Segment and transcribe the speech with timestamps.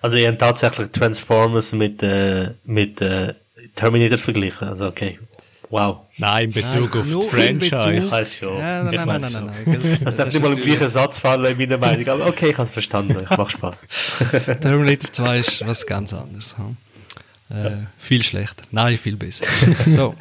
[0.00, 3.34] Also, ihr habt tatsächlich Transformers mit, äh, mit äh,
[3.74, 4.68] Terminator verglichen.
[4.68, 5.18] Also, okay.
[5.72, 6.00] Wow.
[6.18, 8.12] Nein, in Bezug auf nur die Franchise.
[8.12, 8.58] Weiß schon.
[8.58, 9.46] Ja, nein, nein, nein, nein, schon.
[9.46, 9.98] nein, nein.
[10.04, 12.08] Das darf nicht mal im gleichen Satz fallen in meiner Meinung.
[12.08, 13.16] Aber okay, ich habe es verstanden.
[13.22, 13.86] Ich macht Spaß.
[14.60, 16.56] Terminator 2 ist was ganz anderes.
[16.58, 16.76] hm?
[17.48, 18.64] Äh, viel schlechter.
[18.70, 19.46] Nein, viel besser.
[19.86, 20.14] so.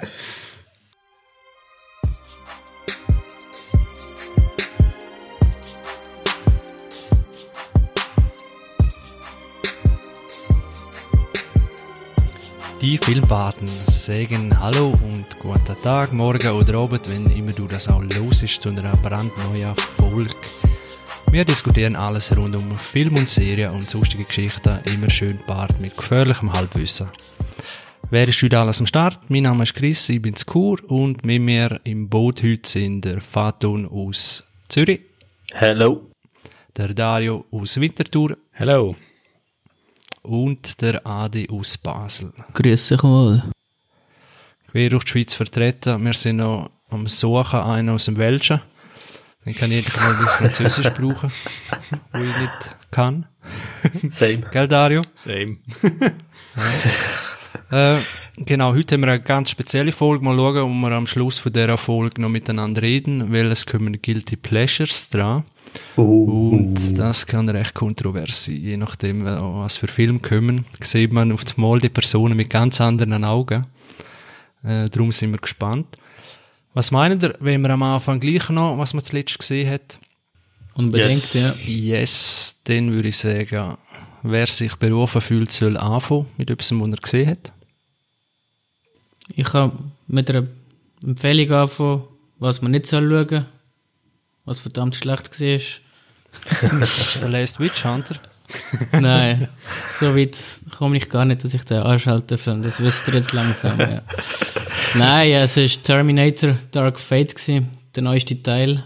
[12.81, 18.01] Die Filmbaden sagen Hallo und guten Tag, Morgen oder Abend, wenn immer du das auch
[18.01, 20.33] los ist, zu einer brandneuen Folge.
[21.29, 25.95] Wir diskutieren alles rund um Film und Serien und sonstige Geschichten, immer schön paart mit
[25.95, 27.07] gefährlichem Halbwissen.
[28.09, 29.29] Wer ist heute alles am Start?
[29.29, 33.21] Mein Name ist Chris, ich bin Kur und mit mir im Boot heute sind der
[33.21, 35.01] Faton aus Zürich,
[35.53, 36.09] Hello.
[36.75, 38.95] der Dario aus Winterthur Hello.
[40.21, 42.33] Und der Adi aus Basel.
[42.53, 43.43] Grüß euch mal.
[44.71, 46.03] Quer durch die Schweiz vertreten.
[46.03, 48.61] Wir sind noch am Suchen einen aus dem Welschen.
[49.43, 51.31] Dann kann ich endlich mal das Französisch brauchen,
[52.13, 53.25] wo ich nicht kann.
[54.07, 54.41] Same.
[54.51, 55.01] Gell, Dario?
[55.15, 55.57] Same.
[57.69, 57.99] Äh,
[58.35, 60.25] genau, heute haben wir eine ganz spezielle Folge.
[60.25, 64.01] Mal schauen, ob wir am Schluss von dieser Folge noch miteinander reden, weil es kommen
[64.01, 65.45] Guilty Pleasures dran.
[65.97, 70.65] Uh, Und das kann recht kontrovers sein, je nachdem, äh, was für Filme kommen.
[70.81, 73.65] Sieht man auf einmal die Personen mit ganz anderen Augen.
[74.63, 75.87] Äh, darum sind wir gespannt.
[76.73, 79.97] Was meint ihr, wenn wir am Anfang gleich noch, was man zuletzt gesehen hat?
[80.73, 81.33] Unbedingt, Yes.
[81.33, 81.53] ja.
[81.65, 83.77] Yes, dann würde ich sagen,
[84.23, 87.51] wer sich berufen fühlt, soll anfangen mit etwas, was er gesehen hat.
[89.35, 90.47] Ich kann mit einer
[91.05, 92.03] Empfehlung anfangen,
[92.39, 93.45] was man nicht soll schauen,
[94.51, 95.59] was verdammt schlecht war.
[97.21, 98.15] The Last Witch Hunter.
[98.91, 99.47] Nein,
[99.97, 100.37] so weit
[100.77, 102.61] komme ich gar nicht, dass ich den anschalten kann.
[102.61, 103.79] Das wisst ihr jetzt langsam.
[103.79, 104.01] Ja.
[104.93, 108.83] Nein, ja, es war Terminator Dark Fate, gewesen, der neueste Teil.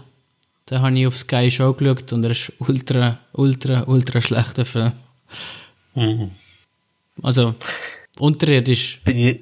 [0.70, 4.92] Den habe ich auf Sky Show geschaut und er ist ultra, ultra, ultra schlechter Film.
[5.94, 6.30] Mhm.
[7.22, 7.56] Also,
[8.18, 9.00] unterirdisch.
[9.04, 9.40] Bin ich,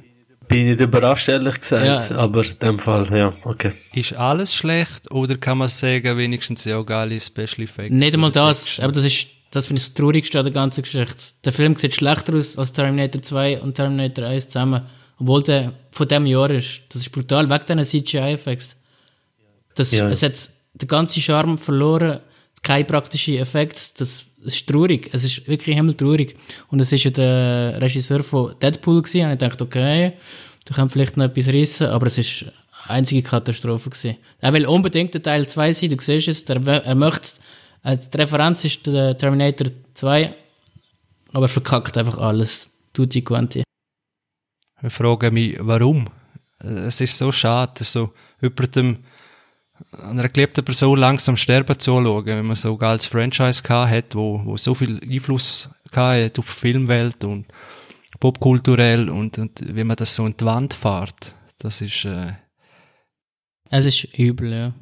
[0.49, 2.11] bin ich nicht überrascht, ehrlich gesagt.
[2.11, 2.17] Ja.
[2.17, 3.73] Aber in dem Fall, ja, okay.
[3.95, 7.95] Ist alles schlecht oder kann man sagen, wenigstens ja geile Special Effects?
[7.95, 8.85] Nicht einmal das, Action?
[8.85, 11.17] aber das ist, das finde ich das Traurigste an der ganzen Geschichte.
[11.45, 14.87] Der Film sieht schlechter aus als Terminator 2 und Terminator 1 zusammen.
[15.19, 16.81] Obwohl der von dem Jahr ist.
[16.89, 18.77] Das ist brutal, wegen diesen CGI-Effekts.
[19.75, 20.09] Das, Ja.
[20.09, 22.21] Es hat den ganzen Charme verloren,
[22.63, 23.81] keine praktischen Effekte.
[23.99, 25.11] Das, das ist traurig.
[25.13, 26.37] Es ist wirklich himmeltraurig.
[26.69, 29.27] Und es ist ja der Regisseur von Deadpool gewesen.
[29.27, 30.13] Und ich dachte, okay,
[30.65, 32.45] da kann vielleicht noch etwas rissen, aber es ist
[32.87, 34.17] eine einzige Katastrophe gewesen.
[34.41, 37.39] Er will unbedingt der Teil 2 sein, du siehst es, er, er möchte
[37.83, 40.35] äh, die Referenz ist der Terminator 2,
[41.33, 42.71] aber er verkackt einfach alles.
[42.93, 43.63] Tutti quanti.
[44.83, 46.09] Ich frage mich, warum?
[46.59, 48.99] Es ist so schade, so jemandem,
[50.03, 54.41] einer geliebten Person langsam sterben zuschauen, wenn man so ein geiles Franchise gehabt hat, wo,
[54.45, 57.47] wo so viel Einfluss gehabt hat auf die Filmwelt und
[58.21, 62.33] popkulturell und, und wenn man das so in die Wand fährt, das ist, äh,
[63.71, 64.75] Es ist übel, ja.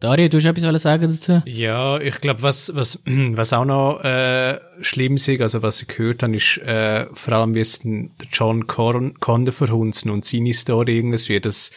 [0.00, 1.42] Dario, du hast etwas sagen dazu?
[1.44, 6.22] Ja, ich glaube, was, was, was auch noch äh, schlimm ist, also was ich gehört
[6.22, 10.98] habe, ist äh, vor allem, wie es den John Con Conde verhunzen und seine Story
[10.98, 11.72] irgendwie, dass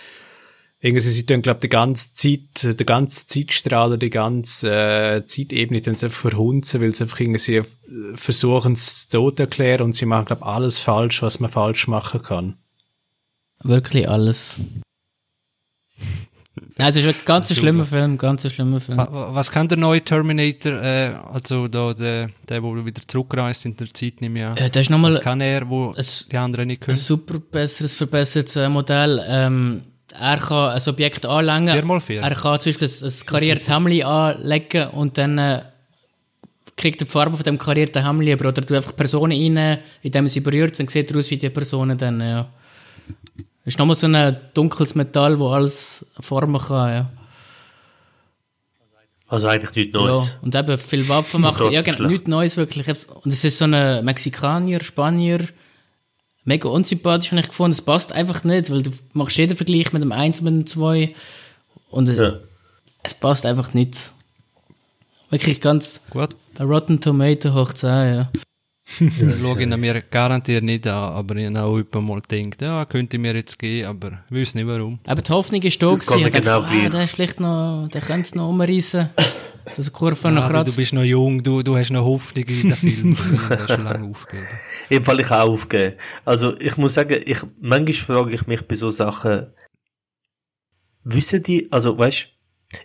[0.83, 5.81] irgendwie sie tun, glaube die ganze Zeit, der ganze Zeitstrahl oder die ganze äh, Zeitebene
[5.81, 7.63] tun sie einfach verhunzen, weil sie einfach irgendwie äh,
[8.15, 12.23] versuchen, es tot zu erklären und sie machen, glaube alles falsch, was man falsch machen
[12.23, 12.57] kann.
[13.63, 14.59] Wirklich alles.
[16.77, 18.97] Nein, es ist wirklich ganz ein schlimmer Film, ganz ein schlimmer Film.
[18.97, 23.65] wa- wa- was kann der neue Terminator, äh, also da, der, der, wo wieder zurückreist
[23.65, 24.57] in der Zeit, nehme ich an.
[24.57, 26.97] Äh, das ist nochmal Was kann er, wo es- die anderen nicht ein können?
[26.97, 29.23] super besseres, verbessertes äh, Modell.
[29.27, 31.73] Ähm, er kann ein Objekt anlängen.
[31.73, 32.21] Vier mal vier.
[32.21, 35.63] Er kann zum Beispiel ein, ein kariertes Hemd anlegen und dann äh,
[36.75, 38.49] kriegt er die Farbe von dem karierten Hemd über.
[38.49, 41.49] Oder du einfach Personen rein, indem er sie berührt, dann sieht er aus wie die
[41.49, 42.47] Personen dann, ja.
[43.65, 47.09] ist nochmal so ein dunkles Metall, wo alles formen kann, ja.
[49.27, 50.27] Also eigentlich nichts Neues.
[50.27, 51.71] Ja, und eben viel Waffen machen.
[51.71, 52.85] Ja, genau, nichts Neues wirklich.
[53.23, 55.47] Und es ist so ein Mexikaner, Spanier,
[56.45, 57.71] mega unsympathisch, habe ich gefunden.
[57.73, 60.67] Es passt einfach nicht, weil du machst jeden Vergleich mit dem 1 und mit dem
[60.67, 61.15] 2
[61.89, 62.39] und es, Ja.
[63.03, 63.97] es passt einfach nicht.
[65.29, 68.31] Wirklich ganz Gut, der Rotten Tomato hoch 10, ja.
[68.99, 72.61] dann schaue ich ihn mir garantiert nicht an, aber ich habe auch jemand mal gedacht,
[72.61, 74.99] ja, könnte mir jetzt gehen, aber ich weiß nicht warum.
[75.05, 76.15] Aber die Hoffnung ist da gewesen.
[76.19, 79.09] mir Ich dachte, genau ah, der ist vielleicht noch, der könnte es noch umreißen.
[79.75, 82.75] Das Kurve Ja, aber du bist noch jung, du, du hast noch Hoffnung in den
[82.75, 83.17] Film.
[83.49, 84.47] du schon lange aufgegeben.
[84.89, 85.95] Im Fall ich auch aufgeben.
[86.25, 87.93] Also ich muss sagen, ich, manchmal
[88.23, 89.47] frage ich mich bei so Sachen,
[91.03, 92.27] wissen die, also weißt,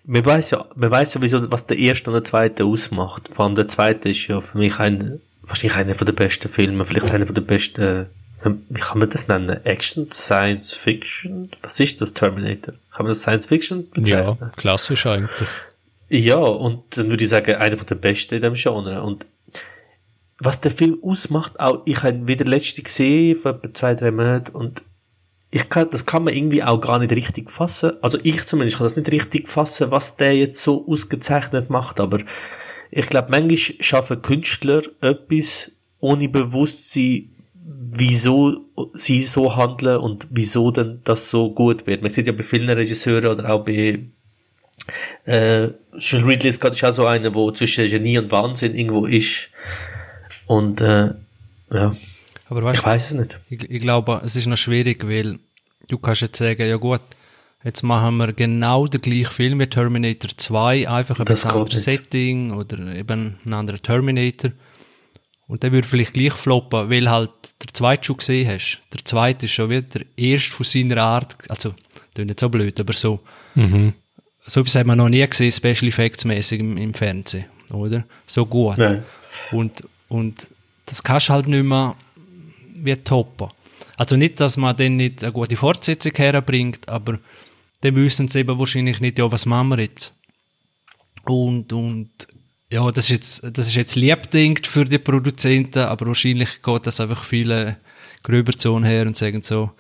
[0.05, 3.29] man weiß ja, man weiß sowieso, was der erste und der zweite ausmacht.
[3.33, 6.85] Vor allem der zweite ist ja für mich ein, wahrscheinlich einer von der besten Filme,
[6.85, 8.07] vielleicht einer von der besten,
[8.69, 9.65] wie kann man das nennen?
[9.65, 11.51] Action, Science Fiction?
[11.63, 12.75] Was ist das Terminator?
[12.93, 14.53] Kann man das Science Fiction Ja, bezeichnen?
[14.57, 15.49] klassisch eigentlich.
[16.09, 19.03] Ja, und dann würde ich sagen, einer von der besten in dem Genre.
[19.03, 19.27] Und
[20.39, 24.55] was der Film ausmacht, auch ich habe wieder letzte gesehen, vor etwa zwei, drei Monaten,
[24.55, 24.85] und
[25.51, 27.93] ich kann, das kann man irgendwie auch gar nicht richtig fassen.
[28.03, 32.21] Also ich zumindest kann das nicht richtig fassen, was der jetzt so ausgezeichnet macht, aber
[32.91, 37.31] ich glaube, manchmal schaffen Künstler etwas ohne Bewusstsein,
[37.65, 42.03] wieso sie so handeln und wieso denn das so gut wird.
[42.03, 44.07] Man sieht ja bei vielen Regisseuren oder auch bei
[45.25, 45.69] äh,
[45.99, 49.49] Sean Ridley Scott ist auch so einer, wo zwischen Genie und Wahnsinn irgendwo ist.
[50.47, 51.13] Und äh,
[51.73, 51.93] ja,
[52.49, 53.41] Aber weißt ich weiß es nicht.
[53.51, 55.39] Ich, ich glaube, es ist noch schwierig, weil
[55.89, 57.03] du kannst jetzt sagen, ja gut,
[57.65, 61.85] jetzt machen wir genau den gleichen Film wie Terminator 2, einfach ein anderes.
[61.85, 64.53] Setting oder eben ein anderer Terminator.
[65.49, 67.31] Und der würde vielleicht gleich floppen, weil halt
[67.63, 68.81] der zweite schon gesehen hast.
[68.93, 71.73] Der zweite ist schon wieder der erste von seiner Art, also,
[72.15, 73.21] das nicht so blöd, aber so,
[73.57, 73.95] Mhm.
[74.47, 78.05] So etwas hat man noch nie gesehen, Special Effects mäßig im, im Fernsehen, oder?
[78.27, 78.79] So gut.
[78.79, 79.03] Nein.
[79.51, 80.47] Und, und
[80.87, 81.97] das kannst du halt nicht mehr
[82.77, 83.49] wie toppen.
[83.97, 87.19] Also nicht, dass man dann nicht eine gute Fortsetzung herbringt, aber
[87.81, 90.13] dann wissen sie eben wahrscheinlich nicht, ja, was machen wir jetzt?
[91.25, 92.11] Und, und,
[92.71, 97.01] ja, das ist jetzt, das ist jetzt liebdingt für die Produzenten, aber wahrscheinlich geht das
[97.01, 97.79] einfach viele
[98.23, 99.71] gröber zu her und sagen so,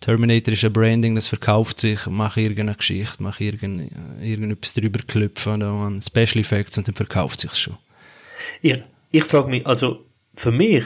[0.00, 3.90] Terminator ist ein Branding, das verkauft sich, mach irgendeine Geschichte, mach irgend,
[4.20, 7.78] irgendetwas drüber klüpfen, da an Special Effects und dann verkauft sich's schon.
[8.62, 8.78] Ich,
[9.10, 10.04] ich frage mich, also
[10.34, 10.84] für mich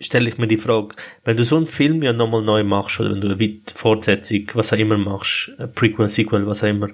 [0.00, 3.12] stelle ich mir die Frage, wenn du so einen Film ja nochmal neu machst oder
[3.12, 6.88] wenn du eine Fortsetzung, was auch immer machst, ein Prequel, Sequel, was auch immer,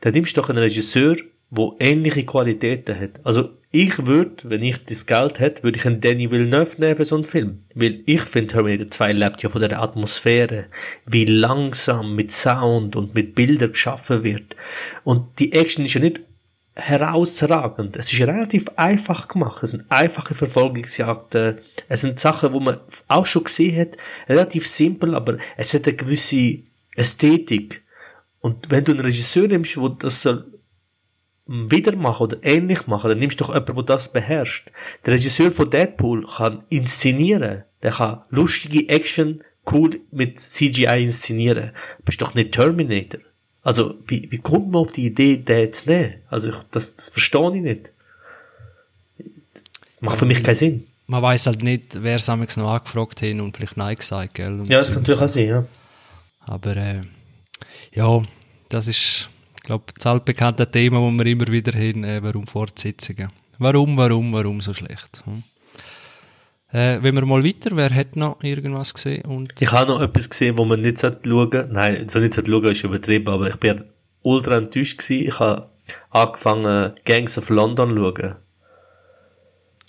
[0.00, 1.16] dann nimmst du doch einen Regisseur,
[1.50, 3.20] wo ähnliche Qualitäten hat.
[3.24, 7.04] Also ich würde, wenn ich das Geld hätte, würde ich einen Danny Villeneuve nehmen für
[7.04, 7.64] so einen Film.
[7.74, 10.66] Weil ich finde, Terminator 2 lebt ja von der Atmosphäre,
[11.06, 14.54] wie langsam mit Sound und mit Bildern geschaffen wird.
[15.02, 16.20] Und die Action ist ja nicht
[16.76, 17.96] herausragend.
[17.96, 19.62] Es ist relativ einfach gemacht.
[19.62, 21.56] Es sind einfache Verfolgungsjagden.
[21.88, 23.96] Es sind Sachen, wo man auch schon gesehen hat.
[24.28, 26.58] Relativ simpel, aber es hat eine gewisse
[26.96, 27.82] Ästhetik.
[28.40, 30.53] Und wenn du einen Regisseur nimmst, wo das soll
[31.46, 34.70] wieder machen oder ähnlich machen, dann nimmst du doch jemanden, der das beherrscht.
[35.04, 37.64] Der Regisseur von Deadpool kann inszenieren.
[37.82, 41.72] Der kann lustige Action cool mit CGI inszenieren.
[41.98, 43.20] Du bist doch nicht Terminator.
[43.62, 46.14] Also, wie, wie kommt man auf die Idee, den zu nehmen?
[46.28, 47.92] Also, ich, das, das verstehe ich nicht.
[50.00, 50.86] Macht für mich keinen Sinn.
[51.06, 54.52] man weiß halt nicht, wer es noch angefragt hat und vielleicht Nein gesagt, gell?
[54.52, 55.24] Und Ja, das kann natürlich so.
[55.24, 55.64] auch sein, ja.
[56.40, 57.00] Aber äh,
[57.92, 58.22] ja,
[58.68, 59.30] das ist,
[59.64, 63.30] glaube das altbekannte Thema, wo wir immer wieder hin, äh, warum Fortsetzungen.
[63.58, 65.22] Warum, warum, warum so schlecht?
[65.24, 65.42] Hm?
[66.72, 69.24] Äh, wenn wir mal weiter, wer hat noch irgendwas gesehen?
[69.26, 71.68] Und Ich habe noch etwas gesehen, wo man nicht schauen sollte.
[71.70, 73.84] Nein, so nicht sollte schauen, ist übertrieben, aber ich bin
[74.22, 75.28] ultra enttäuscht gewesen.
[75.28, 75.70] Ich habe
[76.10, 78.34] angefangen, Gangs of London zu schauen.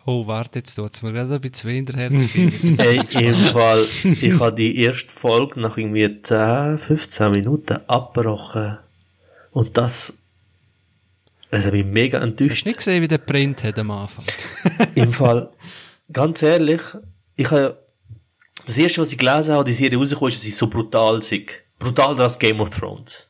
[0.05, 2.27] oh, warte, jetzt tut's mir gerade ein bisschen weh in der Herz.
[2.35, 8.77] Ey, im Fall, ich habe die erste Folge nach irgendwie 10, 15 Minuten abgebrochen.
[9.55, 10.17] Und das,
[11.49, 12.65] das hat mich mega Hast enttäuscht.
[12.65, 14.25] du nicht gesehen, wie der Print hat am Anfang?
[14.95, 15.49] Im Fall,
[16.11, 16.81] ganz ehrlich,
[17.37, 17.79] ich habe,
[18.67, 21.51] das erste, was ich gelesen habe, die Serie rausgekommen ist, dass sie so brutal sind.
[21.79, 23.29] Brutaler als Game of Thrones.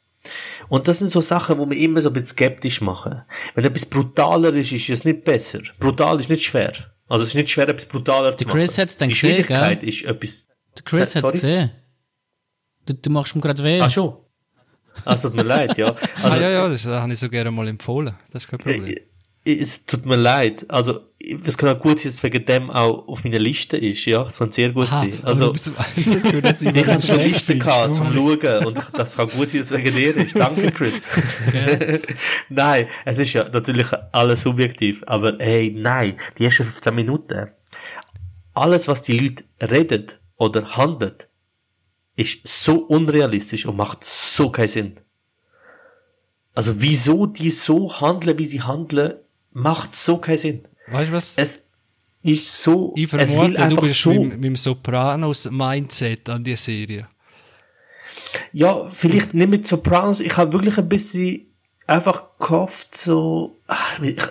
[0.67, 3.21] Und das sind so Sachen, wo wir immer so ein bisschen skeptisch machen.
[3.53, 5.59] Wenn etwas brutaler ist, ist es nicht besser.
[5.79, 6.73] Brutal ist nicht schwer.
[7.07, 8.57] Also es ist nicht schwer, etwas brutaler zu machen.
[8.57, 10.47] Chris hat's dann Die gesehen, Schwierigkeit ist etwas...
[10.75, 11.33] Der Chris Äh, hat's sorry?
[11.33, 11.71] gesehen.
[12.87, 13.79] Du, du machst ihm gerade weh.
[13.79, 14.15] Ah, schon?
[15.03, 15.95] Ah, es tut mir leid, ja.
[16.15, 18.15] Also, ah, ja, ja, das habe ich so gerne mal empfohlen.
[18.31, 18.85] Das ist kein Problem.
[18.85, 19.01] Äh,
[19.61, 20.65] Es tut mir leid.
[20.69, 24.23] Also, es kann auch gut sein, dass wegen dem auch auf meiner Liste ist, ja.
[24.23, 25.19] Es kann sehr gut Aha, sein.
[25.23, 28.65] Also, bist- das gehört ich habe so eine Liste gehabt, zum Schauen.
[28.65, 30.35] Und das kann gut sein, dass es wegen dir ist.
[30.35, 31.01] Danke, Chris.
[32.49, 35.03] nein, es ist ja natürlich alles subjektiv.
[35.05, 37.49] Aber ey, nein, die ersten 15 Minuten.
[38.53, 40.05] Alles, was die Leute reden
[40.37, 41.15] oder handeln,
[42.15, 44.99] ist so unrealistisch und macht so keinen Sinn.
[46.53, 49.15] Also, wieso die so handeln, wie sie handeln,
[49.51, 50.67] macht so keinen Sinn.
[50.87, 51.37] Weißt du was?
[51.37, 51.67] Es
[52.23, 56.43] ist so, ich es will vermute, du einfach bist so, mit, mit dem Sopranos-Mindset an
[56.43, 57.07] die Serie.
[58.53, 61.47] ja, vielleicht nicht mit Sopranos, ich habe wirklich ein bisschen,
[61.87, 64.21] einfach gehofft, so, ach, ich,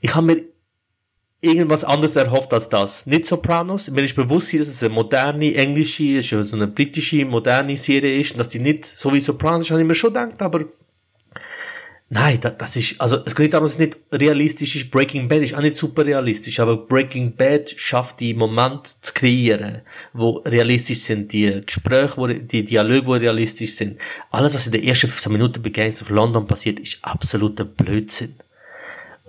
[0.00, 0.49] ich habe mir
[1.40, 3.06] irgendwas anderes erhofft als das.
[3.06, 3.90] Nicht Sopranos.
[3.90, 8.38] Mir ist bewusst, dass es eine moderne englische, so eine britische moderne Serie ist und
[8.38, 10.64] dass die nicht so wie Sopranos habe ich mir schon gedacht, aber
[12.12, 14.90] Nein, das, das ist, also es geht nicht darum, dass es nicht realistisch ist.
[14.90, 19.82] Breaking Bad ist auch nicht super realistisch, aber Breaking Bad schafft die Moment zu kreieren,
[20.12, 24.00] wo realistisch sind, die Gespräche, wo, die Dialoge, wo realistisch sind.
[24.32, 28.34] Alles, was in den ersten 15 Minuten bei Gangs of London passiert, ist absoluter Blödsinn.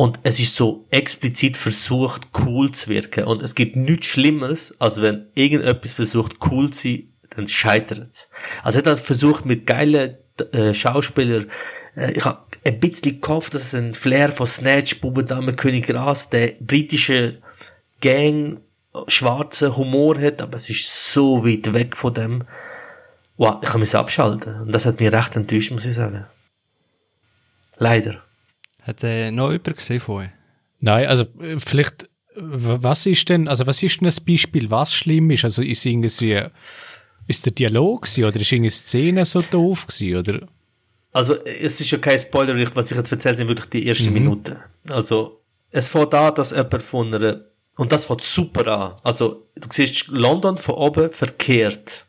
[0.01, 3.25] Und es ist so explizit versucht, cool zu wirken.
[3.25, 8.27] Und es gibt nichts Schlimmeres, als wenn irgendetwas versucht, cool zu sein, dann scheitert es.
[8.63, 10.17] Also er hat versucht, mit geilen
[10.53, 11.51] äh, Schauspielern
[11.95, 16.31] äh, ich habe ein bisschen gehofft, dass es ein Flair von Snatch, Bubendame, König Gras,
[16.31, 17.37] der britische
[17.99, 18.59] Gang,
[19.05, 22.43] schwarzen Humor hat, aber es ist so weit weg von dem.
[23.37, 24.61] Wow, ich kann mich abschalten.
[24.61, 26.25] Und das hat mich recht enttäuscht, muss ich sagen.
[27.77, 28.23] Leider.
[28.81, 30.31] Hat äh, noch jemand gesehen vorher?
[30.79, 35.31] Nein, also äh, vielleicht, was ist denn, also was ist denn ein Beispiel, was schlimm
[35.31, 35.43] ist?
[35.43, 36.43] Also ist irgendwie,
[37.27, 40.47] ist der Dialog gewesen, oder ist irgendeine Szene so doof gewesen, oder?
[41.13, 44.13] Also, es ist ja kein Spoiler, was ich jetzt erzähle, sind wirklich die ersten mhm.
[44.13, 44.57] Minuten.
[44.89, 47.41] Also, es fängt an, dass jemand von einer,
[47.77, 48.95] und das fängt super an.
[49.03, 52.05] Also, du siehst London von oben verkehrt.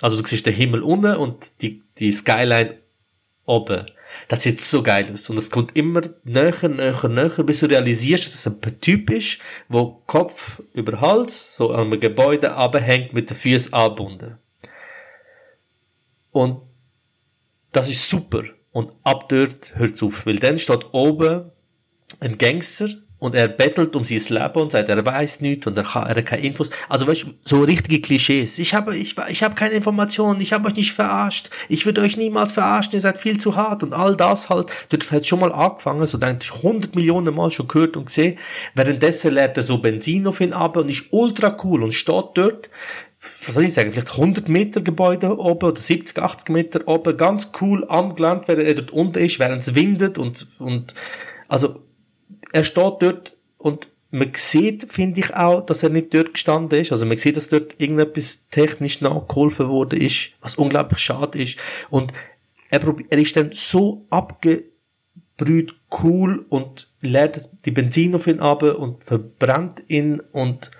[0.00, 2.78] Also, du siehst den Himmel unten und die, die Skyline
[3.44, 3.90] oben.
[4.28, 5.28] Das sieht so geil aus.
[5.30, 9.38] Und es kommt immer näher, näher, näher, bis du realisierst, dass es ein Typ ist,
[9.68, 14.38] wo Kopf über Hals, so an einem Gebäude abhängt, mit den Füßen angebunden.
[16.30, 16.62] Und
[17.72, 18.44] das ist super.
[18.72, 20.26] Und ab dort hört es auf.
[20.26, 21.50] Weil dann steht oben
[22.20, 25.84] ein Gangster und er bettelt um sein Leben und sagt, er weiß nichts und er,
[25.84, 26.70] kann, er hat keine Infos.
[26.88, 28.58] Also weißt du, so richtige Klischees.
[28.58, 32.16] Ich habe, ich, ich habe keine Informationen, ich habe euch nicht verarscht, ich würde euch
[32.16, 34.70] niemals verarschen, ihr seid viel zu hart und all das halt.
[34.90, 38.38] Dort hat schon mal angefangen, so denkt ich 100 Millionen Mal schon gehört und gesehen.
[38.74, 42.68] Währenddessen lernt er so Benzin auf ihn ab und ist ultra cool und steht dort
[43.44, 47.50] was soll ich sagen, vielleicht 100 Meter Gebäude oben oder 70, 80 Meter oben, ganz
[47.60, 50.94] cool angelangt, während er dort unten ist, während es windet und, und,
[51.48, 51.80] also,
[52.52, 56.92] er steht dort und man sieht, finde ich auch, dass er nicht dort gestanden ist.
[56.92, 61.58] Also man sieht, dass dort irgendetwas technisch nachgeholfen worden ist, was unglaublich schade ist.
[61.90, 62.12] Und
[62.70, 62.80] er,
[63.10, 69.82] er ist dann so abgebrüht cool und lädt die Benzin auf ihn ab und verbrennt
[69.88, 70.70] ihn und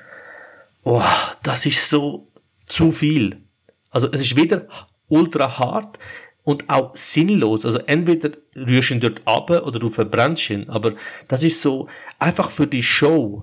[0.85, 1.03] oh,
[1.43, 2.29] das ist so
[2.67, 3.43] zu viel.
[3.91, 4.67] Also es ist wieder
[5.09, 5.99] ultra hart
[6.47, 7.67] und auch sinnlos.
[7.67, 10.71] Also entweder rührst ihn dort ab oder du verbrennst ihn.
[10.71, 10.95] Aber
[11.27, 11.89] das ist so
[12.21, 13.43] einfach für die Show.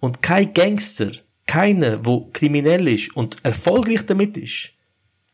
[0.00, 1.12] Und kein Gangster,
[1.46, 4.68] keiner, wo kriminell ist und erfolgreich damit ist,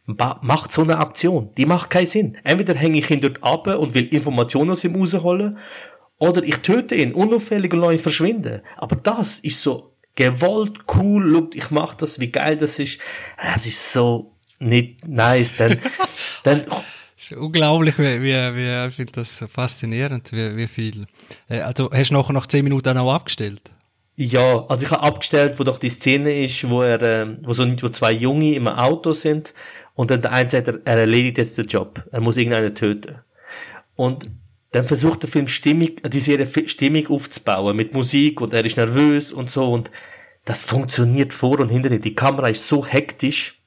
[0.06, 1.50] macht so eine Aktion.
[1.56, 2.38] Die macht keinen Sinn.
[2.44, 5.58] Entweder hänge ich ihn dort ab und will Informationen aus ihm rausholen,
[6.18, 8.60] oder ich töte ihn unauffällig und lasse ihn verschwinden.
[8.76, 13.00] Aber das ist so gewollt, cool, look, ich mach das, wie geil das ist.
[13.42, 15.56] Das ist so nicht nice.
[15.56, 15.78] Dann,
[16.44, 16.66] dann,
[17.18, 21.06] ist unglaublich, wie, wie, wie ich finde das faszinierend, wie, wie viel.
[21.48, 23.62] Äh, also, hast du nachher nach zehn Minuten auch abgestellt?
[24.16, 27.64] Ja, also ich habe abgestellt, wo doch die Szene ist, wo er, äh, wo so
[27.64, 29.54] wo zwei Junge im Auto sind
[29.94, 32.02] und dann der eine sagt, er, er erledigt jetzt den Job.
[32.10, 33.18] Er muss irgendeinen töten.
[33.94, 34.26] Und
[34.72, 39.32] dann versucht der Film Stimmung, die Serie Stimmung aufzubauen mit Musik und er ist nervös
[39.32, 39.90] und so und
[40.44, 42.04] das funktioniert vor und hinter nicht.
[42.04, 43.57] Die Kamera ist so hektisch.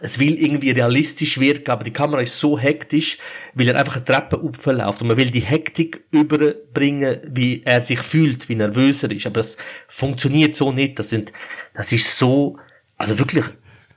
[0.00, 3.18] Es will irgendwie realistisch wirken, aber die Kamera ist so hektisch,
[3.54, 8.00] weil er einfach eine Treppe aufläuft und man will die Hektik überbringen, wie er sich
[8.00, 9.26] fühlt, wie nervös er ist.
[9.26, 9.56] Aber das
[9.88, 10.98] funktioniert so nicht.
[10.98, 11.32] Das sind,
[11.74, 12.58] das ist so,
[12.96, 13.44] also wirklich,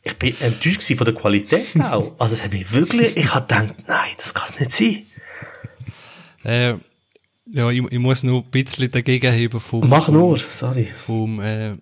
[0.03, 2.15] ich bin enttäuscht von der Qualität auch.
[2.19, 5.05] Also es hat mich wirklich, ich habe gedacht, nein, das kann es nicht sein.
[6.43, 6.75] Äh,
[7.51, 9.87] ja, ich, ich, muss nur ein bisschen dagegen heben vom...
[9.89, 10.87] Mach nur, sorry.
[10.97, 11.77] Vom, äh,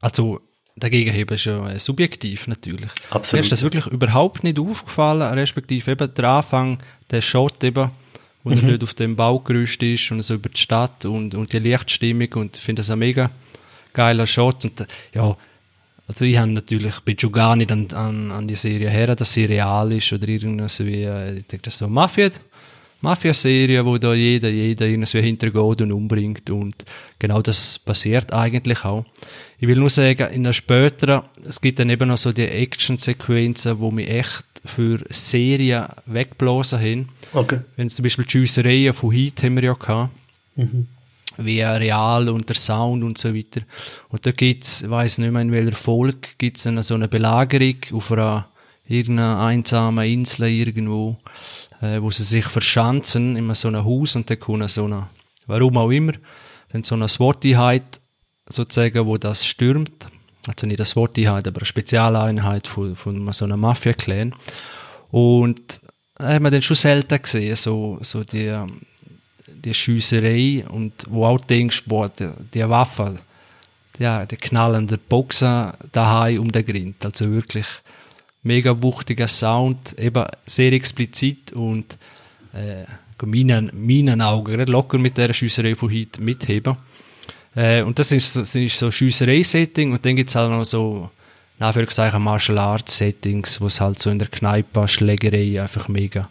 [0.00, 0.40] also,
[0.76, 2.90] dagegen heben ist ja äh, subjektiv natürlich.
[3.10, 3.32] Absolut.
[3.32, 6.78] Mir ist das wirklich überhaupt nicht aufgefallen, respektive eben der Anfang,
[7.10, 7.90] der Shot eben,
[8.44, 8.56] wo mhm.
[8.56, 12.32] er dort auf dem Baugerüst ist und so über die Stadt und, und die Lichtstimmung
[12.34, 13.30] und ich finde das ein mega
[13.92, 15.36] geiler Shot und ja,
[16.08, 19.32] also ich habe natürlich, bin schon gar nicht an, an, an die Serie her, dass
[19.32, 22.30] sie real ist oder irgendwas wie, äh, ich denke, das ist so Mafia,
[23.00, 26.74] Mafia-Serie, wo da jeder, jeder irgendwie hintergeht und umbringt und
[27.18, 29.04] genau das passiert eigentlich auch.
[29.58, 33.78] Ich will nur sagen, in der späteren, es gibt dann eben noch so die Action-Sequenzen,
[33.78, 37.08] wo mich echt für Serien wegblasen haben.
[37.32, 37.60] Okay.
[37.76, 40.10] Wenn zum Beispiel die Schiessereien von Heat haben wir ja gehabt.
[40.56, 40.88] Mhm.
[41.38, 43.60] Wie Real und der Sound und so weiter.
[44.08, 47.76] Und da gibt's, ich weiss nicht mehr in welcher Folge, gibt's dann so eine Belagerung
[47.92, 48.48] auf einer
[48.88, 51.16] irgendeiner einsamen Insel irgendwo
[51.82, 55.08] äh, wo sie sich verschanzen in so einem Haus und dann kommt so eine,
[55.46, 56.12] warum auch immer,
[56.70, 58.00] dann so eine SWAT-Einheit
[58.48, 60.08] sozusagen, wo das stürmt.
[60.46, 64.34] Also nicht eine SWAT-Einheit, aber eine Spezialeinheit von, von so einer Mafia-Clan.
[65.10, 65.80] Und
[66.14, 68.56] da haben wir dann schon selten gesehen, so, so die,
[69.46, 73.16] die Schiesserei und wo auch denkst, boah, die, die Waffe,
[73.98, 77.04] ja, der knallende Boxer daheim um den Grind.
[77.04, 77.66] Also wirklich
[78.46, 81.98] mega wuchtiger Sound, eben sehr explizit und
[82.54, 82.84] äh,
[83.24, 86.76] meinen, meinen Augen locker mit der Schiesserei von heute mitheben.
[87.54, 91.10] Äh, und das ist, das ist so Schiesserei-Setting und dann gibt's halt noch so
[91.58, 96.28] in Anführungszeichen Martial Arts Settings, wo es halt so in der Kneipe Schlägerei einfach mega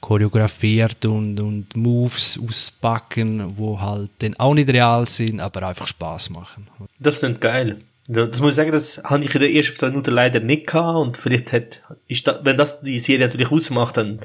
[0.00, 6.30] choreografiert und, und Moves auspacken, wo halt dann auch nicht real sind, aber einfach Spaß
[6.30, 6.66] machen.
[6.98, 7.80] Das ist geil.
[8.08, 10.98] Das muss ich sagen, das habe ich in der ersten zwei Minuten leider nicht gehabt
[10.98, 14.18] und vielleicht hat, ist da, wenn das die Serie natürlich ausmacht, dann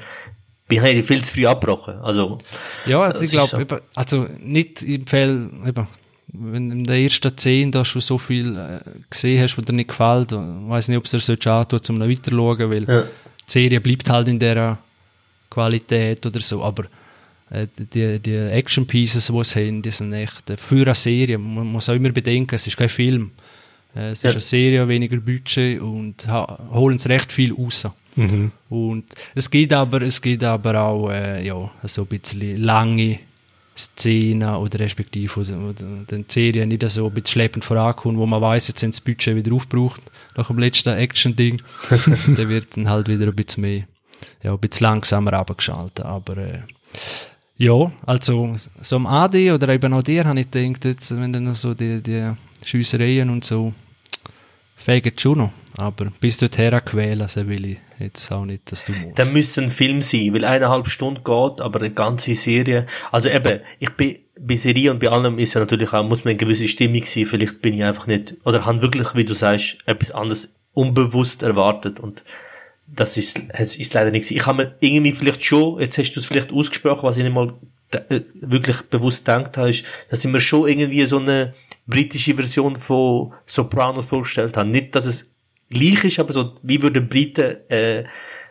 [0.66, 1.94] bin ich viel zu früh abgebrochen.
[2.00, 2.38] Also,
[2.86, 3.78] ja, also ich glaube, so.
[3.94, 5.86] also nicht im Fall, eben,
[6.26, 9.88] wenn in der ersten Szene da schon so viel äh, gesehen hast, was dir nicht
[9.88, 13.02] gefällt, weiß nicht, ob es dir so antun, um noch weiter zu schauen, weil ja.
[13.02, 13.08] die
[13.46, 14.78] Serie bleibt halt in dieser
[15.48, 16.84] Qualität oder so, aber
[17.50, 21.38] äh, die, die Action Pieces, die sie haben, die sind echt äh, für eine Serie.
[21.38, 23.30] Man muss auch immer bedenken, es ist kein Film.
[23.98, 24.30] Äh, es ja.
[24.30, 26.26] ist eine Serie, weniger Budget und
[26.72, 27.86] holen es recht viel raus.
[28.16, 28.52] Mhm.
[28.68, 33.20] Und es gibt aber, es gibt aber auch äh, ja, so ein bisschen lange
[33.76, 38.40] Szenen oder respektive wo, wo die Serie nicht so ein bisschen schleppend vorankommt, wo man
[38.40, 40.02] weiß, jetzt sind das Budget wieder aufgebraucht
[40.36, 41.62] nach dem letzten Action-Ding.
[42.26, 43.84] dann wird dann halt wieder ein bisschen mehr,
[44.42, 46.04] ja, ein bisschen langsamer abgeschaltet.
[46.04, 46.62] Aber äh,
[47.56, 51.54] ja, also so am AD oder eben auch dir habe ich gedacht, jetzt, wenn dann
[51.54, 52.32] so die, die
[52.64, 53.72] Schiessereien und so
[54.78, 55.52] fegen schon noch.
[55.76, 59.18] Aber bis dorthin quälen, also will ich jetzt auch nicht, dass du musst.
[59.18, 62.86] Dann müssen ein Film sein, weil eineinhalb Stunden geht, aber eine ganze Serie.
[63.12, 66.30] Also eben, ich bin, bei Serie und bei allem ist ja natürlich auch, muss man
[66.30, 67.26] eine gewisse Stimmung sein.
[67.26, 72.00] Vielleicht bin ich einfach nicht, oder habe wirklich, wie du sagst, etwas anderes unbewusst erwartet
[72.00, 72.22] und
[72.94, 74.30] das ist, ist leider nicht.
[74.30, 77.34] Ich habe mir irgendwie vielleicht schon, jetzt hast du es vielleicht ausgesprochen, was ich nicht
[77.34, 77.54] mal
[77.90, 81.54] äh, wirklich bewusst gedacht habe, ist, dass ich mir schon irgendwie so eine
[81.86, 84.68] britische Version von Sopranos vorgestellt habe.
[84.68, 85.30] Nicht, dass es
[85.70, 88.04] gleich ist, aber so, wie würden Briten äh,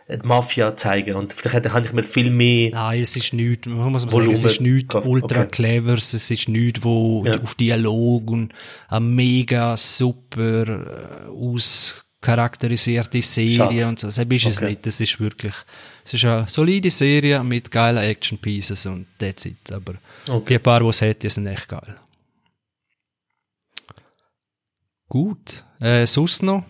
[0.08, 1.14] die Mafia zeigen.
[1.14, 2.70] Und vielleicht kann ich mir viel mehr.
[2.70, 5.50] Nein, es ist nichts, man muss sagen, es ist nichts ultra okay.
[5.50, 7.40] cleveres, es ist nichts, wo ja.
[7.40, 8.54] auf Dialog und
[8.88, 13.86] eine mega super äh, aus charakterisierte Serie Schade.
[13.86, 14.08] und so.
[14.08, 14.48] Das ist okay.
[14.48, 14.86] es nicht.
[14.86, 15.54] Das ist wirklich,
[16.04, 19.72] es ist eine solide Serie mit geilen Action Pieces und that's it.
[19.72, 19.94] Aber
[20.28, 20.54] okay.
[20.54, 21.96] die paar, die es hat, die sind echt geil.
[25.08, 25.64] Gut.
[25.80, 26.64] Äh, sonst noch?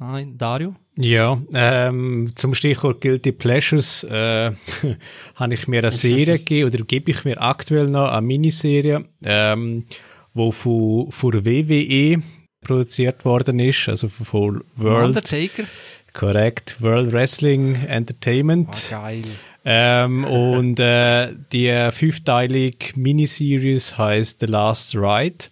[0.00, 0.74] Ein Dario?
[0.96, 4.52] Ja, ähm, zum Stichwort Guilty Pleasures äh,
[5.34, 9.86] habe ich mir eine Serie gegeben oder gebe ich mir aktuell noch eine Miniserie, ähm,
[10.32, 12.22] wo von, von WWE
[12.64, 15.08] produziert worden ist, also von World.
[15.08, 15.64] Undertaker?
[16.12, 18.88] Korrekt, World Wrestling Entertainment.
[18.88, 19.22] Oh, geil.
[19.64, 25.46] Ähm, und äh, die fünfteilige Miniseries heißt The Last Ride.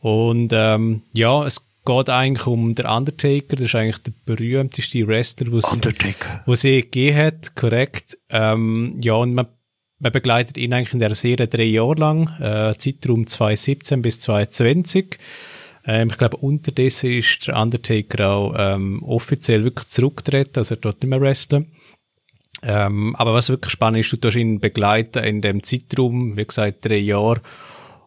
[0.00, 3.56] Und ähm, ja, es geht eigentlich um den Undertaker.
[3.56, 7.54] Das ist eigentlich der berühmteste Wrestler, was sie gegeben hat.
[7.54, 8.18] Korrekt.
[8.30, 9.46] Ähm, ja, und man,
[9.98, 15.18] man begleitet ihn eigentlich in der Serie drei Jahre lang, äh, Zeitraum 2017 bis 2020.
[15.84, 21.02] Ähm, ich glaube, unterdessen ist der Undertaker auch ähm, offiziell wirklich zurückgetreten, also er dort
[21.02, 21.72] nicht mehr wrestlen.
[22.62, 26.84] Ähm, aber was wirklich spannend ist, du tust ihn begleiten in dem Zeitraum, wie gesagt,
[26.84, 27.40] drei Jahre.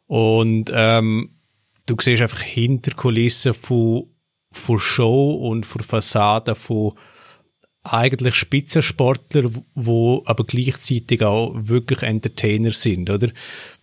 [0.05, 1.39] Und ähm,
[1.85, 4.09] du siehst einfach Hinterkulissen von,
[4.51, 6.93] von Show und von Fassaden von
[7.83, 13.29] eigentlich Spitzensportler, wo aber gleichzeitig auch wirklich Entertainer sind, oder?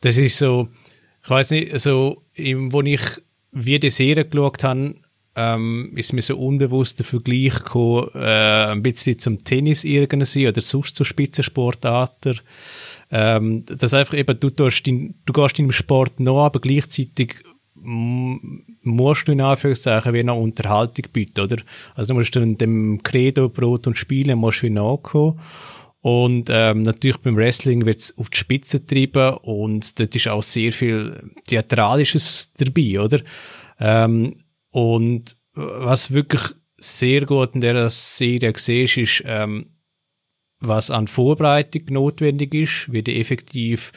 [0.01, 0.69] Das ist so,
[1.23, 3.01] ich weiß nicht, so, wo ich
[3.53, 4.95] wie die Serie geschaut habe,
[5.37, 10.61] ähm, ist mir so unbewusst der Vergleich gekommen, äh, ein bisschen zum Tennis irgendwie oder
[10.61, 12.41] sonst zu Spitzensportarten.
[13.11, 17.37] Ähm, das einfach eben, du, dein, du gehst deinem Sport nach, aber gleichzeitig
[17.83, 21.57] musst du in Anführungszeichen wie eine Unterhaltung bieten, oder?
[21.95, 25.41] Also du musst in dem Credo, Brot und Spielen musst du wie nachkommen.
[26.03, 30.43] Und ähm, natürlich beim Wrestling wird es auf die Spitze getrieben und dort ist auch
[30.43, 33.21] sehr viel Theatralisches dabei, oder?
[33.79, 34.37] Ähm,
[34.71, 36.43] und was wirklich
[36.79, 39.67] sehr gut in der Serie siehst, ist, ähm,
[40.61, 43.93] was an Vorbereitung notwendig ist, wie die effektiv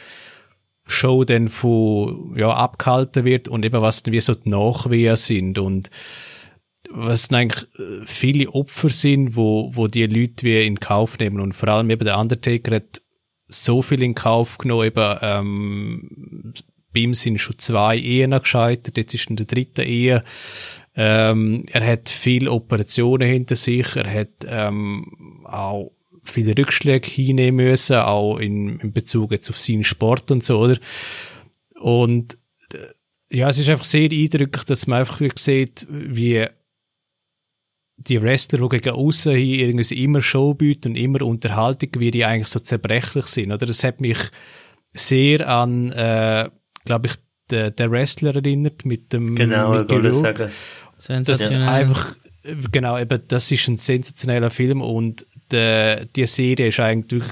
[0.86, 5.58] Show dann von, ja, abgehalten wird und eben was dann wie so die Nachwehen sind
[5.58, 5.88] und
[6.94, 11.40] was eigentlich äh, viele Opfer sind, wo, wo die Leute wie in Kauf nehmen.
[11.40, 13.02] Und vor allem eben der Undertaker hat
[13.48, 16.54] so viel in Kauf genommen, eben, ähm,
[16.92, 20.22] bei ihm sind schon zwei Ehen gescheitert, jetzt ist in der dritten Ehe.
[20.96, 25.90] Ähm, er hat viele Operationen hinter sich, er hat ähm, auch
[26.22, 30.78] viele Rückschläge hinnehmen müssen, auch in, in Bezug jetzt auf seinen Sport und so, oder?
[31.80, 32.38] Und
[32.72, 36.46] äh, ja, es ist einfach sehr eindrücklich, dass man einfach sieht, wie
[37.96, 42.24] die Wrestler, die gegen außen hin irgendwie immer Show bieten und immer Unterhaltung, wie die
[42.24, 43.66] eigentlich so zerbrechlich sind, oder?
[43.66, 44.18] Das hat mich
[44.92, 46.48] sehr an, äh,
[46.84, 47.14] glaube ich,
[47.50, 50.50] der, der Wrestler erinnert mit dem Genau, mit ich sagen.
[51.24, 52.16] das ist einfach,
[52.72, 57.24] genau, eben, das ist ein sensationeller Film und de, die Serie ist eigentlich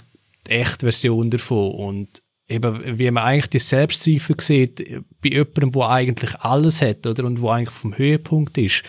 [0.47, 5.89] die echte Version davon und eben, wie man eigentlich die Selbstzweifel sieht bei jemandem, der
[5.89, 8.83] eigentlich alles hat, oder, und wo eigentlich vom Höhepunkt ist.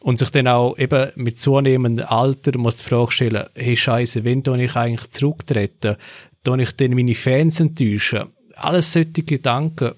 [0.00, 4.42] Und sich dann auch eben mit zunehmendem Alter muss die Frage stellen, hey Scheiße, wenn
[4.42, 5.96] tue ich eigentlich zurücktreten?
[6.42, 8.28] Tue ich denn meine Fans enttäuschen?
[8.54, 9.92] Alles solche Gedanken,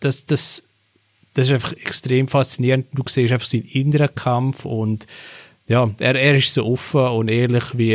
[0.00, 0.62] das, das,
[1.34, 2.86] das ist einfach extrem faszinierend.
[2.92, 5.06] Du siehst einfach seinen inneren Kampf und
[5.66, 7.92] ja, er, er ist so offen und ehrlich wie,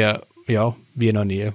[0.48, 1.52] ja, wie noch nie.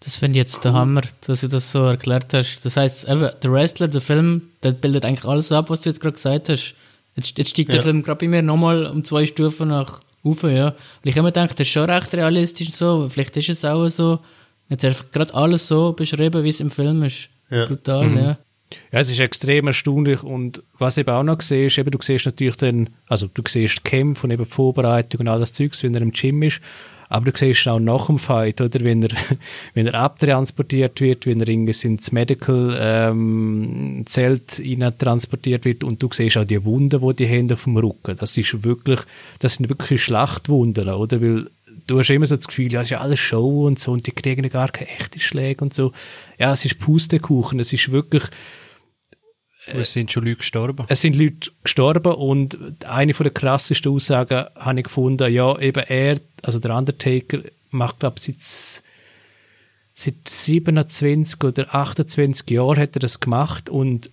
[0.00, 2.64] Das finde ich jetzt der Hammer, dass du das so erklärt hast.
[2.64, 6.14] Das heißt, der Wrestler, der Film, der bildet eigentlich alles ab, was du jetzt gerade
[6.14, 6.74] gesagt hast.
[7.16, 7.82] Jetzt, jetzt steigt der Ja.
[7.82, 10.66] Film gerade bei mir nochmal um zwei Stufen nach rauf, ja.
[10.66, 13.88] Weil ich immer denke, das ist schon recht realistisch und so, vielleicht ist es auch
[13.88, 14.20] so.
[14.68, 17.28] Jetzt einfach gerade alles so beschrieben, wie es im Film ist.
[17.50, 17.66] Ja.
[17.66, 18.38] Brutal, ja.
[18.92, 20.22] Ja, es ist extrem erstaunlich.
[20.22, 24.26] Und was eben auch noch siehst, eben du siehst natürlich dann, also du siehst Kämpfe
[24.26, 26.60] und eben die Vorbereitung und all das Zeugs, wenn er im Gym ist,
[27.08, 29.10] aber du siehst auch nach dem Fight, oder, wenn er,
[29.74, 34.62] wenn er abtransportiert wird, wenn er irgendwie ins Medical ähm, Zelt
[34.98, 35.82] transportiert wird.
[35.82, 39.00] Und du siehst auch die Wunden, die die Hände auf dem Rücken, das ist wirklich,
[39.40, 41.48] das sind wirklich Schlachtwunden, oder, weil
[41.88, 44.06] du hast immer so das Gefühl, ja, es ist ja alles Show und so und
[44.06, 45.92] die kriegen ja gar keine echten Schläge und so.
[46.38, 48.24] Ja, es ist Pustekuchen, es ist wirklich,
[49.66, 50.86] Es sind schon Leute gestorben.
[50.88, 55.84] es sind Leute gestorben und eine von der krassesten Aussagen habe ich gefunden, ja, eben
[55.86, 58.82] er, also der Undertaker, macht, glaube ich, seit,
[59.94, 64.10] seit 27 oder 28 Jahren hat er das gemacht und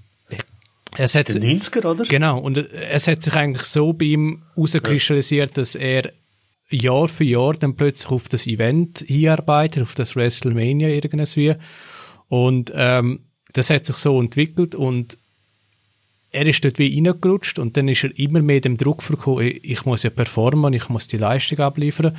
[0.96, 2.06] es hat, Der 90er, oder?
[2.06, 6.12] Genau, und es hat sich eigentlich so bei ihm herauskristallisiert, dass er
[6.70, 11.56] Jahr für Jahr dann plötzlich auf das Event hinarbeitet, auf das WrestleMania irgendwie.
[12.30, 13.22] Und ähm,
[13.54, 15.18] das hat sich so entwickelt und
[16.32, 19.86] er ist dort wie reingerutscht und dann ist er immer mehr dem Druck verkommen, ich-
[19.86, 22.18] muss ja performen, ich muss die Leistung abliefern.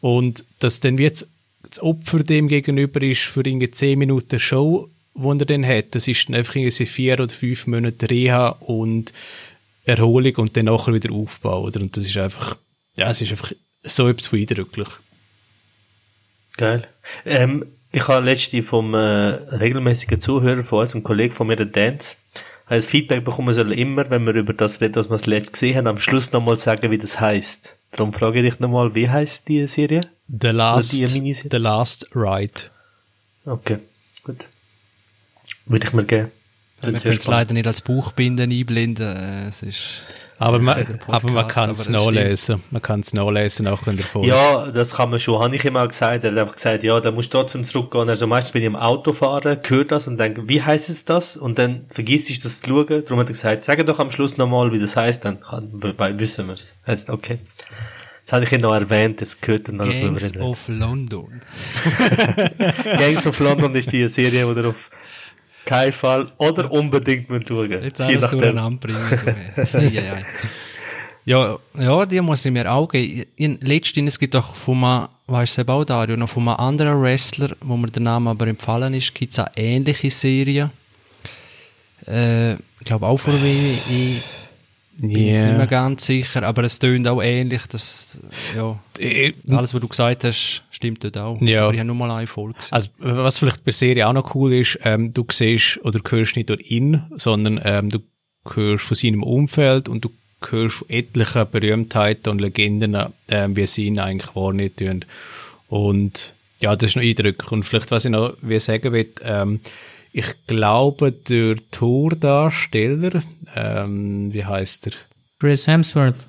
[0.00, 1.28] Und dass dann jetzt
[1.68, 6.06] das Opfer dem gegenüber ist für irgendwie 10 Minuten Show, die er dann hat, das
[6.06, 9.12] ist dann einfach irgendwie vier oder fünf Monate Reha und
[9.84, 11.64] Erholung und dann nachher wieder Aufbau.
[11.64, 11.80] Oder?
[11.80, 12.56] Und das ist einfach,
[12.96, 14.88] ja, es ist einfach so etwas von eindrücklich.
[16.56, 16.86] Geil.
[17.24, 21.66] Ähm, ich habe letzte vom äh, regelmäßigen Zuhörer von uns, einem Kollegen von mir, der
[21.66, 22.16] Dance,
[22.68, 25.76] als Feedback bekommen soll immer, wenn wir über das reden, was wir das letzte gesehen
[25.76, 27.76] haben, am Schluss nochmal sagen, wie das heißt.
[27.92, 30.02] Darum frage ich dich nochmal, wie heißt die Serie?
[30.28, 30.92] The Last?
[30.92, 32.52] The Last Ride.
[33.46, 33.78] Okay,
[34.24, 34.46] gut.
[35.66, 36.30] Würde ich mir geben.
[36.80, 39.16] Wir Sehr können es leider nicht als Buchbinden einblenden.
[39.16, 39.84] äh, Es ist
[40.40, 42.62] Aber man, Podcast, aber man kann es nachlesen.
[42.70, 44.28] Man kann es nachlesen nachher in der Folge.
[44.28, 45.42] Ja, das kann man schon.
[45.42, 46.22] Habe ich immer gesagt.
[46.22, 48.08] Er hat einfach gesagt, ja, da musst du trotzdem zurückgehen.
[48.08, 51.36] Also meistens bin ich im Auto fahren, höre das und denke, wie heißt es das?
[51.36, 52.86] Und dann vergisst ich das zu schauen.
[53.04, 56.18] Darum hat er gesagt, sag doch am Schluss nochmal, wie das heißt, dann kann, wobei
[56.18, 56.78] wissen wir es.
[56.86, 57.40] Jetzt, okay.
[58.20, 61.40] Jetzt habe ich ihn noch erwähnt, jetzt gehört er noch, dass wir Gangs of London.
[62.98, 64.90] Gangs of London ist die Serie, die ihr auf
[65.68, 67.70] keinen Fall oder unbedingt müsst schauen.
[67.70, 69.46] Jetzt Je alles durcheinander bringen.
[69.74, 70.24] ei, ei.
[71.26, 73.26] ja, ja, die muss ich mir auch geben.
[73.36, 77.02] In, letztens, es gibt auch von einem, weißt du, auch Dario, noch von einem anderen
[77.02, 80.70] Wrestler, wo mir der Name aber empfallen ist, gibt es eine ähnliche Serie.
[82.06, 84.22] Äh, ich glaube auch von WWE.
[85.00, 88.20] Bin jetzt nicht mehr ganz sicher, aber es tönt auch ähnlich, dass,
[88.56, 91.40] ja, Äh, alles, was du gesagt hast, stimmt dort auch.
[91.40, 91.64] Ja.
[91.64, 92.72] Aber ich habe nur mal eine Folge gesehen.
[92.72, 96.48] Also, was vielleicht bei Serie auch noch cool ist, ähm, du siehst oder hörst nicht
[96.48, 98.00] nur ihn, sondern ähm, du
[98.54, 100.10] hörst von seinem Umfeld und du
[100.50, 102.96] hörst von etlichen Berühmtheiten und Legenden,
[103.28, 105.04] ähm, wie sie ihn eigentlich wahrnehmen tun.
[105.68, 107.52] Und ja, das ist noch eindrücklich.
[107.52, 109.60] Und vielleicht, was ich noch wie sagen will, ähm,
[110.12, 113.22] ich glaube, der Tordarsteller,
[113.54, 114.92] ähm, wie heißt er?
[115.38, 116.26] Chris Hemsworth.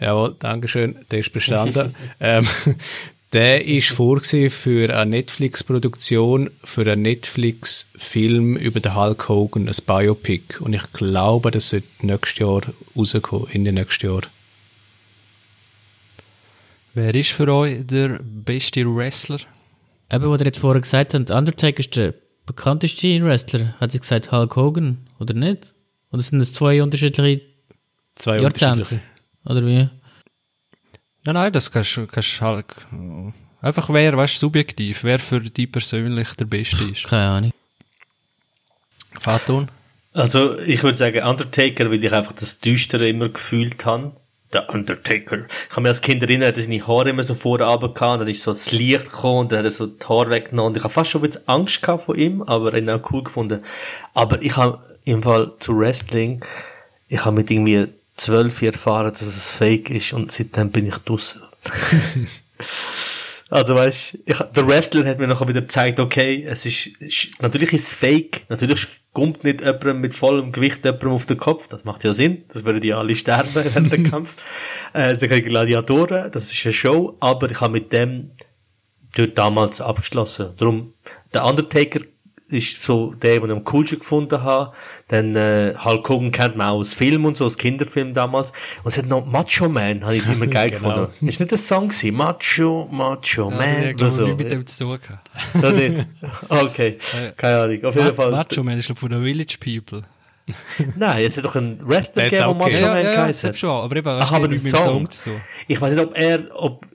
[0.00, 1.94] Jawohl, Dankeschön, der ist bestanden.
[2.20, 2.46] ähm,
[3.32, 10.60] der ist vorgesehen für eine Netflix-Produktion, für einen Netflix-Film über den Hulk Hogan, ein Biopic.
[10.60, 12.62] Und ich glaube, das wird nächstes Jahr
[12.96, 14.22] rauskommen, in den nächsten Jahr.
[16.94, 19.40] Wer ist für euch der beste Wrestler?
[20.12, 22.14] Eben, was ihr jetzt vorher gesagt habt, Undertaker ist der
[22.46, 23.74] bekannteste Wrestler.
[23.80, 25.72] Hat sie gesagt Hulk Hogan, oder nicht?
[26.10, 27.42] Oder sind das zwei unterschiedliche
[28.16, 28.72] Zwei Jahrzehnte?
[28.80, 29.02] unterschiedliche.
[29.44, 29.88] Oder wie?
[31.24, 32.66] Nein, nein, das kannst du kannst halt,
[33.60, 37.04] einfach wer, weißt du, subjektiv, wer für dich persönlich der Beste ist.
[37.04, 37.52] Keine Ahnung.
[39.20, 39.68] Faton?
[40.12, 44.12] Also, ich würde sagen Undertaker, weil ich einfach das Düstere immer gefühlt habe.
[44.54, 45.38] Der Undertaker.
[45.68, 48.28] Ich kann mich als Kind erinnern, dass seine Haare immer so vorne runter und dann
[48.28, 50.84] ist so das Licht gekommen und dann hat er so die Haare weggenommen und ich
[50.84, 53.64] habe fast schon ein bisschen Angst gehabt von ihm, aber ihn auch cool gefunden.
[54.14, 56.44] Aber ich habe im Fall zu Wrestling,
[57.08, 61.42] ich habe mit irgendwie zwölf erfahren, dass es fake ist und seitdem bin ich draussen.
[63.50, 67.72] Also weißt, ich, der Wrestler hat mir noch wieder gezeigt, okay, es ist, ist natürlich
[67.72, 71.84] ist es fake, natürlich kommt nicht jemand mit vollem Gewicht jemandem auf den Kopf, das
[71.84, 74.34] macht ja Sinn, das würden die alle sterben während dem Kampf.
[74.92, 78.30] Äh, sie kriegen Gladiatoren, das ist eine Show, aber ich habe mit dem
[79.14, 80.50] dort damals abgeschlossen.
[80.56, 80.94] Darum,
[81.32, 82.00] der Undertaker
[82.48, 84.72] ist so der, den ich am coolsten gefunden habe.
[85.08, 88.50] Dann äh, Hulk Hogan kennt man auch aus Film und so, aus Kinderfilm damals.
[88.82, 91.06] Und es hat noch Macho Man, habe ich immer geil Genau.
[91.06, 91.26] gefunden.
[91.28, 92.14] Ist nicht ein Song gewesen?
[92.16, 94.26] Macho, Macho Ja, Man der oder glaube so.
[94.26, 95.30] ich mit dem zu tun gehabt.
[95.60, 96.06] Da nicht.
[96.48, 96.98] Okay,
[97.36, 97.84] keine Ahnung.
[97.84, 98.30] Auf jeden Ma Fall.
[98.30, 100.02] Macho Man ist glaub ich, von den Village People.
[100.96, 102.86] Nein, es hat doch einen Wrestler gegeben, der Macho gegeben.
[102.86, 103.58] Man ja, ja, geheißen hat.
[103.58, 104.80] schon, aber eben, Ach, aber dem Song.
[104.80, 105.30] Song zu.
[105.66, 106.86] Ich weiß nicht, ob er, ob,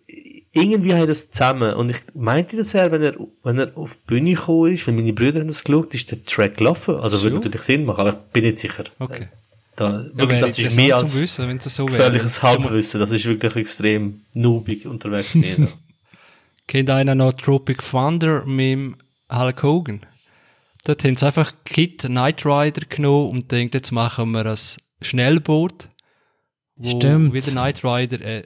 [0.51, 1.73] irgendwie haben das zusammen.
[1.73, 4.95] Und ich meinte das er, wenn er, wenn er auf die Bühne gekommen ist, wenn
[4.95, 6.95] meine Brüder haben das geschaut, ist der Track gelaufen.
[6.95, 7.43] Also würde Schon?
[7.43, 8.83] natürlich Sinn machen, aber ich bin nicht sicher.
[8.97, 9.29] Okay.
[9.75, 11.97] Da, Ja, wirklich, wäre das ist mehr als Wissen, so wäre.
[11.97, 12.99] gefährliches Halbwissen.
[12.99, 15.33] Das ist wirklich extrem noobig unterwegs.
[15.35, 15.67] ja.
[16.67, 18.95] Kennt einer noch Tropic Thunder mit dem
[19.31, 20.05] Hulk Hogan?
[20.83, 24.57] Dort haben sie einfach Kid Knight Rider genommen und denkt, jetzt machen wir ein
[25.01, 25.89] Schnellboot,
[26.75, 27.33] wo Stimmt.
[27.33, 28.43] wie der Knight Rider, äh,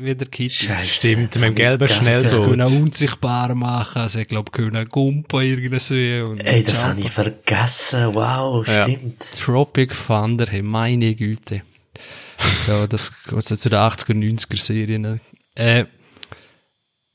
[0.00, 0.54] wie der ist.
[0.56, 0.86] Scheiße.
[0.86, 2.44] Stimmt, mit dem gelben Schnellboot.
[2.44, 8.14] können unsichtbar machen, sie glaube können Gumpen irgendwie und Ey, das habe ich vergessen.
[8.14, 8.84] Wow, Ja.
[8.84, 9.26] stimmt.
[9.38, 11.62] Tropic Thunder, hey, meine Güte.
[12.66, 15.20] ja, das, also zu den 80er, 90er Serien.
[15.54, 15.84] Äh,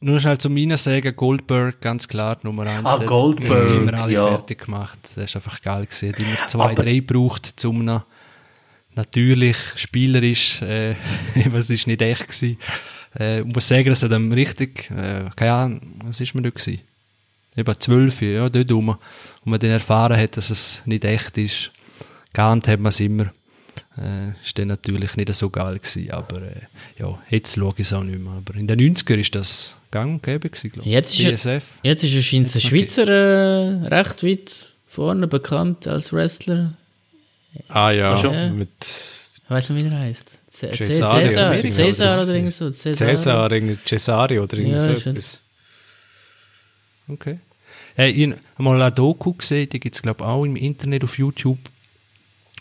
[0.02, 2.80] nur schnell zu meinen sagen, Goldberg, ganz klar, Nummer eins.
[2.86, 4.28] Ah, Der hat Goldberg, Immer alle ja.
[4.28, 5.00] fertig gemacht.
[5.16, 6.10] Das ist einfach geil gewesen.
[6.10, 8.04] Hat immer zwei, Aber- drei gebraucht, zum noch
[8.96, 10.96] natürlich spielerisch, äh,
[11.50, 12.58] was ist nicht echt gewesen.
[13.18, 16.50] Äh, ich muss sagen, das hat ihm richtig, äh, keine Ahnung, was ist man da
[16.50, 16.82] gewesen?
[17.56, 18.90] Eben zwölf, ja, dort rum.
[18.90, 19.00] Und
[19.46, 21.72] man dann erfahren hat, dass es nicht echt ist.
[22.34, 23.32] Geahnt hat man es immer.
[23.96, 26.62] Äh, ist dann natürlich nicht so geil gewesen, aber äh,
[26.98, 28.34] ja, jetzt schaue ich es auch nicht mehr.
[28.34, 30.94] Aber in den 90er ist das gang und gäbe gewesen, glaube ich.
[30.94, 31.62] Jetzt ist er-.
[31.84, 36.74] Jetzt ist anscheinend der Jetzt Schweizer äh, recht weit vorne bekannt als Wrestler.
[37.70, 38.16] Ah ja.
[38.22, 38.50] Ja.
[38.50, 40.38] mit Ich weiß nicht, wie der heißt.
[40.52, 42.70] C- C- Cesario, Cäsar, das ist Cäsar das- oder irgendwie so.
[42.70, 43.08] Cäsar.
[43.08, 45.42] Cäsar, irgendwie Cesario oder irgendwie Ja, so etwas.
[47.08, 47.40] Okay.
[47.98, 51.04] Äh, ich habe mal eine Doku gesehen, die gibt es glaube ich auch im Internet
[51.04, 51.60] auf YouTube,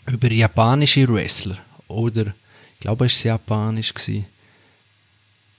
[0.07, 1.57] über japanische Wrestler.
[1.87, 2.33] Oder,
[2.75, 3.93] ich glaube es war japanisch.
[3.93, 4.25] Gewesen.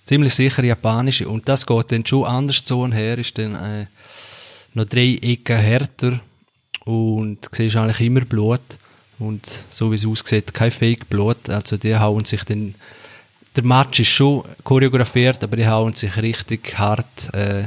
[0.05, 1.29] Ziemlich sicher japanische.
[1.29, 3.87] Und das geht dann schon anders so her, ist dann äh,
[4.75, 6.21] noch drei Ecken härter
[6.85, 8.61] und du siehst eigentlich immer Blut.
[9.19, 11.49] Und so wie es aussieht, kein Fake-Blut.
[11.49, 12.75] Also die hauen sich dann
[13.57, 17.65] der Match ist schon choreografiert, aber die hauen sich richtig hart äh,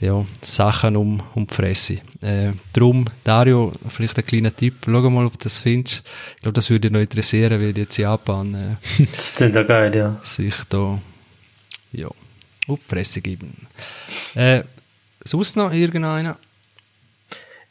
[0.00, 1.98] ja, Sachen um, um die Fresse.
[2.22, 6.02] Äh, drum, Dario, vielleicht ein kleiner Tipp, schau mal, ob du das findest.
[6.36, 8.54] Ich glaube, das würde dich noch interessieren, weil jetzt Japan
[8.98, 10.18] äh, Das klingt ja geil, ja.
[10.22, 11.00] sich da
[11.92, 12.08] ja,
[12.66, 13.66] auf die Fresse geben.
[14.34, 14.62] Äh,
[15.22, 16.38] sonst noch irgendeiner?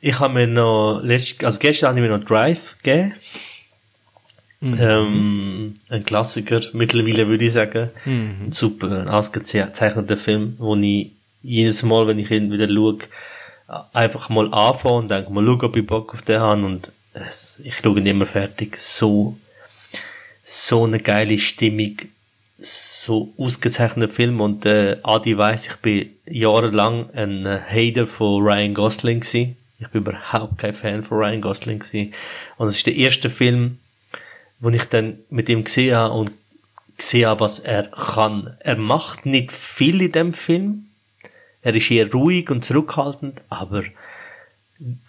[0.01, 3.15] Ich habe mir noch, letzt, also gestern habe ich mir noch Drive gegeben.
[4.62, 7.89] Ähm, ein Klassiker, mittlerweile würde ich sagen.
[8.47, 12.99] Ein super ausgezeichneter Film, wo ich jedes Mal, wenn ich ihn wieder schaue,
[13.93, 17.59] einfach mal anfange und denke mal, schau, ob ich Bock auf den habe und es,
[17.63, 18.77] ich schaue ihn immer fertig.
[18.77, 19.38] So,
[20.43, 21.97] so eine geile Stimmung,
[22.57, 29.21] so ausgezeichneter Film und äh, Adi weiss, ich bin jahrelang ein Hater von Ryan Gosling
[29.21, 29.55] gewesen.
[29.79, 32.13] Ich bin überhaupt kein Fan von Ryan Gosling gewesen.
[32.57, 33.79] Und es ist der erste Film,
[34.59, 36.31] wo ich dann mit ihm gesehen habe und
[36.97, 38.57] gesehen habe, was er kann.
[38.59, 40.87] Er macht nicht viel in dem Film.
[41.61, 43.83] Er ist eher ruhig und zurückhaltend, aber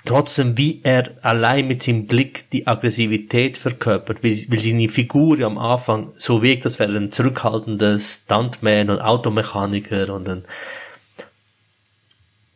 [0.04, 5.46] trotzdem, wie er allein mit seinem Blick die Aggressivität verkörpert, weil, weil seine Figur ja
[5.46, 10.44] am Anfang so wirkt, als wäre er ein zurückhaltender Stuntman und Automechaniker und ein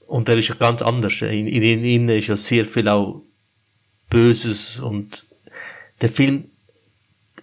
[0.06, 1.20] und er ist ja ganz anders.
[1.22, 3.22] In, in, in ist ja sehr viel auch
[4.10, 5.26] Böses und
[6.00, 6.44] der Film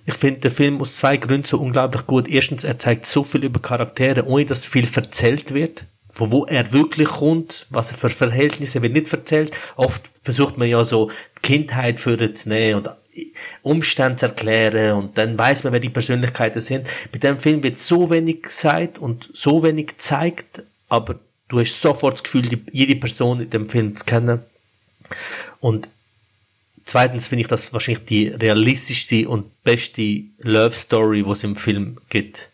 [0.05, 2.27] ich finde den Film aus zwei Gründen so unglaublich gut.
[2.27, 5.85] Erstens, er zeigt so viel über Charaktere, ohne dass viel erzählt wird.
[6.13, 9.55] Von wo er wirklich kommt, was er für Verhältnisse wird nicht erzählt.
[9.77, 12.01] Oft versucht man ja so die Kindheit
[12.45, 12.89] nehmen und
[13.61, 16.87] Umstände zu erklären und dann weiß man, wer die Persönlichkeiten sind.
[17.13, 21.19] Mit dem Film wird so wenig gesagt und so wenig gezeigt, aber
[21.51, 24.39] du hast sofort das Gefühl, die, jede Person in dem Film zu kennen.
[25.59, 25.89] Und
[26.85, 31.97] zweitens finde ich das wahrscheinlich die realistischste und beste Love Story, was es im Film
[32.09, 32.49] gibt.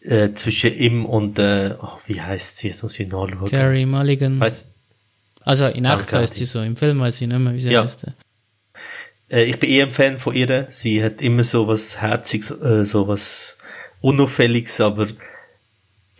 [0.00, 2.68] Äh, zwischen ihm und, äh, oh, wie heißt sie?
[2.68, 3.50] Jetzt muss ich nachschauen.
[3.50, 4.38] Carrie Mulligan.
[4.38, 4.70] Weiss,
[5.42, 7.70] also in echt Danke, heißt sie so, im Film weiß ich nicht mehr, wie sie
[7.70, 7.84] Ja.
[7.84, 8.06] heißt.
[9.30, 10.68] Äh, ich bin eh ein Fan von ihr.
[10.70, 13.56] Sie hat immer so was Herziges, äh, so was
[14.00, 15.08] Unauffälliges, aber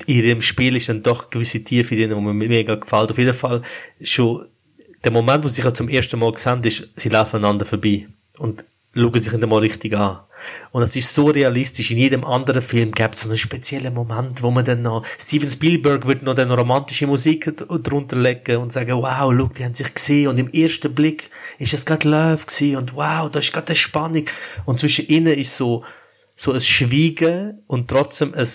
[0.07, 3.11] in ihrem Spiel ist dann doch gewisse Tiefe drin, die mir mega gefällt.
[3.11, 3.63] Auf jeden Fall
[4.03, 4.47] schon
[5.05, 8.09] der Moment, wo sie sich zum ersten Mal gesehen ist, sie laufen einander vorbei
[8.39, 10.21] und schauen sich dann mal richtig an.
[10.71, 11.91] Und es ist so realistisch.
[11.91, 15.51] In jedem anderen Film gibt es so einen speziellen Moment, wo man dann noch, Steven
[15.51, 19.93] Spielberg wird noch dann romantische Musik drunter legen und sagen, wow, look, die haben sich
[19.93, 23.69] gesehen und im ersten Blick ist es gerade Love gewesen und wow, da ist gerade
[23.69, 24.25] eine Spannung.
[24.65, 25.85] Und zwischen ihnen ist so,
[26.37, 28.47] so ein Schweigen und trotzdem ein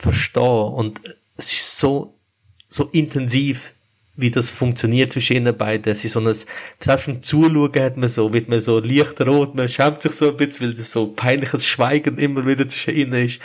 [0.00, 1.00] Verstehen und
[1.36, 2.14] es ist so,
[2.68, 3.74] so intensiv,
[4.16, 5.92] wie das funktioniert zwischen ihnen beiden.
[5.92, 9.54] Es ist so ein, selbst beim Zuschauen hat man so, wird man so leicht rot,
[9.54, 13.24] man schämt sich so ein bisschen, weil es so peinliches Schweigen immer wieder zwischen ihnen
[13.24, 13.40] ist.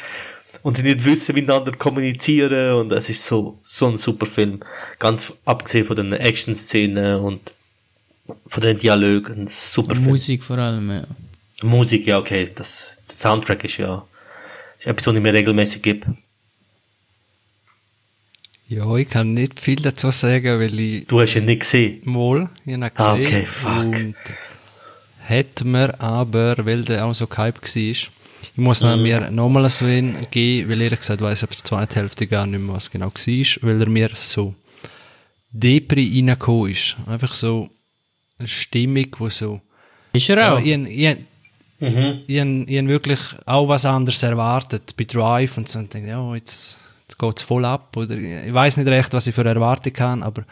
[0.64, 4.62] Und sie nicht wissen, miteinander kommunizieren und es ist so, so ein super Film.
[5.00, 7.54] Ganz abgesehen von den Action-Szenen und
[8.48, 10.08] von den Dialogen, super Film.
[10.08, 11.04] Musik vor allem, ja.
[11.64, 14.06] Musik, ja, okay, das, der Soundtrack ist ja,
[14.80, 16.16] ist etwas, was ich mir regelmäßig gebe.
[18.68, 22.02] Ja, ich kann nicht viel dazu sagen, weil ich Du hast ihn nicht gesehen.
[22.04, 23.28] mal ich habe ihn Ah, gesehen.
[23.28, 23.70] okay, fuck.
[23.96, 24.16] Und
[25.20, 28.12] hätte mir aber, weil der auch so gehypt war, ich
[28.58, 28.86] muss Mhm.
[28.88, 32.28] dann mir nochmal so einen geben, weil ehrlich gesagt weiss ich ab der zweiten Hälfte
[32.28, 33.14] gar nicht mehr, was genau war,
[33.62, 34.56] weil er mir so
[35.52, 36.96] Depri reingekommen ist.
[37.06, 37.70] Einfach so
[38.38, 39.62] eine Stimmung, wo so
[40.14, 40.60] Ist er Ja, auch?
[40.60, 41.18] ich, ich,
[41.80, 42.22] Mhm.
[42.28, 46.10] ich, ich, ich hab wirklich auch was anderes erwartet bei Drive und so und denke,
[46.10, 47.96] ja, jetzt, jetzt geht's voll ab.
[47.96, 50.44] Oder ich weiß nicht recht, was ich für Erwartung habe, aber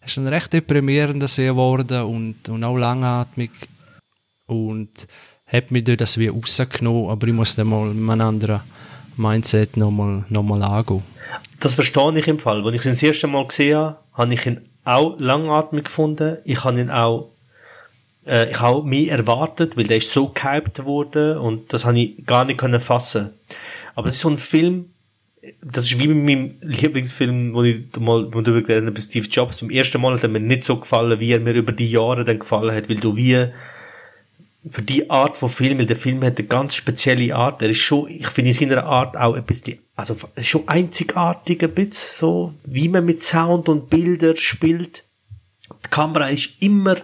[0.00, 3.50] es ist ein recht deprimierender See geworden und, und auch langatmig
[4.46, 5.06] und
[5.46, 8.60] hat mich dort das wie rausgenommen, aber ich muss dann mal mit einem anderen
[9.16, 11.02] Mindset nochmal noch mal angehen.
[11.60, 12.64] Das verstehe ich im Fall.
[12.64, 16.38] Als ich ihn das erste Mal gesehen habe, habe ich ihn auch langatmig gefunden.
[16.44, 17.30] Ich habe ihn auch,
[18.26, 22.26] äh, ich habe mehr erwartet, weil der ist so gehypt worden und das habe ich
[22.26, 23.30] gar nicht können fassen.
[23.94, 24.93] Aber es ist so ein Film,
[25.62, 29.60] das ist wie mit meinem Lieblingsfilm, wo ich mal darüber geredet habe, Steve Jobs.
[29.60, 32.24] Beim ersten Mal hat er mir nicht so gefallen, wie er mir über die Jahre
[32.24, 33.48] dann gefallen hat, weil du wie
[34.68, 37.60] für die Art von Film, weil der Film hat eine ganz spezielle Art.
[37.60, 41.74] Er ist schon, ich finde in seiner Art auch ein bisschen, also schon einzigartig ein
[41.74, 45.04] bisschen, so, wie man mit Sound und Bilder spielt.
[45.84, 46.96] Die Kamera ist immer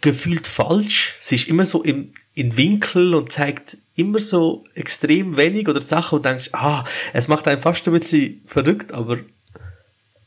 [0.00, 1.14] gefühlt falsch.
[1.20, 6.16] Sie ist immer so im, in Winkel und zeigt immer so extrem wenig oder Sachen
[6.16, 9.18] und denkst, ah, es macht einen fast ein bisschen verrückt, aber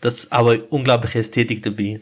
[0.02, 2.02] das ist aber unglaubliche Ästhetik dabei.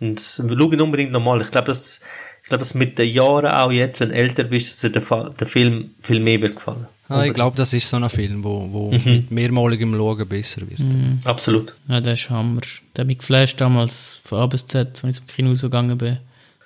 [0.00, 1.40] Und das- schau ihn unbedingt nochmal.
[1.40, 2.00] Ich glaube, das,
[2.42, 5.30] ich glaube, dass mit den Jahren auch jetzt, wenn du älter bist, dass dir der,
[5.30, 6.86] der Film viel mehr wird gefallen.
[7.08, 9.04] Ah, ich glaube, das ist so ein Film, wo, wo Mhm.
[9.04, 10.80] mit mehrmaligem Schauen besser wird.
[11.24, 11.74] Absolut.
[11.88, 12.62] Ja, der ist Hammer.
[12.96, 16.18] Der hat mich geflasht damals von A bis Z, als ich zum Kino gegangen bin.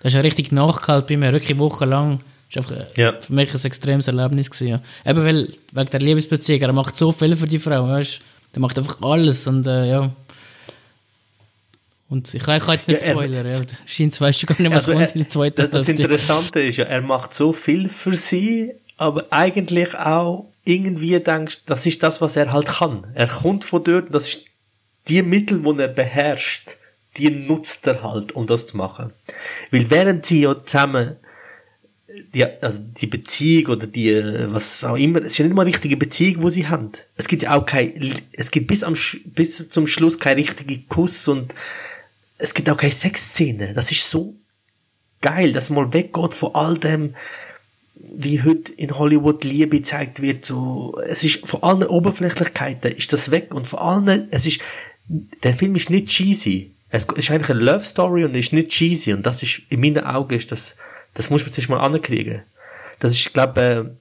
[0.02, 2.20] Der ist ja richtig nachgehalten bei mir, wirklich wochenlang.
[2.52, 3.20] Das war einfach äh, Ja.
[3.20, 4.50] für mich ein extremes Erlebnis.
[4.50, 4.82] Gewesen, ja.
[5.10, 8.20] Eben weil, wegen der Liebesbeziehung, er macht so viel für die Frau, weißt
[8.54, 10.10] Der macht einfach alles und äh, ja.
[12.08, 13.60] Und ich kann, ich kann jetzt nicht Ja, er- spoilern, ja.
[13.84, 15.88] Scheint, weißt du gar nicht, was Also, kommt er, in der zweiten das, das.
[15.88, 21.84] Interessante ist ja, er macht so viel für sie, aber eigentlich auch irgendwie denkst, das
[21.86, 23.06] ist das, was er halt kann.
[23.14, 24.44] Er kommt von dort, das ist
[25.08, 26.76] die Mittel, die er beherrscht,
[27.16, 29.12] die nutzt er halt, um das zu machen.
[29.70, 31.16] Weil während sie ja zusammen
[32.34, 34.14] die, also die Beziehung oder die,
[34.48, 36.92] was auch immer, es ist ja nicht mal eine richtige Beziehung, wo sie haben.
[37.16, 41.28] Es gibt ja auch kein, es gibt bis am, bis zum Schluss kein richtigen Kuss
[41.28, 41.54] und
[42.38, 43.74] es gibt auch keine Sexszene.
[43.74, 44.36] Das ist so
[45.20, 47.14] geil, dass man mal weggeht von all dem,
[47.94, 53.30] wie heute in Hollywood Liebe gezeigt wird, so, es ist von allen Oberflächlichkeiten ist das
[53.30, 54.60] weg und von allen, es ist,
[55.08, 56.72] der Film ist nicht cheesy.
[56.88, 60.04] Es ist eigentlich eine Love Story und ist nicht cheesy und das ist, in meinen
[60.04, 60.76] Augen ist das,
[61.16, 62.42] das muss man zuerst mal ankriegen.
[62.98, 63.96] Das ist, ich glaube,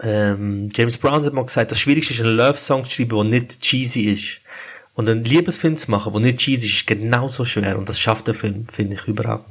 [0.00, 3.40] äh, ähm, James Brown hat mal gesagt, das Schwierigste ist, einen Love-Song zu schreiben, der
[3.40, 4.40] nicht cheesy ist.
[4.94, 7.78] Und einen Liebesfilm zu machen, der nicht cheesy ist, ist genauso schwer.
[7.78, 9.46] Und das schafft der Film, finde ich, überragend.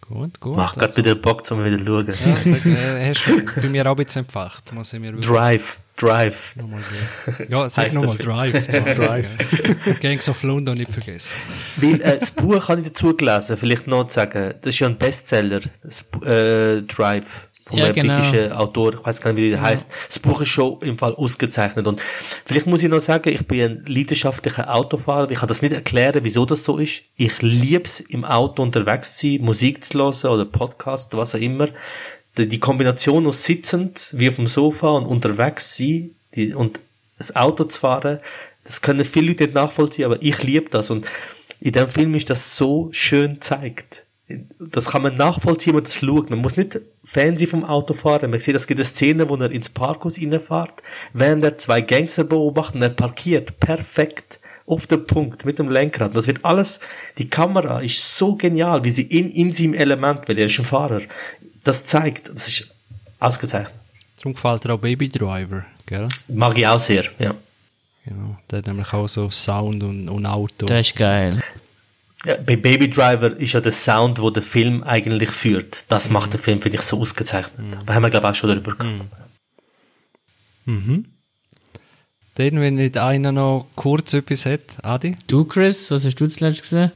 [0.00, 0.56] Gut, gut.
[0.56, 2.06] Mach grad wieder Bock, zum wieder schauen.
[2.06, 4.72] Ja, sag, äh, hast du bei mir auch ein bisschen empfacht.
[4.72, 6.54] Muss ich mir Drive, Drive.
[6.56, 6.80] nochmal
[7.26, 7.46] geben.
[7.50, 8.66] Ja, sag nochmal Drive.
[8.66, 8.96] Drive.
[8.96, 10.00] Drive.
[10.00, 11.30] Gangs of London nicht vergessen.
[11.76, 14.54] Weil, äh, das Buch habe ich dazu gelesen, vielleicht noch zu sagen.
[14.60, 17.48] Das ist ja ein Bestseller, das, äh, Drive.
[17.66, 18.14] Vom Ja, genau.
[18.16, 19.88] britischen Autor, ich weiß gar nicht, wie der heißt.
[20.08, 21.86] Das Buch ist schon im Fall ausgezeichnet.
[21.86, 21.98] Und
[22.44, 25.30] vielleicht muss ich noch sagen, ich bin ein leidenschaftlicher Autofahrer.
[25.30, 27.00] Ich kann das nicht erklären, wieso das so ist.
[27.16, 31.68] Ich lieb's im Auto unterwegs zu sein, Musik zu hören oder Podcast, was auch immer.
[32.36, 36.80] Die, Kombination aus sitzend, wie auf dem Sofa und unterwegs sein, die, und
[37.18, 38.18] das Auto zu fahren,
[38.64, 40.90] das können viele Leute nicht nachvollziehen, aber ich liebe das.
[40.90, 41.06] Und
[41.60, 44.04] in dem Film ist das so schön gezeigt.
[44.58, 46.30] Das kann man nachvollziehen, wenn man das schaut.
[46.30, 48.30] Man muss nicht Fan vom Autofahren.
[48.30, 50.82] Man sieht, es gibt eine Szene, wo er ins Parkhaus reinfährt,
[51.12, 53.60] während er zwei Gangster beobachtet und er parkiert.
[53.60, 54.40] Perfekt.
[54.66, 56.16] Auf den Punkt, mit dem Lenkrad.
[56.16, 56.80] Das wird alles,
[57.18, 60.64] die Kamera ist so genial, wie sie in, in seinem Element, weil er ist ein
[60.64, 61.02] Fahrer,
[61.64, 62.28] das zeigt.
[62.28, 62.74] Das ist
[63.18, 63.74] ausgezeichnet.
[64.18, 66.08] Darum gefällt dir auch Baby Driver, gell?
[66.28, 67.34] Mag ich auch sehr, ja.
[68.06, 68.36] Genau.
[68.50, 70.66] Der hat nämlich auch so Sound und, und Auto.
[70.66, 71.42] Das ist geil.
[72.24, 75.84] Ja, bei Baby Driver ist ja der Sound, wo der Film eigentlich führt.
[75.88, 77.52] Das macht der Film, finde ich, so ausgezeichnet.
[77.86, 79.10] Da haben wir, glaube ich, auch schon darüber gesprochen.
[80.64, 81.06] Mhm.
[82.36, 85.16] Dann, wenn nicht einer noch kurz etwas hat, Adi?
[85.26, 86.92] Du, Chris, was hast du zuletzt gesehen?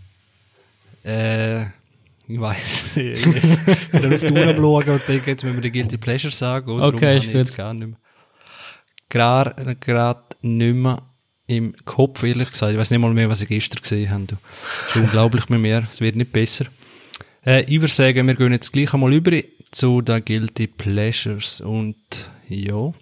[1.04, 1.66] Äh,
[2.28, 2.96] ich nicht.
[2.96, 6.32] Ich bin auf die Uhr am schauen und denke, jetzt müssen wir die Guilty Pleasure
[6.32, 6.70] sagen.
[6.70, 7.58] Und Okay, ist ich jetzt gut.
[7.58, 7.98] gar nicht mehr.
[9.08, 11.02] Gerade, gerade nicht mehr
[11.46, 12.72] im Kopf, ehrlich gesagt.
[12.72, 14.26] Ich weiß nicht mal mehr, was ich gestern gesehen habe.
[14.26, 15.86] Das ist unglaublich mit mir.
[15.90, 16.66] Es wird nicht besser.
[17.44, 19.32] Äh, ich würde sagen, wir gehen jetzt gleich einmal über
[19.70, 21.62] zu den Guilty Pleasures.
[21.62, 21.96] Und
[22.48, 22.92] ja,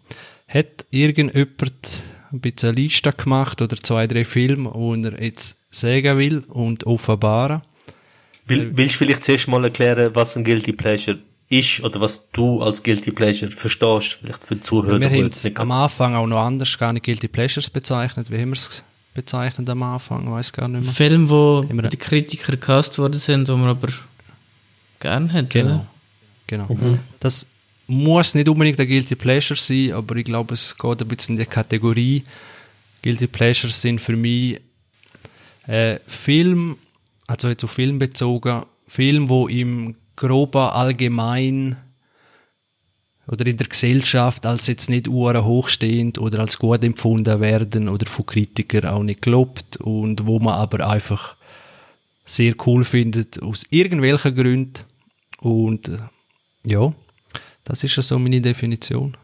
[0.47, 2.03] hat irgendjemand
[2.33, 6.87] ein bisschen eine Liste gemacht oder zwei, drei Filme, die er jetzt sagen will und
[6.87, 7.63] offenbaren?
[7.63, 7.76] Will,
[8.47, 11.19] willst du vielleicht zuerst mal erklären, was ein Guilty Pleasure
[11.49, 14.19] ist oder was du als Guilty Pleasure verstehst?
[14.21, 15.01] Vielleicht für die Zuhörer.
[15.01, 18.31] wir haben es nicht am Anfang auch noch anders, gar nicht Guilty Pleasures bezeichnet.
[18.31, 18.83] Wie haben wir es
[19.15, 20.31] bezeichnet am Anfang?
[20.31, 20.93] Weiß gar nicht mehr.
[20.93, 23.89] Film, wo Immer- die Kritiker gecast worden sind, wo man aber
[25.01, 25.51] gern hat.
[25.51, 25.87] Genau.
[26.47, 26.69] Genau.
[27.21, 27.49] Das
[27.89, 31.41] muss nicht unbedingt ein Guilty Pleasure sein, aber ich glaube, es geht ein bisschen in
[31.41, 32.25] die Kategorie.
[33.03, 34.61] Guilty Pleasures sind für mich
[35.67, 36.77] äh, Film,
[37.27, 41.77] also jetzt auf Film bezogen, Film, wo im groben Allgemein
[43.29, 48.07] oder in der Gesellschaft als jetzt nicht uhren hochstehend oder als gut empfunden werden oder
[48.07, 51.37] von Kritikern auch nicht gelobt und wo man aber einfach
[52.25, 54.85] sehr cool findet aus irgendwelchen Gründen
[55.41, 55.99] und äh,
[56.65, 56.93] ja,
[57.65, 59.17] das ist ja so meine Definition.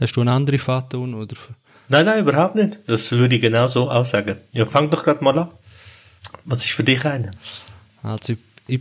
[0.00, 1.36] Hast du eine andere Faton oder?
[1.88, 2.78] Nein, nein, überhaupt nicht.
[2.86, 4.36] Das würde ich genau so auch sagen.
[4.52, 5.50] Ja, fang doch gerade mal an.
[6.44, 7.30] Was ist für dich eine?
[8.02, 8.80] Also ich, ich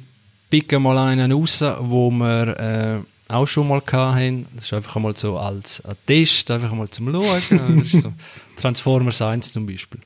[0.50, 3.00] picke mal einen raus, wo wir äh,
[3.34, 4.48] auch schon mal hatten.
[4.56, 7.42] Das ist einfach mal so als Test, einfach mal zum Schauen.
[7.84, 8.14] Das ist so
[8.58, 10.00] Transformers 1 zum Beispiel.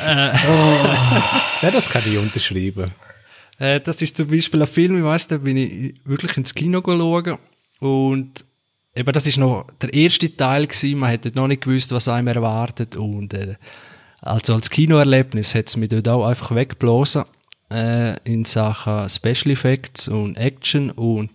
[0.00, 2.92] Ja, das kann ich unterschreiben.
[3.58, 6.80] Äh, das ist zum Beispiel ein Film, ich weiss, da bin ich wirklich ins Kino
[6.84, 7.38] schauen
[7.80, 8.44] und
[8.94, 12.28] eben das ist noch der erste Teil gewesen, man hätte noch nicht gewusst, was einem
[12.28, 13.56] erwartet und äh,
[14.20, 17.24] also als Kinoerlebnis hat es mich dort auch einfach weggeblasen
[17.70, 20.90] äh, in Sachen Special Effects und Action.
[20.90, 21.30] Und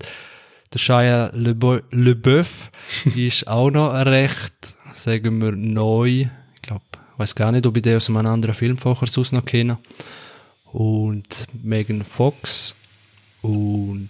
[0.73, 2.71] der Shia LeBeouf
[3.15, 4.53] ist auch noch recht,
[4.93, 6.27] sagen wir, neu.
[6.55, 9.31] Ich glaube, ich weiß gar nicht, ob ich den aus einem anderen Film vorher sonst
[9.31, 9.77] noch kenne.
[10.71, 12.75] Und Megan Fox.
[13.41, 14.09] Und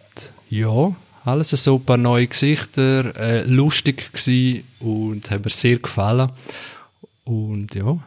[0.50, 0.96] ja,
[1.26, 6.32] alles so ein paar neue Gesichter, äh, lustig gsi und haben mir sehr gefallen.
[7.24, 7.98] Und ja,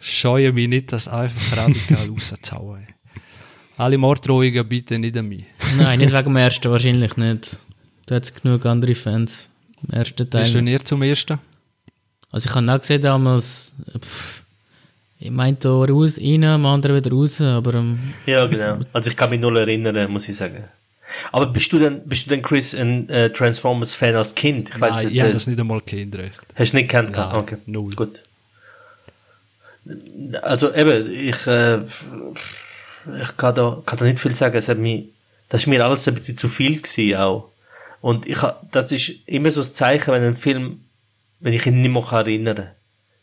[0.00, 2.86] scheue mich nicht, das einfach radikal rauszuhauen.
[3.76, 5.44] Alle Morddrohungen bitte nicht an mich.
[5.76, 7.58] Nein, nicht wegen dem ersten, wahrscheinlich nicht.
[8.06, 9.48] Da hat es genug andere Fans.
[9.82, 10.62] Im ersten Bist du Teil.
[10.62, 11.38] näher zum ersten?
[12.30, 14.42] Also ich habe auch gesehen damals, pff,
[15.18, 18.78] ich meinte da raus, rein, am anderen wieder raus, aber ähm, Ja, genau.
[18.92, 20.64] Also ich kann mich null erinnern, muss ich sagen.
[21.32, 24.70] Aber bist du denn, bist du denn Chris ein äh, Transformers-Fan als Kind?
[24.70, 26.38] Ich weiß Nein, jetzt, ich habe das nicht einmal kennt, recht.
[26.54, 27.10] Hast du nicht gekannt?
[27.16, 27.94] Nein, okay, null.
[27.94, 28.20] gut.
[30.42, 31.80] Also eben, ich, äh,
[33.22, 34.56] ich kann da, kann da nicht viel sagen.
[34.56, 35.06] Es hat mich,
[35.48, 37.50] das ist mir alles ein bisschen zu viel gewesen auch.
[38.00, 38.38] Und ich,
[38.70, 40.84] das ist immer so das Zeichen, wenn ein Film,
[41.40, 42.70] wenn ich ihn nicht mehr kann erinnern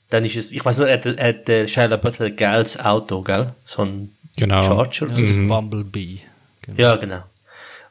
[0.09, 2.79] dann ist es, ich weiß nur, er hat, er hat äh, Shia LaBeouf ein geiles
[2.79, 3.53] Auto, gell?
[3.65, 4.61] So ein Genau.
[4.63, 5.07] Charger.
[5.07, 6.19] Ja, das ist Bumblebee.
[6.61, 6.81] Genau.
[6.81, 7.23] Ja, genau.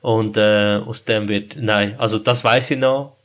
[0.01, 3.16] Und äh, aus dem wird, nein, also das weiß ich noch.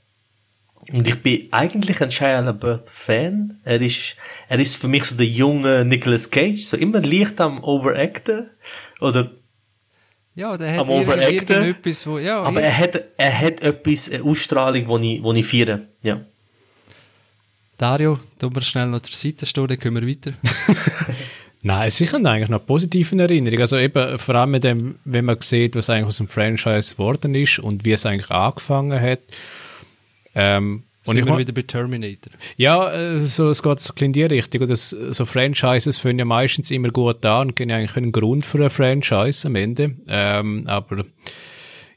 [0.92, 3.60] Und ich bin eigentlich ein Shia LaBeouf Fan.
[3.64, 4.16] Er ist,
[4.50, 8.50] er ist für mich so der junge Nicolas Cage, so immer leicht am Overacten.
[9.00, 9.32] Oder
[10.36, 11.56] Ja, der hat Am irgend- Overacten.
[11.56, 15.46] irgendetwas, wo, ja, Aber er hat, er hat etwas, eine Ausstrahlung, wo ich, wo ich
[15.46, 15.82] feiere.
[16.02, 16.22] Ja.
[17.78, 20.34] Dario, tun wir schnell noch zur Seite stehen, dann können wir weiter.
[21.64, 23.62] Nein, sicher eigentlich noch positive Erinnerungen.
[23.62, 27.36] Also eben, vor allem mit dem, wenn man sieht, was eigentlich aus dem Franchise geworden
[27.36, 29.20] ist und wie es eigentlich angefangen hat.
[30.36, 32.32] Ähm, und ich mein- wieder bei Terminator.
[32.58, 34.68] Ja, äh, so, es geht so ein in die Richtung.
[34.68, 38.60] Das, so Franchises fangen ja meistens immer gut an und geben eigentlich einen Grund für
[38.60, 39.96] eine Franchise am Ende.
[40.08, 41.06] Ähm, aber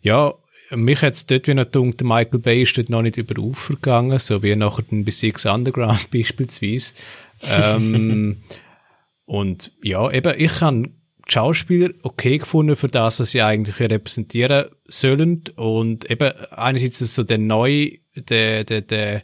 [0.00, 0.32] ja,
[0.70, 3.74] mich hat es dort wie noch gedacht, Michael Bay ist dort noch nicht über Ufer
[3.74, 6.94] gegangen, so wie nachher bei Six Underground beispielsweise.
[7.42, 8.38] Ähm,
[9.26, 10.88] und ja, eben, ich die
[11.26, 15.44] Schauspieler okay gefunden für das, was sie eigentlich repräsentieren sollen.
[15.56, 19.22] Und eben, einerseits ist so der neue, der, der, der,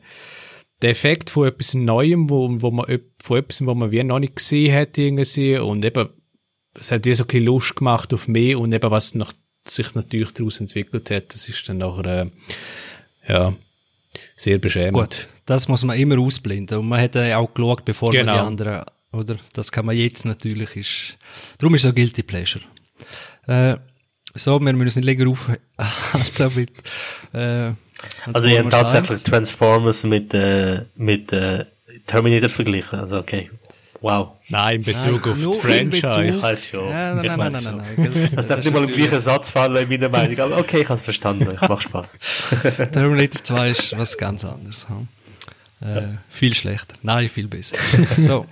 [0.83, 4.37] der Effekt von etwas Neuem, wo, wo man, von etwas, wo man wie noch nicht
[4.37, 5.59] gesehen hat, irgendwie.
[5.59, 6.09] Und eben,
[6.75, 9.33] es hat wie so ein bisschen Lust gemacht auf mehr und eben, was nach,
[9.69, 12.27] sich natürlich daraus entwickelt hat, das ist dann nachher, äh,
[13.29, 13.55] ja,
[14.37, 14.95] sehr beschämend.
[14.95, 16.79] Gut, das muss man immer ausblenden.
[16.79, 18.33] Und man hat ja auch geschaut, bevor man Genau.
[18.33, 19.37] die anderen, oder?
[19.53, 21.19] Das kann man jetzt natürlich, ist,
[21.59, 22.65] darum ist es so Guilty Pleasure.
[23.47, 23.77] Äh,
[24.35, 26.71] so, wir müssen uns nicht länger aufhalten mit,
[27.33, 27.73] äh,
[28.33, 29.23] Also, habe wir tatsächlich?
[29.25, 31.65] Transformers mit, äh, mit, äh,
[32.07, 32.99] Terminator verglichen.
[33.01, 33.51] Also, okay.
[34.03, 34.39] Wow.
[34.49, 36.07] Nein, in Bezug Nein, auf die Franchise.
[36.49, 36.89] Bezug- schon.
[36.89, 37.77] Ja, nein, Ich nein, nein, weiß nein, schon.
[38.05, 38.31] nein, nein.
[38.37, 40.39] Das darf nicht mal im gleichen Satz fallen, in meiner Meinung.
[40.41, 41.51] Aber okay, ich habe es verstanden.
[41.55, 42.19] Ich macht Spaß.
[42.93, 44.87] Terminator 2 ist was ganz anderes.
[44.89, 45.09] hm?
[45.87, 46.95] Äh, viel schlechter.
[47.03, 47.77] Nein, viel besser.
[48.17, 48.47] so.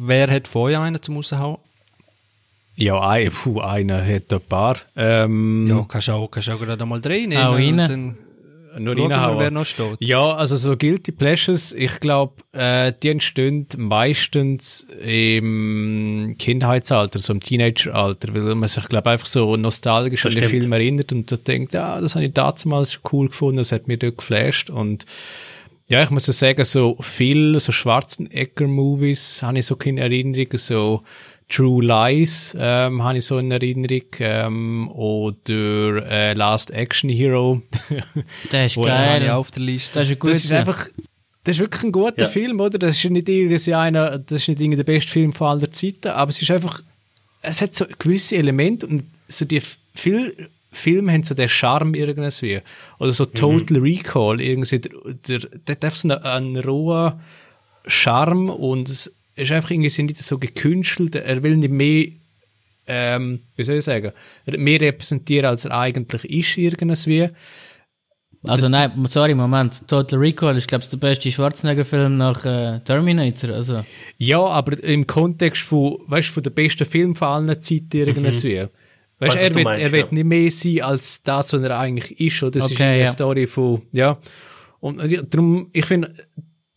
[0.00, 1.58] Wer hat vorher einen zum Raushauen?
[2.76, 4.76] Ja, ein, puh, einer hat ein paar.
[4.94, 7.36] Ähm, Ja, kannst du auch, kannst du auch gerade mal drehen.
[7.36, 7.76] Hau rein.
[7.76, 8.18] Dann
[8.78, 9.38] nur reinhauen.
[9.40, 9.96] wer noch steht.
[9.98, 17.40] Ja, also so Guilty Pleasures, ich glaube, äh, die entstehen meistens im Kindheitsalter, so im
[17.40, 20.50] Teenageralter, weil man sich, glaube einfach so nostalgisch Das an den.
[20.50, 23.96] Film erinnert und da denkt, ja, das habe ich damals cool gefunden, das hat mir
[23.98, 25.04] dort geflasht und
[25.88, 31.02] ja, ich muss ja sagen, so viel, so Schwarzenegger-Movies habe ich so in Erinnerung, so
[31.48, 37.62] True Lies ähm, habe ich so in Erinnerung ähm, oder äh, Last Action Hero.
[38.52, 39.30] Der ist ich geil.
[39.30, 39.98] auch auf der Liste.
[39.98, 40.88] Das ist ein guter Das ist einfach,
[41.44, 42.26] das ist wirklich ein guter Ja.
[42.28, 42.78] Film, oder?
[42.78, 46.08] Das ist nicht irgendwie einer, das ist nicht irgendwie der beste Film von aller Zeiten,
[46.08, 46.82] aber es ist einfach,
[47.40, 49.62] es hat so gewisse Elemente und so die
[49.94, 52.60] viele Filme haben so den Charme irgendwie.
[52.98, 57.20] Oder so Total Recall, irgendwie, der, der, der so einen, einen rohen
[57.86, 62.08] Charme und es ist einfach irgendwie nicht so gekünstelt, er will nicht mehr
[62.88, 64.12] ähm, wie soll ich sagen,
[64.46, 67.28] mehr repräsentieren, als er eigentlich ist, irgendwie.
[68.44, 69.86] Also nein, sorry, Moment.
[69.88, 73.50] Total Recall ist, glaube ich, der beste Schwarzenegger-Film nach äh, Terminator.
[73.50, 73.84] Also,
[74.16, 78.66] Ja, aber im Kontext von, weißt, von der besten Film von allen Zeiten irgendwie.
[79.20, 80.14] Weißt, Weiß, er wird, meinst, er wird ja.
[80.14, 82.60] nicht mehr sein als das, was er eigentlich ist, oder?
[82.60, 83.06] Das ist Okay, eine ja.
[83.06, 84.18] Story von, ja.
[84.80, 86.14] Und ja, darum, ich finde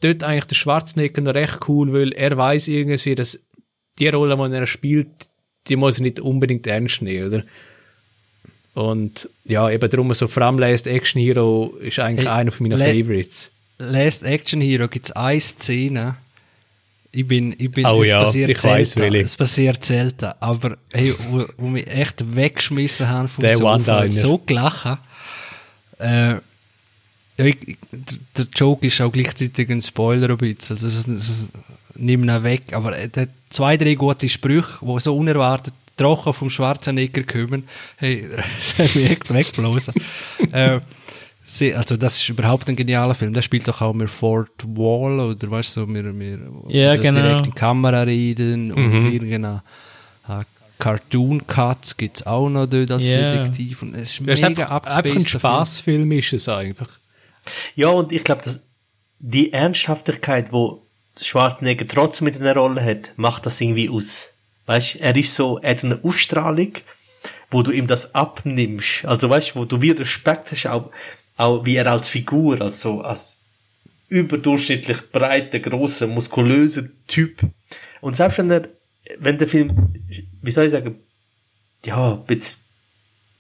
[0.02, 3.40] dort eigentlich der Schwarzenegger noch recht cool, weil er weiß irgendwie, dass
[4.00, 5.10] die Rolle, die er spielt,
[5.68, 7.44] die muss er nicht unbedingt ernst nehmen, oder?
[8.74, 12.68] Und ja, eben darum, so vor allem Last Action Hero ist eigentlich Hey, einer von
[12.68, 13.52] meinen Le- Favorites.
[13.78, 16.16] Last Action Hero gibt es eine Szene.
[17.14, 20.78] Ich bin, ich bin, Oh es ja, passiert ich weiss, selten, es passiert selten, aber
[20.94, 24.98] hey, wo, wo mich echt weggeschmissen haben vom Der Sofa, so gelachen.
[26.00, 26.40] Äh, ja,
[27.38, 27.78] ich,
[28.38, 31.48] der Joke ist auch gleichzeitig ein Spoiler ein bisschen, das, ist- das ist-
[31.96, 36.50] nimm ihn weg, aber er hat zwei, drei gute Sprüche, die so unerwartet trocken vom
[36.50, 38.26] Schwarzenegger kommen, hey,
[38.58, 39.94] das hat mich echt weggeblasen.
[40.54, 40.80] äh,
[41.52, 43.34] sehr, also das ist überhaupt ein genialer Film.
[43.34, 46.40] Der spielt doch auch mit Fort Wall oder weißt du, so, wir, wir
[46.70, 47.22] Ja, genau.
[47.22, 49.12] direkt in Kamera reden und Mhm.
[49.12, 49.64] irgendeine
[50.30, 50.44] äh,
[50.80, 53.32] Cartoon Cuts gibt's auch noch dort als Ja.
[53.32, 55.26] Detektiv und es ist Das ist mega einfach, einfach ein.
[55.28, 56.90] Spaßfilm ist es einfach.
[57.76, 58.62] Ja, und ich glaube, dass
[59.20, 60.84] die Ernsthaftigkeit, wo
[61.20, 64.30] Schwarzenegger trotzdem mit einer Rolle hat, macht das irgendwie aus.
[64.68, 66.72] Weißt, er ist so, er hat so eine Ausstrahlung,
[67.52, 69.06] wo du ihm das abnimmst.
[69.06, 70.90] Also weißt, wo du wieder Respekt hast, auch,
[71.42, 73.44] auch wie er als Figur, also als
[74.10, 77.42] überdurchschnittlich breiter, großer, muskulöser Typ.
[78.02, 78.68] Und selbst wenn er,
[79.18, 79.94] wenn der Film,
[80.42, 81.00] wie soll ich sagen,
[81.86, 82.62] ja, bisschen,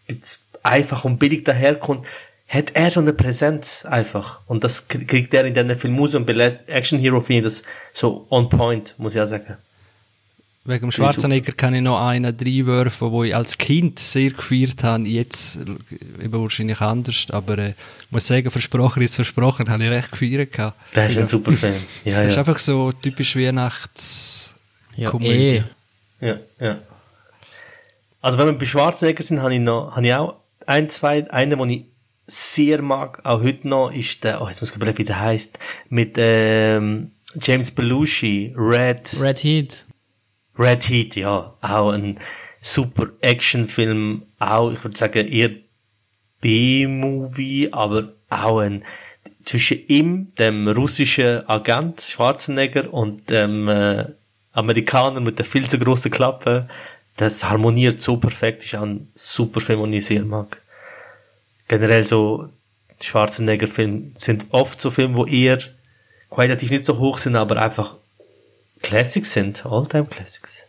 [0.07, 2.07] bisschen einfach und billig daherkommt,
[2.47, 4.41] hat er so eine Präsenz einfach.
[4.47, 7.53] Und das kriegt er in diesen Film raus und bei Last Action Hero finde ich
[7.53, 9.57] das so on point, muss ich auch sagen.
[10.63, 15.07] Wegen dem Schwarzenegger kann ich noch einen reinwerfen, wo ich als Kind sehr gefeiert habe.
[15.07, 15.57] Jetzt
[16.21, 20.51] eben wahrscheinlich anders, aber äh, ich muss sagen, versprochen ist versprochen, habe ich recht gefeiert
[20.51, 20.77] gehabt.
[20.95, 21.73] Der ist ein super Fan.
[22.05, 22.39] Ja, Das ist ja.
[22.39, 24.53] einfach so typisch Weihnachts...
[24.95, 25.63] ja, eh.
[26.19, 26.77] ja, ja.
[28.21, 30.35] Also wenn wir bei Schwarzenegger sind, habe ich noch, habe ich auch
[30.67, 31.85] ein, zwei, einen, den ich
[32.27, 35.57] sehr mag, auch heute noch, ist der, oh, jetzt muss ich überlegen, wie der heißt,
[35.89, 39.85] mit, ähm, James Belushi, Red, Red Heat.
[40.61, 42.19] Red Heat, ja, auch ein
[42.61, 45.51] super Actionfilm, auch, ich würde sagen, eher
[46.41, 48.83] B-Movie, aber auch ein,
[49.45, 54.05] zwischen ihm, dem russischen Agent Schwarzenegger und dem äh,
[54.53, 56.67] Amerikaner mit der viel zu grossen Klappe,
[57.17, 60.61] das harmoniert so perfekt, ist auch ein super Film, den ich sehr mag.
[61.67, 62.49] Generell so
[62.99, 65.59] Schwarzenegger-Filme sind oft so Filme, wo eher
[66.29, 67.95] qualitativ nicht so hoch sind, aber einfach
[68.81, 70.65] Classics sind, Alltime Classics.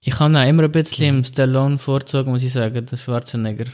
[0.00, 3.66] Ich habe auch immer ein bisschen im Stallone vorgezogen, muss ich sagen, der Schwarzenegger.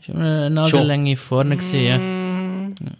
[0.00, 2.74] Ist immer eine Nasenlänge vorne gesehen.
[2.80, 2.90] Ja.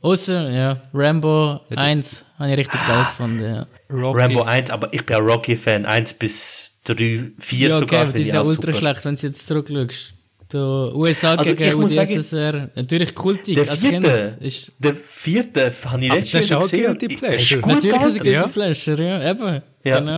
[0.00, 3.66] Außer, ja, Rambo 1 habe ich richtig geil gefunden, ja.
[3.90, 4.20] Rocky.
[4.20, 8.00] Rambo 1, aber ich bin auch Rocky-Fan, 1 bis 3, 4 Ja, okay, sogar.
[8.00, 8.78] die finde ich sind ja auch ultra super.
[8.78, 10.14] schlecht, wenn du jetzt zurückschaust.
[10.52, 10.60] Der
[10.94, 16.04] USA Also, ich gegen muss sagen, UdSSR, natürlich kultig, Der vierte, Ist, der vierte habe
[16.04, 16.84] ich letztes das ist Jahr auch gesehen.
[16.98, 17.36] Guilty Pleasure.
[17.58, 18.14] Ist gut natürlich ist es.
[18.14, 18.46] Guilty ja.
[18.48, 19.62] Pleasure, ja, eben.
[19.84, 19.98] Ja.
[20.00, 20.16] Genau.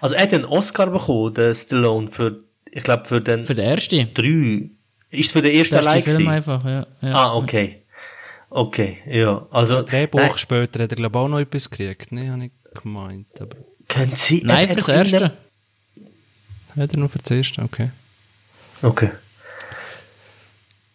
[0.00, 2.38] Also er hat einen Oscar bekommen, der Stallone, für,
[2.70, 4.08] ich glaube, für den Für den ersten.
[4.14, 4.70] drei.
[5.10, 6.30] Ist für den ersten Der erste allein Film gewesen?
[6.30, 6.86] einfach, ja.
[7.02, 7.14] ja.
[7.14, 7.82] Ah, okay.
[8.50, 9.46] Okay, ja.
[9.50, 12.12] Also, Drehbuch nein, später hat er, glaube ich, auch noch etwas gekriegt.
[12.12, 13.26] Ne, habe ich gemeint.
[13.40, 13.56] Aber
[13.88, 15.32] können Sie, Nein, fürs erste.
[16.76, 17.62] hat er nur für das erste?
[17.62, 17.90] Okay.
[18.82, 19.10] Okay.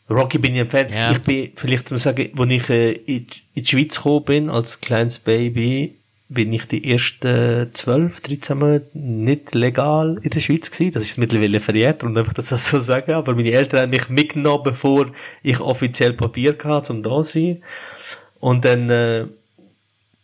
[0.09, 0.89] Rocky bin ich ein Fan.
[0.91, 1.11] Ja.
[1.11, 4.49] Ich bin, vielleicht zum sagen, als ich äh, in, die- in die Schweiz gekommen bin,
[4.49, 5.95] als kleines Baby,
[6.27, 10.93] bin ich die ersten 12, 13 Monate nicht legal in der Schweiz gewesen.
[10.93, 13.11] Das ist mittlerweile verjährt, und einfach das so sagen.
[13.13, 15.11] Aber meine Eltern haben mich mitgenommen, bevor
[15.43, 17.63] ich offiziell Papier hatte, um da zu sein.
[18.39, 19.25] Und dann, äh,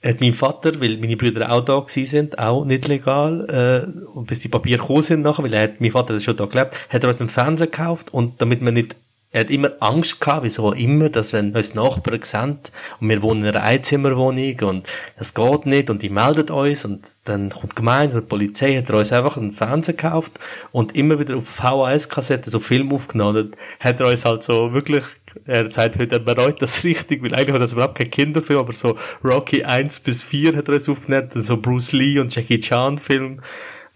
[0.03, 3.47] hat mein Vater, weil meine Brüder auch da gewesen sind, auch nicht legal,
[3.85, 6.45] äh, bis die Papiere gekommen sind nachher, weil er hat, mein Vater hat schon da
[6.45, 8.95] gelebt, hat er uns einen Fernseher gekauft und damit man nicht,
[9.29, 12.59] er hat immer Angst gehabt, wieso immer, dass wenn uns Nachbarn sehen
[12.99, 17.07] und wir wohnen in einer Einzimmerwohnung und das geht nicht und die melden uns und
[17.25, 20.39] dann kommt die Gemeinde oder die Polizei, hat er uns einfach einen Fernseher gekauft
[20.71, 23.47] und immer wieder auf VHS-Kassette so Film aufgenommen.
[23.47, 25.03] Und hat er uns halt so wirklich,
[25.45, 28.73] er sagt heute, er bereut das richtig, weil eigentlich war das überhaupt kein Kinderfilm, aber
[28.73, 32.97] so Rocky 1 bis 4 hat er uns aufgenommen, so Bruce Lee und Jackie Chan
[32.97, 33.41] Film.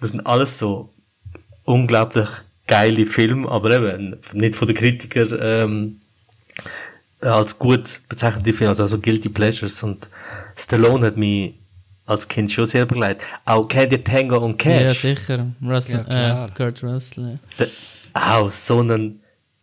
[0.01, 0.93] Das sind alles so
[1.63, 2.27] unglaublich
[2.67, 6.01] geile Filme, aber eben nicht von den Kritikern ähm,
[7.21, 10.09] als gut bezeichnete Filme, also, also Guilty Pleasures und
[10.55, 11.55] Stallone hat mich
[12.05, 13.23] als Kind schon sehr begleitet.
[13.45, 15.01] Auch kennt ihr Tango und Ja, Cash?
[15.01, 15.47] sicher.
[15.63, 16.47] Russell, Ja, klar.
[16.47, 17.39] äh, Kurt Russell.
[17.59, 17.67] Der-
[18.13, 19.19] auch so ein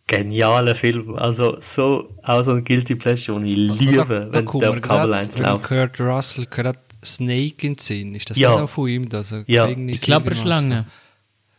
[0.07, 4.71] genialer Film, also so, auch so ein Guilty Pleasure, den ich liebe, wenn kommt der
[4.71, 5.63] mir auf Kabel grad 1 wegen läuft.
[5.63, 8.15] Kurt Russell gerade Snake in den Sinn.
[8.15, 8.51] Ist das Ja.
[8.51, 9.07] nicht auch von ihm?
[9.09, 9.67] Dass er Ja.
[9.67, 10.85] Die Klapperschlange.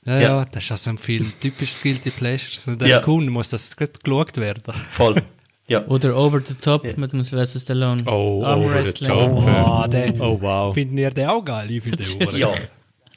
[0.06, 0.20] Ja, Ja.
[0.20, 1.32] ja, das ist also ein Film.
[1.40, 2.76] Typisches Guilty Pleasure.
[2.78, 2.98] Das Ja.
[2.98, 4.62] ist cool, muss das gerade geschaut werden.
[4.88, 5.22] Voll.
[5.68, 5.86] Ja.
[5.86, 6.92] Oder Over the Top Ja.
[6.96, 8.02] mit dem Sylvester Stallone.
[8.06, 9.10] Oh, Arm over the Wrestling.
[9.10, 9.30] top.
[9.46, 10.74] Oh, der, Oh, wow.
[10.74, 11.70] Finden ihr den auch geil?
[11.70, 12.52] Ich finde den Ja.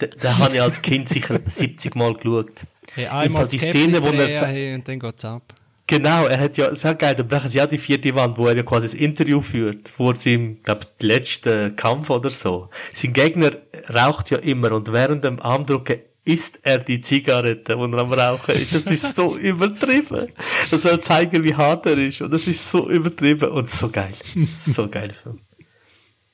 [0.02, 2.52] Den, den habe ich als Kind sicher 70 Mal geschaut.
[2.94, 5.54] Hey, Und einmal die Szene, wo er hey, und dann geht's ab.
[5.88, 8.56] Genau, er hat ja, sehr geil, da brechen sie ja die vierte Wand, wo er
[8.56, 12.70] ja quasi das Interview führt, vor seinem, glaub, letzten Kampf oder so.
[12.94, 13.52] Sein Gegner
[13.94, 18.56] raucht ja immer und während dem Armdrücken isst er die Zigarette, die er am Rauchen
[18.56, 18.74] ist.
[18.74, 20.28] Das ist so übertrieben.
[20.72, 22.22] Das soll zeigen, wie hart er ist.
[22.22, 24.14] Und das ist so übertrieben und so geil.
[24.52, 25.40] So geil Film.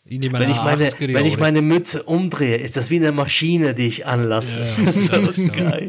[0.06, 3.12] Ich nehme Wenn ich meine, 80er wenn ich meine Mütze umdrehe, ist das wie eine
[3.12, 4.66] Maschine, die ich anlasse.
[4.92, 5.88] so geil.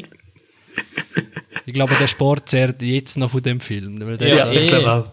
[1.66, 4.58] Ich glaube, der Sport zehrt jetzt noch von dem Film, weil der Ja, Ja, ist
[4.58, 4.66] ich eh.
[4.66, 5.12] glaube auch.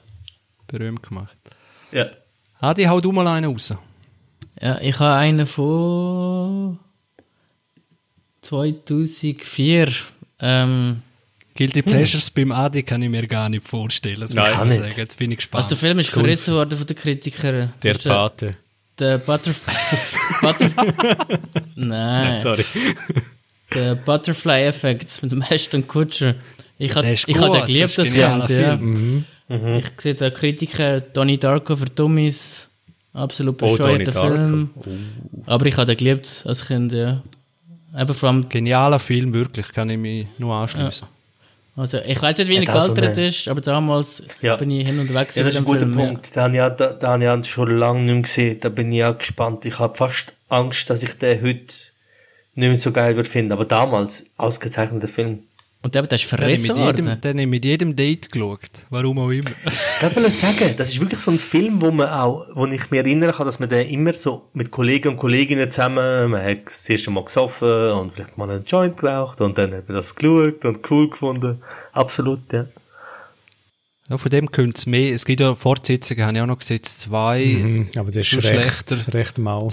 [0.67, 1.37] berühmt gemacht.
[1.91, 2.07] Ja.
[2.59, 3.73] Adi, hau du mal einen raus.
[4.59, 6.79] Ja, ich habe einen von
[8.47, 9.91] 2004.
[10.39, 11.01] Ähm,
[11.55, 14.19] Guilty Pleasures beim Adi kann ich mir gar nicht vorstellen.
[14.21, 14.51] Das muss Nein.
[14.51, 14.79] ich Kann nicht.
[14.79, 14.93] sagen.
[14.97, 15.63] Jetzt bin ich gespannt.
[15.63, 17.73] also der Film ist verrissen worden von den Kritikern.
[17.83, 18.55] Der Das Pate.
[18.99, 19.73] Der Butterfly.
[20.41, 20.69] Butter
[21.75, 22.35] Nein.
[22.35, 22.65] Sorry.
[23.73, 26.35] Der Butterfly-Effekt mit dem Ashton Kutcher.
[26.79, 28.59] Ich habe ich gut, hab das geliebt, das genialer Kind.
[28.59, 28.77] Ja.
[28.77, 29.25] Film.
[29.49, 29.75] Mhm.
[29.77, 32.69] Ich sehe den Kritiker Donnie Darko für Dummies.
[33.13, 34.35] Absolut Oh, Donnie bescheuerter Darko.
[34.35, 34.69] Film.
[35.47, 37.21] Aber ich habe den geliebt als Kind, ja.
[37.95, 41.07] Eben vor allem, Genialer Film, wirklich, kann ich mich nur anschließen.
[41.75, 44.55] also ich weiß nicht, wie er auch so gealtert ist, aber damals Ja.
[44.55, 46.35] bin ich hin und weg Ja, das ist ein guter Film, Punkt.
[46.35, 48.59] Den habe ich, ja- da, da habe ich ja schon lange nicht mehr gesehen.
[48.59, 49.63] Da bin ich auch gespannt.
[49.65, 51.73] Ich habe fast Angst, dass ich den heute
[52.55, 53.51] nicht mehr so geil würde finden.
[53.51, 55.43] Aber damals, ausgezeichneter Film.
[55.87, 58.29] Und der, der ist Den habe ich verrissen mit jedem, habe ich mit jedem Date
[58.29, 58.59] geschaut.
[58.89, 59.49] Warum auch immer.
[60.01, 62.99] Ich wollte sagen, das ist wirklich so ein Film, wo man auch, wo ich mich
[62.99, 66.89] erinnern kann, dass man den immer so mit Kollegen und Kolleginnen zusammen, man hat das
[66.89, 70.65] erste Mal gesoffen und vielleicht mal einen Joint geraucht und dann hat man das geschaut
[70.65, 71.61] und cool gefunden.
[71.93, 72.65] Absolut, ja.
[74.09, 75.13] Ja, von dem könnte es mehr.
[75.15, 78.45] Es gibt ja Fortsetzungen, habe ich auch noch gesehen, zwei, Mhm, aber das Schon ist
[78.51, 79.13] recht, schlechter.
[79.13, 79.69] recht mau.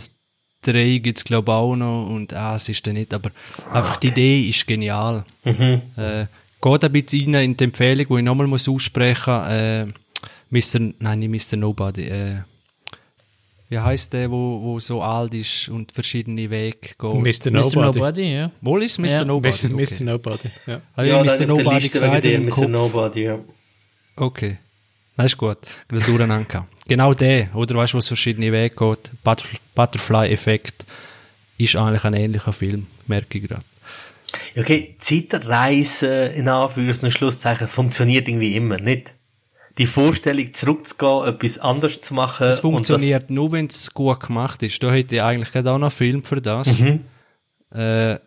[0.64, 3.30] Drei gibt es glaube ich auch noch und ah, es ist dann nicht, aber
[3.72, 5.24] einfach die Idee ist genial.
[5.44, 5.82] Mhm.
[5.96, 6.26] Äh,
[6.60, 9.86] geht ein bisschen rein in die Empfehlung, die ich nochmal muss aussprechen äh,
[10.50, 10.92] Mr.
[11.00, 11.56] Nein, nicht Mr.
[11.56, 12.02] Nobody.
[12.02, 12.36] Äh,
[13.68, 17.00] wie heißt der, wo, wo so alt ist und verschiedene Wege geht?
[17.00, 17.50] Mr.
[17.50, 17.50] Mr.
[17.50, 17.98] Nobody.
[17.98, 18.50] Nobody, ja.
[18.60, 19.08] Wohl ist Mr.
[19.08, 19.24] Ja.
[19.24, 19.68] Nobody.
[19.68, 19.74] Mr.
[19.74, 19.94] okay.
[19.94, 20.04] Mr.
[20.04, 20.80] Nobody, ja.
[20.96, 21.46] Habe ich Mr.
[21.46, 22.68] Nobody gesagt Mr.
[22.68, 23.38] Nobody, ja.
[24.16, 24.58] Okay.
[25.16, 25.58] Das ist gut.
[25.88, 26.66] Gerade durcheinander.
[26.88, 29.10] Genau der, oder weißt du, wo es verschiedene Wege geht.
[29.24, 30.84] Butterf- Butterfly-Effekt
[31.56, 33.62] ist eigentlich ein ähnlicher Film, merke ich gerade.
[34.56, 39.14] Okay, Zeitreise in Anführungs- und Schlusszeichen funktioniert irgendwie immer, nicht?
[39.78, 42.46] Die Vorstellung, zurückzugehen, etwas anderes zu machen.
[42.48, 44.80] Es und funktioniert nur, wenn es gut gemacht ist.
[44.82, 46.78] Da hätte ich eigentlich gerade auch noch einen Film für das.
[46.78, 47.00] Mhm.
[47.72, 48.18] Äh,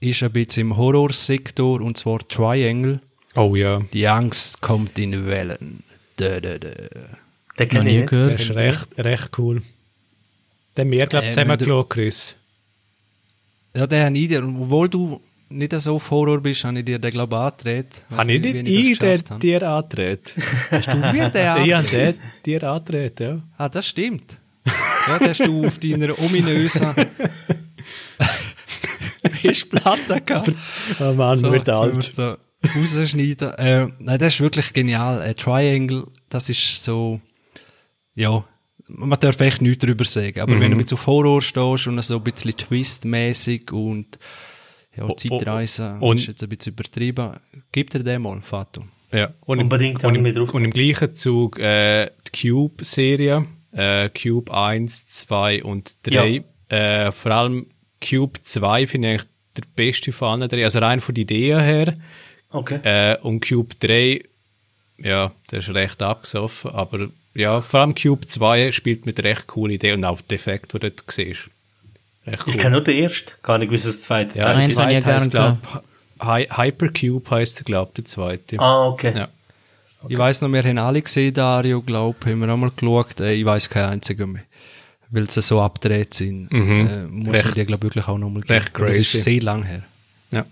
[0.00, 3.00] ist ein bisschen im Horrorsektor, und zwar Triangle.
[3.34, 5.82] Oh ja, Die Angst kommt in Wellen.
[6.18, 6.70] Dö, dö, dö.
[6.70, 8.12] Das, den Noch kenn ich nie nicht.
[8.12, 8.40] der gehört.
[8.40, 9.62] ist recht, recht cool.
[10.76, 12.36] Den haben wir, glaube Äh, ich, zusammen müsst ihr- geschaut, Chris.
[13.76, 16.98] Ja, der habe ich dir, obwohl du nicht so auf Horror bist, habe ich dir
[16.98, 18.04] den, glaube ich, angedreht.
[18.10, 19.38] Weiss Habe ich nicht ich ich der habe.
[19.40, 20.42] dir antreten?
[20.70, 22.16] Hast du mir den Ich angedreht?
[22.18, 23.40] habe den dir antreten, ja.
[23.56, 24.38] Ah, das stimmt.
[25.06, 26.88] Ja, den hast du auf deiner ominösen
[29.40, 30.52] Festplatte gehabt.
[31.00, 32.12] Oh Mann, So, wird alt.
[32.64, 33.48] Rausschneiden.
[33.54, 35.20] Äh, nein, das ist wirklich genial.
[35.20, 37.20] Ein Triangle, das ist so,
[38.14, 38.44] ja,
[38.88, 40.40] man darf echt nichts darüber sagen.
[40.40, 40.60] Aber Mhm.
[40.60, 44.18] wenn du mit auf Horror stehst und so ein bisschen Twist-mäßig und
[44.96, 47.36] ja, Oh, oh, Zeitreise und- ist jetzt ein bisschen übertrieben,
[47.70, 48.82] gib dir den mal, Fato.
[49.12, 52.10] Ja, und, im, Unbedingt, und, habe ich im, mir drauf und im gleichen Zug äh,
[52.34, 56.44] die Cube-Serie, äh, Cube 1, 2 und 3.
[56.68, 57.66] Äh, vor allem
[58.06, 61.54] Cube 2 finde ich eigentlich der beste von allen drei, also rein von der Idee
[61.58, 61.96] her.
[62.50, 62.80] Okay.
[62.82, 64.22] Äh, und Cube 3,
[64.98, 69.74] ja, der ist recht abgesoffen, aber ja, vor allem Cube 2 spielt mit recht cooler
[69.74, 71.50] Idee und auch der Effekt, den du dort siehst.
[72.26, 72.54] Recht cool.
[72.54, 74.38] Ich kenne nur den ersten, gar nicht dass das zweite.
[74.38, 75.82] ja, der ich zweite ja heisst, gern glaub,
[76.20, 78.58] Hy Hypercube heisst er, glaube der zweite.
[78.58, 79.12] Ah, okay.
[79.16, 79.28] Ja.
[80.08, 83.20] Ich weiss noch, wir haben alle gesehen, Dario, glaub, haben wir auch mal geschaut.
[83.20, 84.42] Äh, ich weiss keinen einzigen mehr.
[85.10, 86.52] Weil sie so abgedreht sind.
[86.52, 86.86] Mhm.
[86.86, 88.52] Äh, muss Recht- ich dir, glaub wirklich auch noch mal geben.
[88.54, 89.22] recht Aber Das ist crazy.
[89.22, 89.82] sehr lang her.
[90.32, 90.44] Ja.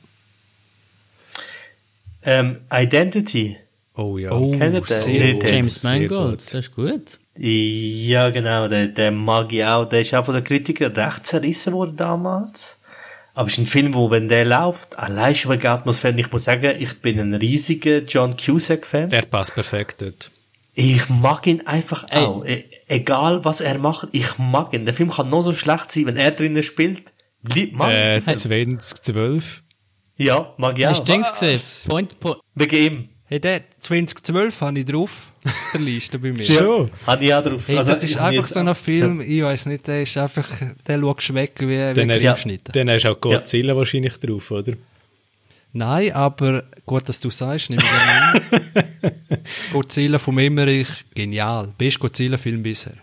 [2.27, 3.57] Ähm, Identity.
[3.95, 4.31] Oh ja.
[4.33, 4.75] Oh, Kennt
[5.07, 5.41] ihr den?
[5.41, 6.47] James sehr Mangold, gut.
[6.47, 7.19] das ist gut.
[7.39, 9.87] Ja, genau, der, der mag ich auch.
[9.89, 12.79] Der ist auch von den Kritikern recht zerrissen worden damals.
[13.35, 16.33] Aber es ist ein Film, wo, wenn der läuft, allein schon wegen der Atmosphäre, ich
[16.33, 19.11] muss sagen, ich bin ein riesiger John Cusack-Fan.
[19.11, 20.31] Der passt perfekt dort.
[20.75, 22.19] Ich mag ihn einfach Ey.
[22.25, 22.45] auch.
[22.45, 24.85] E egal, was er macht, ich mag ihn.
[24.85, 27.13] Der Film kann noch so schlecht sein, wenn er drinnen spielt.
[27.43, 28.39] Lieb, mag ich Äh, den Film.
[28.39, 29.63] 2012.
[30.17, 31.05] Ja, mag ich Hast auch.
[31.05, 31.61] du Dings gesehen?
[31.89, 33.09] Point, po Wegen ihm.
[33.29, 35.11] Hey, der 2012 habe ich drauf.
[35.45, 36.45] auf der Liste bei mir.
[36.47, 36.91] Schon.
[37.07, 37.63] Hatte ich auch drauf.
[37.67, 40.47] Hey, Also, das ist einfach so ein Film, ich weiß nicht, der ist einfach,
[40.87, 42.33] der schaut weg wie, wie Dann, ein Ja.
[42.35, 42.71] Geschnitten.
[42.73, 44.75] dann hast du auch Godzilla wahrscheinlich drauf, oder?
[45.73, 48.83] Nein, aber gut, dass du sagst, nehme ich.
[49.73, 51.69] Godzilla vom Emmerich, genial.
[51.77, 52.95] Best Godzilla-Film bisher.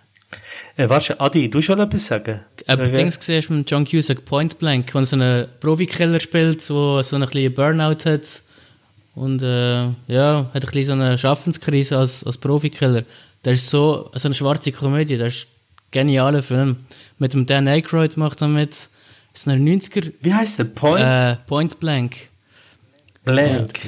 [0.75, 2.41] Äh, warte, Adi, du schon etwas sagen?
[2.67, 2.91] Ein Okay.
[2.91, 7.03] Dings gesehen hast mit John Cusack, Point Blank, wo er so einen Profikiller spielt, der
[7.03, 8.41] so einen kleinen Burnout hat.
[9.15, 13.03] Und äh, ja, hat ein bisschen so eine Schaffenskrise als, als Profikiller.
[13.43, 16.77] Das ist so, so eine schwarze Komödie, das ist ein genialer Film.
[17.19, 18.71] Mit dem Dan Aykroyd macht er mit.
[18.71, 20.65] Das ist ein 90er Wie heißt der?
[20.65, 22.29] Point äh, Point Blank.
[23.23, 23.79] Blank.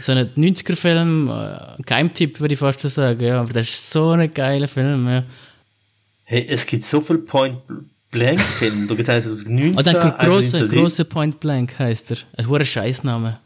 [0.00, 3.40] So ein 90er-Film, äh, Geheimtipp würde ich fast so sagen, ja.
[3.40, 5.24] Aber das ist so ein geiler Film, ja.
[6.32, 7.58] Hey, es gibt so viel Point
[8.10, 8.86] Blank Filme.
[8.86, 10.80] Du gesagt hast, 19, Oh, dann also große, 1907.
[10.80, 12.16] große Point Blank heißt er.
[12.38, 13.38] Ein hoher Scheißname.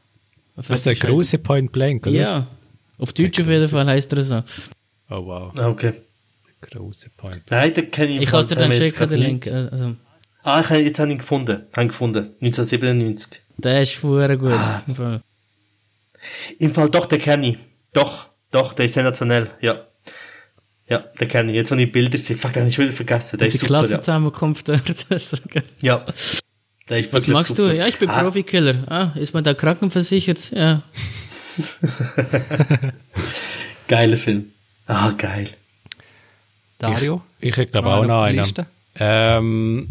[0.55, 2.15] Was ist der große Point Blank, oder?
[2.15, 2.45] Ja.
[2.99, 4.37] Auf Deutsch auf jeden Fall heißt er so.
[5.11, 5.53] Oh wow.
[5.59, 5.95] Ah, Okay.
[6.61, 9.47] Große Point Nein, den kenne ich Ich kann es dir dann schicken, den Link.
[9.49, 9.97] Also,
[10.45, 11.67] Ah, ich habe jetzt habe ihn gefunden.
[11.73, 12.19] Habe ihn gefunden.
[12.41, 13.43] 1997.
[13.59, 14.53] der ist hure gut.
[14.53, 14.81] Ah.
[14.87, 15.23] Im Fall.
[16.61, 17.59] Im Fall doch, den kenne ich.
[17.93, 19.51] Doch, doch, der ist sensationell.
[19.61, 19.87] Ja.
[20.89, 21.57] Ja, den kenne ich.
[21.57, 23.39] Jetzt, wenn ich Bilder sehe, fuck, den habe ich wieder vergessen.
[23.39, 23.79] Der Die ist super, ja.
[23.81, 24.89] Klassenzusammenkunft dort.
[25.09, 25.65] das ist so geil.
[25.83, 26.05] ja.
[26.89, 27.71] Der ist Was machst super.
[27.71, 27.77] du?
[27.77, 28.85] Ja, ich bin ah, Profikiller.
[28.89, 30.53] Ah, ist man da krankenversichert?
[30.53, 30.83] Ja.
[33.89, 34.53] Geiler Film.
[34.87, 35.49] Ah, geil.
[36.79, 37.23] Dario?
[37.41, 38.45] Ich hätte glaube Noch auch noch einen.
[38.99, 39.89] Ähm,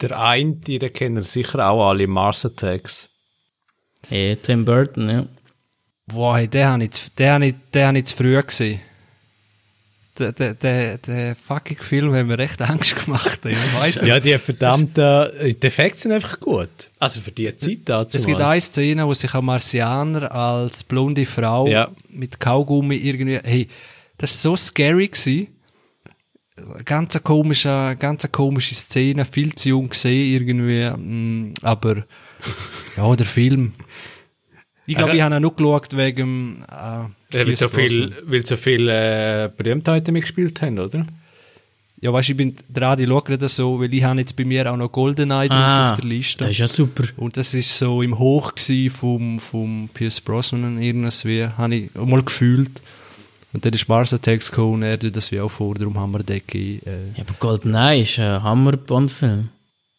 [0.00, 3.08] der eine, den kennen sicher auch alle, Mars Attacks.
[4.08, 5.26] Hey, Tim Burton, ja.
[6.06, 8.80] Wow, hey, den habe ich, zu- den habe ich, den habe ich zu früh gesehen.
[10.18, 13.40] Der, der, der, der fucking Film hat mir recht Angst gemacht.
[13.46, 16.90] Ich weiss Ja, die verdammten die Effekte sind einfach gut.
[16.98, 18.18] Also für die Zeit dazu.
[18.18, 21.90] Es gibt eine Szene, wo sich ein Marsianer als blonde Frau Ja.
[22.10, 23.68] mit Kaugummi irgendwie, hey,
[24.18, 25.48] das war so scary gewesen.
[26.84, 32.04] Ganz eine komische, ganz eine komische Szene, viel zu jung gesehen irgendwie, mm, aber,
[32.96, 33.72] ja, der Film.
[34.84, 38.56] Ich glaube, ich habe ihn nur geschaut wegen, äh, Ja, weil so viel, weil so
[38.56, 41.06] viel äh, Berühmtheiten mitgespielt haben, oder?
[42.00, 44.44] Ja, weißt du, ich bin dran, ich schaue gerade so, weil ich habe jetzt bei
[44.44, 46.38] mir auch noch Goldeneye drauf Ah, auf der Liste.
[46.38, 47.04] das ist ja super.
[47.16, 52.22] Und das ist so im Hoch gsi vom, vom Pierce Brosnan irgendwie, habe ich mal
[52.22, 52.82] gefühlt.
[53.52, 56.10] Und dann ist Mars Attacks gekommen und er tut das wie auch vor, darum haben
[56.12, 56.86] wir den gegeben.
[56.86, 57.18] Äh.
[57.18, 59.50] Ja, aber GoldenEye ist ein Hammer-Bond-Film.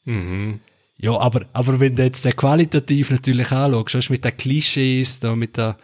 [0.05, 0.59] Mhm.
[0.97, 5.19] Ja, aber, aber wenn du jetzt den qualitativ natürlich anschaust, weißt, du, mit den Klischees,
[5.19, 5.77] da mit der,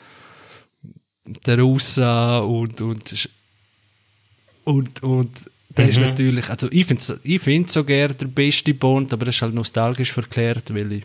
[1.25, 3.29] der Russa und, und,
[4.63, 5.31] und, und,
[5.77, 9.35] der ist natürlich, also ich finde ich find's so gern der beste Bond, aber das
[9.35, 11.03] ist halt nostalgisch verklärt, weil ich,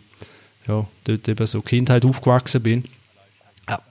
[0.67, 2.83] ja, dort eben so Kindheit aufgewachsen bin.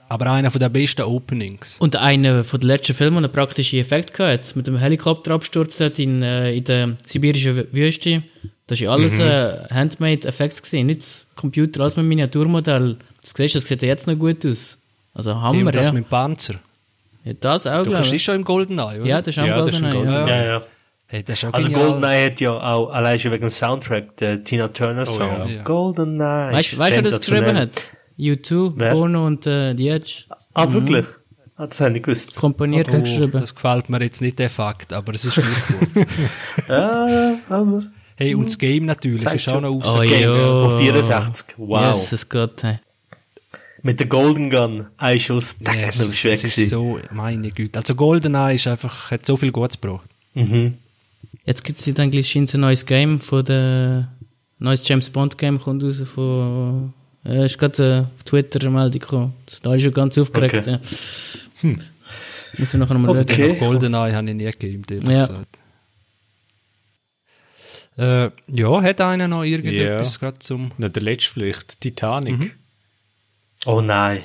[0.08, 1.78] Aber einer von der besten Openings.
[1.80, 6.22] Und einer von den letzten Filmen, der einen praktischen Effekt hatte, mit dem Helikopterabsturz in,
[6.22, 8.22] äh, in der sibirischen Wü- Wüste.
[8.66, 12.98] Das war alles äh, Handmade-Effekts, nicht Computer, alles mit Miniaturmodell.
[13.22, 14.78] Das siehst du, das sieht jetzt noch gut aus.
[15.14, 15.92] Also Hammer, und das ja.
[15.92, 16.54] mit dem Panzer.
[17.24, 17.32] ja.
[17.40, 18.22] Das auch, Du kannst ich.
[18.22, 19.06] schon im Goldeneye, oder?
[19.06, 20.02] Ja, das ist auch Ja, ein GoldenEye, ja.
[20.02, 20.28] GoldenEye.
[20.28, 20.62] Ja, ja.
[21.06, 21.86] Hey, das ist auch Also genial.
[21.90, 25.30] GoldenEye hat ja auch allein schon wegen dem Soundtrack, der Tina Turner Song.
[25.30, 25.44] ja.
[25.46, 25.62] Ja.
[25.62, 26.52] GoldenEye.
[26.52, 27.70] Weißt du, wer das geschrieben hat?
[28.18, 28.92] U2, Wer?
[28.94, 30.24] Bono und äh, The Edge.
[30.54, 31.04] Ah, wirklich?
[31.56, 32.34] Ah, das habe ich nicht gewusst.
[32.36, 33.32] Komponiert und Oh, geschrieben.
[33.40, 35.44] das gefällt mir jetzt nicht, der Fakt, aber es ist gut.
[36.68, 37.82] Ja, aber
[38.16, 39.62] Hey, und das Game natürlich ist auch schon.
[39.62, 39.92] noch Oh, aus.
[39.94, 41.54] das Game auf 64.
[41.56, 41.96] Wow.
[41.96, 42.78] Jesus Gott, hey.
[43.84, 44.86] Mit der Golden Gun.
[44.96, 45.56] Ein Schuss.
[45.60, 47.78] Yes, Yes, das das ist so, meine Güte.
[47.78, 50.08] Also Goldeneye ist einfach, hat so viel Gutes gebracht.
[50.32, 50.78] Mhm.
[51.44, 54.08] Jetzt gibt es dann gleich scheint's ein neues Game von der
[54.58, 56.94] neues James Bond Game kommt raus von
[57.26, 59.34] äh, ist gerade äh, auf Twitter eine Meldung gekommen.
[59.62, 60.54] Da ist schon ganz aufgeregt.
[60.54, 60.70] Okay.
[60.70, 60.80] Ja.
[61.60, 61.80] Hm.
[62.56, 63.48] Muss ich nachher nochmal Okay.
[63.50, 63.58] schauen.
[63.58, 65.20] Goldeneye habe ich nie gegeben, Ja.
[65.26, 65.58] gesagt.
[67.96, 70.18] Äh, ja, hat einer noch irgendetwas Ja.
[70.20, 70.72] gerade zum...
[70.78, 72.56] Noch der letzte vielleicht, Titanic.
[73.66, 74.20] Oh nein.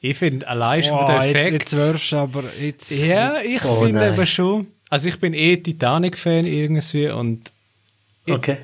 [0.00, 2.44] Ich finde, allein schon von den jetzt, jetzt wirfst du aber...
[2.60, 4.12] Jetzt, Ja, ich Oh finde nein.
[4.12, 4.66] aber schon.
[4.90, 7.52] Also ich bin eh Titanic-Fan irgendwie und
[8.28, 8.58] Okay.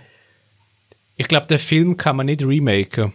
[1.16, 3.12] ich glaube, den Film kann man nicht remaken.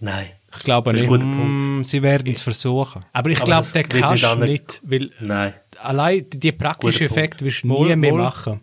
[0.00, 0.28] Nein.
[0.56, 1.12] Ich glaube Das ist nicht.
[1.12, 1.62] ein guter Punkt.
[1.62, 3.04] Mm, sie werden es versuchen.
[3.12, 5.54] Aber ich glaube, der wird kannst nicht du nicht, weil Nein.
[5.80, 7.06] allein die praktischen.
[7.06, 8.60] Effekte wirst du nie mehr machen.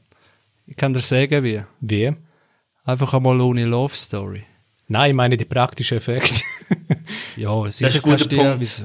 [0.67, 1.63] Ich kann dir sagen, wie.
[1.81, 2.13] Wie?
[2.85, 4.43] Einfach einmal ohne Love Story.
[4.87, 6.41] Nein, ich meine die praktischen Effekte.
[7.35, 8.59] Ja, sicher ist ein guter Punkt.
[8.59, 8.83] wieso-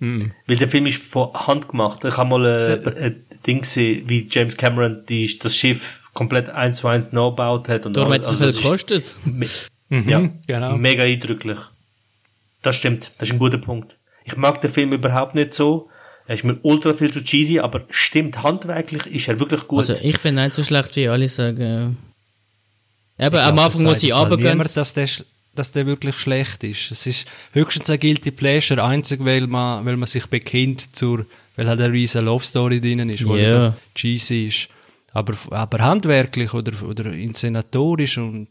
[0.00, 0.30] Mhm.
[0.46, 2.04] Weil der Film ist von Hand gemacht.
[2.04, 6.78] Ich habe mal äh, ein Ding gesehen, wie James Cameron die, das Schiff komplett eins
[6.78, 7.84] zu eins neu gebaut hat.
[7.84, 9.14] Und Darum hat es so viel das gekostet.
[9.24, 9.46] me-
[9.88, 10.76] Mhm, Ja, genau.
[10.76, 11.58] mega eindrücklich.
[12.62, 13.10] Das stimmt.
[13.18, 13.96] Das ist ein guter Punkt.
[14.24, 15.88] Ich mag den Film überhaupt nicht so.
[16.28, 19.78] Er ist mir ultra viel zu cheesy, aber stimmt, handwerklich ist er wirklich gut.
[19.78, 21.58] Also ich finde nicht so schlecht, wie alle sagen.
[21.60, 21.96] Eben,
[23.18, 24.48] Ich am glaub, Anfang, das wo sagt sie im Fall runtergehen.
[24.50, 25.08] niemand, dass der,
[25.58, 26.90] dass der wirklich schlecht ist.
[26.90, 31.68] Es ist höchstens ein Guilty Pleasure, einzig, weil man, weil man sich bekennt zur, weil
[31.68, 33.66] halt eine riesen Love Story drinnen ist, wo Ja.
[33.68, 34.68] eben cheesy ist.
[35.12, 38.48] Aber, aber handwerklich oder, oder inszenatorisch und,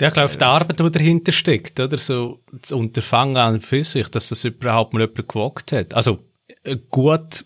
[0.00, 1.96] Ja, ich glaube, die Arbeit, die dahinter steckt, oder?
[1.98, 5.94] So, das Unterfangen an und für sich, dass das überhaupt mal jemand gewagt hat.
[5.94, 6.18] Also,
[6.64, 7.44] äh, gut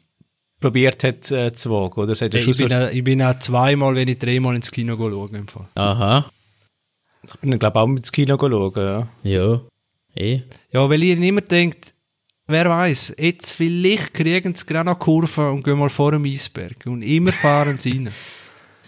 [0.60, 2.14] probiert hat äh, zu wagen, oder?
[2.14, 5.28] Ja ich, so, bin, auch- ich bin auch zweimal, wenn ich dreimal ins Kino schaue,
[5.36, 5.68] im Fall.
[5.74, 6.30] Aha.
[7.22, 9.08] Ich bin, glaube ich, auch mit ins Kino schauen, ja.
[9.22, 9.60] Ja.
[10.14, 10.40] Eh.
[10.72, 11.92] Ja, weil ihr immer denkt,
[12.46, 16.86] wer weiß, jetzt vielleicht kriegen sie gerade noch Kurve und gehen mal vor dem Eisberg.
[16.86, 18.10] Und immer fahren sie rein.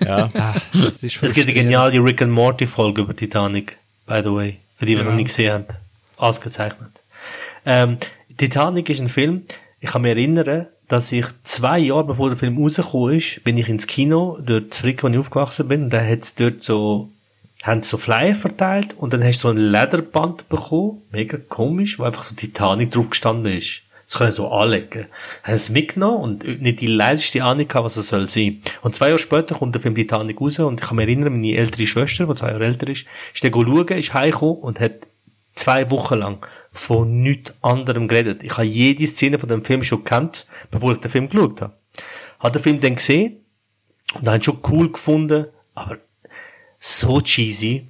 [0.03, 0.31] Ja.
[0.33, 3.77] Ah, das ist es gibt eine geniale Rick and Morty Folge über Titanic,
[4.07, 4.57] by the way.
[4.77, 5.11] Für die, die es Ja.
[5.11, 5.67] noch nicht gesehen haben.
[6.17, 7.03] Ausgezeichnet.
[7.67, 7.99] Ähm,
[8.39, 9.43] Titanic ist ein Film,
[9.79, 13.69] ich kann mich erinnern, dass ich zwei Jahre bevor der Film rausgekommen ist, bin ich
[13.69, 17.11] ins Kino, dort zu Frick, wo ich aufgewachsen bin, und da hat's dort so,
[17.63, 22.05] haben so Flyer verteilt, und dann hast du so ein Lederband bekommen, mega komisch, wo
[22.05, 23.83] einfach so Titanic drauf gestanden ist.
[24.07, 25.07] Das können so anlegen.
[25.45, 28.61] Haben es mitgenommen und nicht die leiseste Ahnung gehabt, was es soll sein.
[28.83, 31.57] Und zwei Jahre später kommt der Film Titanic raus und ich kann mich erinnern, meine
[31.57, 35.07] ältere Schwester, die zwei Jahre älter ist, ist dann schauen, ist heimgekommen und hat
[35.55, 38.43] zwei Wochen lang von nichts anderem geredet.
[38.43, 41.75] Ich habe jede Szene von dem Film schon gekannt, bevor ich den Film geschaut habe.
[42.41, 43.45] Hat den Film dann gesehen
[44.15, 45.99] und habe ihn schon cool gefunden, aber
[46.81, 47.87] so cheesy.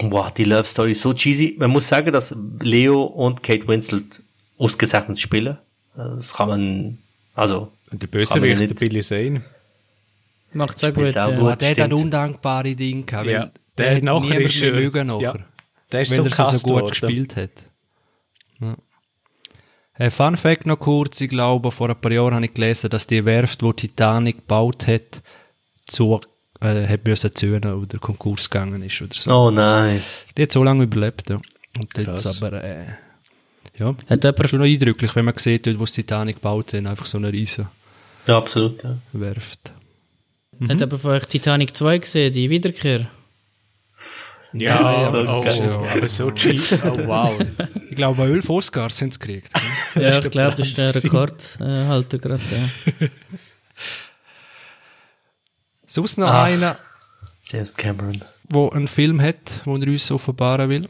[0.00, 1.56] Wow, die Love Story ist so cheesy.
[1.58, 4.22] Man muss sagen, dass Leo und Kate Winslet
[4.58, 5.58] ausgezeichnet spielen.
[5.96, 6.98] Das kann man,
[7.34, 7.72] also.
[7.90, 9.42] Und der Bösewicht, der nicht- Billy Zane.
[10.52, 11.04] Macht sehr gut.
[11.08, 11.26] auch Ja.
[11.30, 11.38] gut.
[11.40, 14.74] Aber der hat ein undankbare Ding gehabt, weil Ja, der, der hat nachher ist, mehr
[14.74, 15.34] äh, ja.
[15.92, 16.88] Der ist so er so, gut worden.
[16.88, 17.50] gespielt hat.
[18.60, 18.76] Ja.
[19.94, 23.06] Äh, Fun Fact noch kurz, ich glaube, vor ein paar Jahren habe ich gelesen, dass
[23.06, 25.22] die Werft, die Titanic gebaut hat,
[25.86, 26.20] zu,
[26.60, 29.30] äh, hat müssen zöhnen oder Konkurs gegangen ist oder so.
[29.30, 30.02] Oh nein.
[30.36, 31.40] Die hat so lange überlebt, ja.
[31.78, 32.42] Und jetzt Krass.
[32.42, 32.84] aber, äh,
[33.78, 36.86] ja, Hat jemand schon noch eindrücklich, wenn man sieht, dort, wo das Titanic gebaut haben,
[36.86, 37.68] einfach so eine riesen
[38.26, 38.98] Ja, absolut, ja.
[39.12, 39.72] Werft.
[40.68, 43.08] Hat jemand von euch Titanic 2 gesehen, die Wiederkehr?
[44.52, 46.60] Ja, so oh, oh, aber so cheap.
[46.84, 47.34] Oh, wow.
[47.88, 49.50] Ich glaube, elf Oscars haben sie gekriegt.
[49.94, 50.94] Ja, ich glaube, das ist der.
[50.94, 52.42] Rekordhalter gerade.
[52.50, 53.06] Ja.
[55.92, 56.44] Sonst noch Ach.
[56.44, 56.76] einer,
[57.42, 58.22] James Cameron.
[58.48, 60.88] der einen Film hat, den er uns offenbaren will.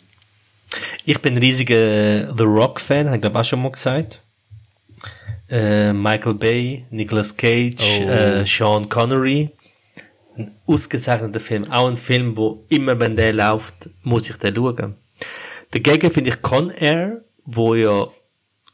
[1.07, 4.20] Ich bin ein riesiger äh, The Rock-Fan, habe ich glaube auch schon mal gesagt.
[5.48, 8.09] Äh, Michael Bay, Nicolas Cage, Oh.
[8.11, 9.48] äh, Sean Connery.
[10.36, 11.64] Ein ausgezeichneter Film.
[11.72, 14.96] Auch ein Film, wo immer, wenn der läuft, muss ich den schauen.
[15.70, 18.07] Dagegen finde ich Con Air, wo ja,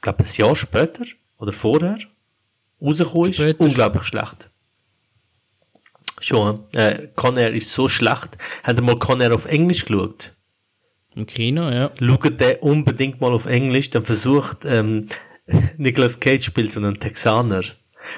[0.02, 1.04] glaube ein Jahr später
[1.38, 1.98] oder vorher
[2.82, 4.50] rausgekommen ist, unglaublich schlecht.
[6.20, 8.38] Schon, äh, Con Air ist so schlecht.
[8.62, 10.32] Habt ihr mal Con Air auf Englisch geschaut?
[11.14, 11.90] Im Kino, ja.
[11.98, 15.08] schaut den unbedingt mal auf Englisch, dann versucht, ähm,
[15.78, 17.62] Nicolas Cage spielt so einen Texaner.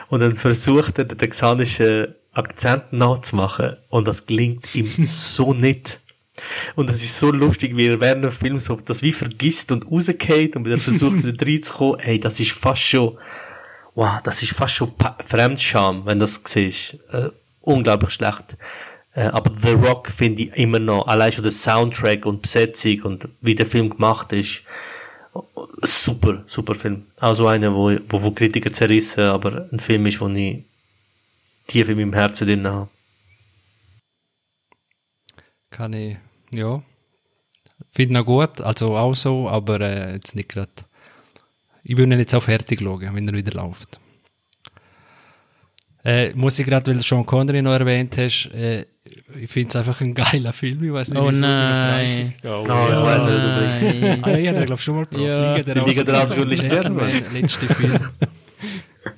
[0.09, 3.77] Und dann versucht er, den texanischen Akzent nachzumachen.
[3.89, 6.01] Und das gelingt ihm so nicht.
[6.77, 9.91] Und das ist so lustig, wie er während dem Film so das wie vergisst und
[9.91, 12.01] rausgeht und wieder versucht, wieder reinzukommen.
[12.01, 13.19] Ey, das ist fast schon,
[13.95, 14.93] wow, das ist fast schon
[15.25, 16.97] Fremdscham, wenn das siehst.
[17.11, 17.31] Äh,
[17.69, 18.57] unglaublich schlecht.
[19.15, 23.29] Äh, aber The Rock finde ich immer noch, allein schon der Soundtrack und Besetzung und
[23.41, 24.63] wie der Film gemacht ist,
[25.83, 27.07] super, super Film.
[27.19, 30.65] Also einer, wo, wo, wo Kritiker zerrissen, aber ein Film ist, wo ich
[31.67, 32.89] tief in meinem Herzen drin habe.
[35.71, 36.17] Kann ich,
[36.51, 36.83] ja.
[37.91, 40.71] Finde ihn gut, also auch so, aber äh, jetzt nicht gerade.
[41.85, 43.99] Ich würde ihn jetzt auch fertig schauen, wenn er wieder läuft.
[46.05, 48.87] Äh, muss ich gerade, weil du Sean Connery noch erwähnt hast, äh,
[49.41, 50.83] ich finde es einfach ein geiler Film.
[50.85, 52.35] Ich weiß nicht, Oh ich nein.
[52.45, 53.03] Oh, ich ja.
[53.05, 54.25] weiss nicht, du bist- Nein.
[54.25, 55.23] Ah, ja, der glaube schon mal gebracht.
[55.25, 55.57] Ja.
[55.57, 57.99] Liga der Die Liga der Außenminister- Gentleman, letzte Film.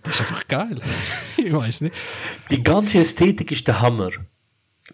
[0.02, 0.80] Das ist einfach geil.
[1.36, 1.94] ich weiß nicht.
[2.50, 4.10] Die ganze Ästhetik ist der Hammer.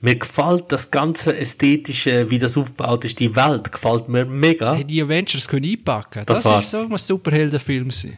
[0.01, 3.19] Mir gefällt das ganze Ästhetische, wie das aufgebaut ist.
[3.21, 4.75] Die Welt gefällt mir mega.
[4.75, 6.25] Hey, die Avengers können einpacken.
[6.27, 6.63] Das Das, war's.
[6.65, 8.17] ist so ein Superheldenfilm sein.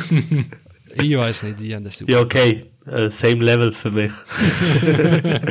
[0.96, 2.10] ich weiß nicht, die haben das super.
[2.12, 2.64] Ja, okay.
[2.86, 4.12] Äh, same level für mich.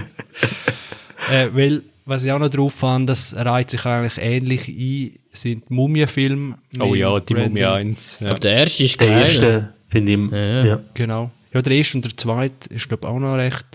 [1.31, 5.69] Äh, weil, was ich auch noch drauf fand, das reiht sich eigentlich ähnlich ein, sind
[5.69, 6.57] Mumienfilme.
[6.79, 8.17] Oh ja, die Brandon- Mumie 1.
[8.21, 8.31] Ja.
[8.31, 9.21] Aber der erste ist Der geil.
[9.21, 10.65] erste, finde ich, Ja.
[10.65, 10.79] ja.
[10.95, 11.31] Genau.
[11.53, 13.65] Ja, der erste und der zweite ist, glaube ich, auch noch recht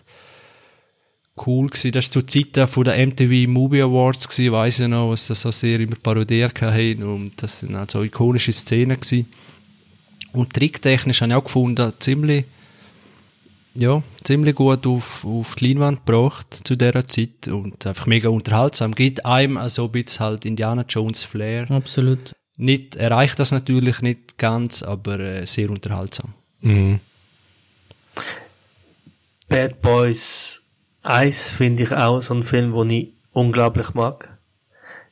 [1.47, 1.93] cool gewesen.
[1.93, 5.43] Das war zu Zeiten von der MTV Movie Awards gewesen, weiss ich noch, was das
[5.43, 9.27] so sehr immer parodiert haben und das sind halt so ikonische Szenen gewesen.
[10.33, 12.45] Und tricktechnisch habe ich auch gefunden, ziemlich,
[13.77, 18.95] ja, ziemlich gut auf, auf die Leinwand gebracht zu dieser Zeit und einfach mega unterhaltsam.
[18.95, 21.71] Gibt einem also ein bisschen halt Indiana Jones Flair.
[21.71, 22.33] Absolut.
[22.57, 26.33] Nicht, erreicht das natürlich nicht ganz, aber äh, sehr unterhaltsam.
[26.61, 27.01] Mhm.
[29.49, 30.63] Bad Boys
[31.03, 34.37] 1 finde ich auch so ein Film, den ich unglaublich mag.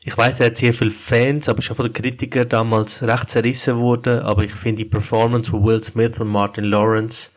[0.07, 3.79] Ich weiß, er hat sehr viele Fans, aber schon von den Kritikern damals recht zerrissen
[3.79, 4.25] wurde.
[4.25, 7.31] Aber ich finde die Performance von Will Smith und Martin Lawrence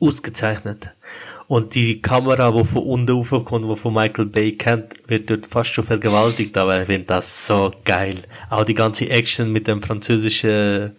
[0.00, 0.90] ausgezeichnet.
[1.46, 5.72] Und die Kamera, die von unten raufkommt, die von Michael Bay kennt, wird dort fast
[5.72, 8.22] schon vergewaltigt, aber ich finde das so geil.
[8.50, 10.96] Auch die ganze Action mit dem französischen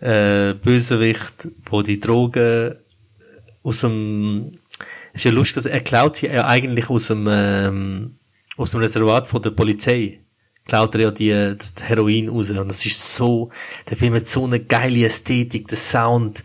[0.00, 2.76] äh, Bösewicht, wo die Drogen
[3.62, 4.52] aus dem,
[5.12, 8.16] ist ja lustig, dass er klaut sie ja eigentlich aus dem, ähm,
[8.56, 10.20] aus dem Reservat von der Polizei.
[10.66, 12.50] Klaut er ja die, das Heroin raus.
[12.50, 13.50] Und das ist so,
[13.88, 16.44] der Film hat so eine geile Ästhetik, der Sound,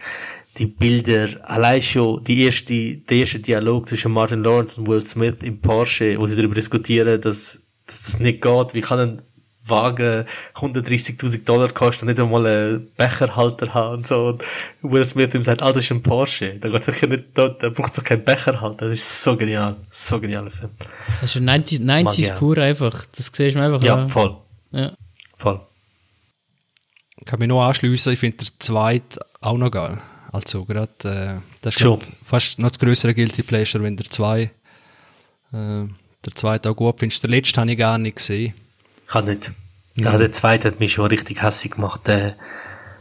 [0.58, 5.42] die Bilder, allein schon die erste, der erste Dialog zwischen Martin Lawrence und Will Smith
[5.42, 8.74] im Porsche, wo sie darüber diskutieren, dass, dass das nicht geht.
[8.74, 9.22] Wie kann ein
[9.68, 10.26] Wagen
[10.56, 14.28] 130.000 Dollar kosten und nicht einmal einen Becherhalter haben und so.
[14.28, 14.44] Und
[14.82, 16.56] Will Smith ihm sagt, ah, das ist ein Porsche.
[16.60, 18.88] Da geht sicher nicht, da, da braucht es doch keinen Becherhalter.
[18.88, 19.76] Das ist so genial.
[19.90, 20.72] So genialer Film.
[21.20, 22.38] Das ist ein 90, 90s Mag ich auch.
[22.38, 23.06] pur einfach.
[23.16, 23.84] Das siehst du einfach.
[23.84, 24.10] Ja, an.
[24.10, 24.38] voll.
[24.72, 24.94] Ja.
[25.38, 25.60] Voll.
[27.26, 29.98] kann mich noch anschliessen, ich finde der zweite auch noch geil.
[30.36, 32.00] Also gerade, äh, das ist Schon.
[32.00, 34.52] glaub, fast noch das größere Guilty Pleasure, wenn der zwei,
[35.54, 35.88] äh,
[36.26, 37.24] der zweite auch gut findest.
[37.24, 38.54] Der letzte habe ich gar nicht gesehen.
[39.08, 39.52] Kann nicht.
[39.98, 40.18] Ja.
[40.18, 42.02] Der zweite hat mich schon richtig hässlich gemacht.
[42.08, 42.36] Der,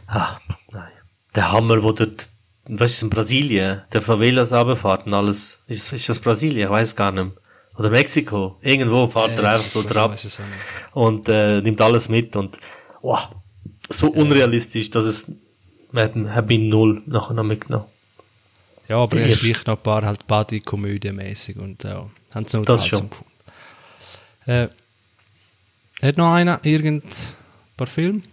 [0.07, 0.37] ah,
[0.71, 0.87] nein.
[1.35, 2.29] Der Hammer, wo dort,
[2.69, 3.81] was ist in Brasilien?
[3.91, 5.59] Der Favelas runterfährt und alles.
[5.67, 6.67] Ist, ist das Brasilien?
[6.67, 7.35] Ich weiß gar nicht.
[7.77, 8.57] Oder Mexiko.
[8.61, 10.15] Irgendwo fährt er einfach so ich drauf
[10.93, 12.59] und äh, nimmt alles mit und
[13.01, 13.27] wow,
[13.89, 15.29] so unrealistisch, dass es
[16.03, 17.85] hat, hat mich null nachher noch mitgenommen.
[18.87, 23.09] Ja, aber er ist noch ein paar halt Buddy-Komödie-mäßig und ja, haben sie Das schon.
[23.09, 23.31] gefunden.
[24.45, 24.67] Äh,
[26.01, 27.03] hat noch einer irgend
[27.77, 28.19] paar Filme?
[28.19, 28.23] Ein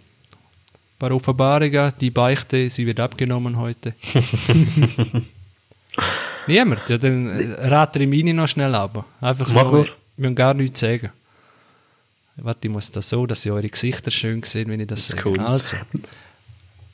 [0.99, 3.95] paar Offenbarungen, die Beichte, sie wird abgenommen heute.
[6.47, 9.05] Niemand, ja, dann äh, rat er meine noch schnell ab.
[9.21, 11.11] Einfach Mach nur, wir müssen gar nichts sagen.
[12.37, 15.17] Warte, ich muss das so, dass ihr eure Gesichter schön sehen, wenn ich das, Das
[15.23, 15.41] sage.
[15.41, 15.77] Also,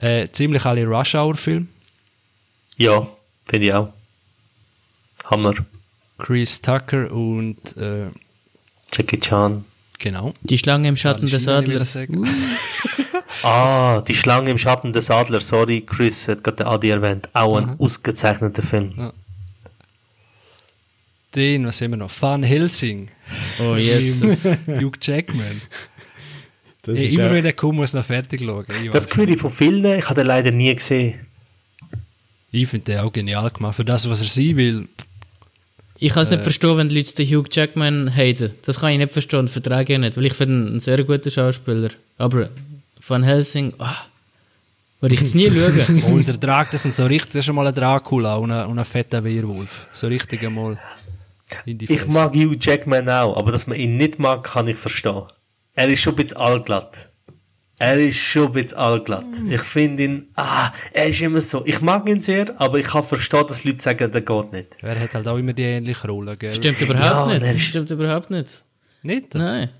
[0.01, 1.66] äh, ziemlich alle Rush-Hour-Filme.
[2.76, 3.07] Ja,
[3.49, 3.92] finde ich auch.
[5.24, 5.55] Hammer.
[6.18, 8.07] Chris Tucker und äh,
[8.92, 9.64] Jackie Chan.
[9.99, 10.34] genau.
[10.42, 11.96] Die Schlange im Schatten des Adlers.
[13.44, 15.46] Ah, die Schlange im Schatten des Adlers.
[15.46, 17.28] Sorry, Chris hat gerade den Adi erwähnt.
[17.34, 19.12] Auch ein ausgezeichneter Film.
[21.36, 22.11] Den, was haben wir noch?
[22.20, 23.11] Van Helsing.
[23.61, 24.44] Oh, jetzt.
[24.66, 25.61] Hugh Jackman.
[26.95, 28.64] Das ist immer auch- wenn er kommt, muss er noch fertig schauen.
[28.84, 31.14] Ich, Das höre ich von vielen, ich habe den leider nie gesehen.
[32.53, 33.76] ich finde den auch genial gemacht.
[33.76, 34.89] Für das, was er sein will.
[36.01, 36.32] Ich kann es Äh.
[36.36, 38.53] nicht verstehen, wenn die Leute den Hugh Jackman haten.
[38.64, 41.03] Das kann ich nicht verstehen und vertrage ich nicht, weil ich finde ihn einen sehr
[41.05, 41.91] guten Schauspieler.
[42.18, 42.51] Aber
[43.07, 43.97] Van Helsing, ah,
[45.01, 45.51] würde ich jetzt nie
[45.86, 46.03] schauen.
[46.05, 48.66] Und der Drag, das sind so richtig, das ist schon mal ein Dracula und ein,
[48.66, 49.89] und ein fetter Werwolf.
[49.93, 50.78] So richtig einmal
[51.66, 54.76] in die Ich mag Hugh Jackman auch, aber dass man ihn nicht mag, kann ich
[54.76, 55.22] verstehen.
[55.79, 57.09] Er ist schon ein bisschen allglatt.
[57.79, 59.26] Er ist schon ein bisschen allglatt.
[59.49, 61.62] Ich finde ihn, ah, er ist immer so.
[61.64, 64.76] Ich mag ihn sehr, aber ich kann verstehen, dass Leute sagen, der geht nicht.
[64.83, 66.53] Er hat halt auch immer die ähnliche Rolle, gell?
[66.55, 67.55] Stimmt überhaupt Ja, nicht.
[67.57, 68.49] ist- Stimmt überhaupt nicht.
[69.03, 69.35] Nicht?
[69.35, 69.70] Nein.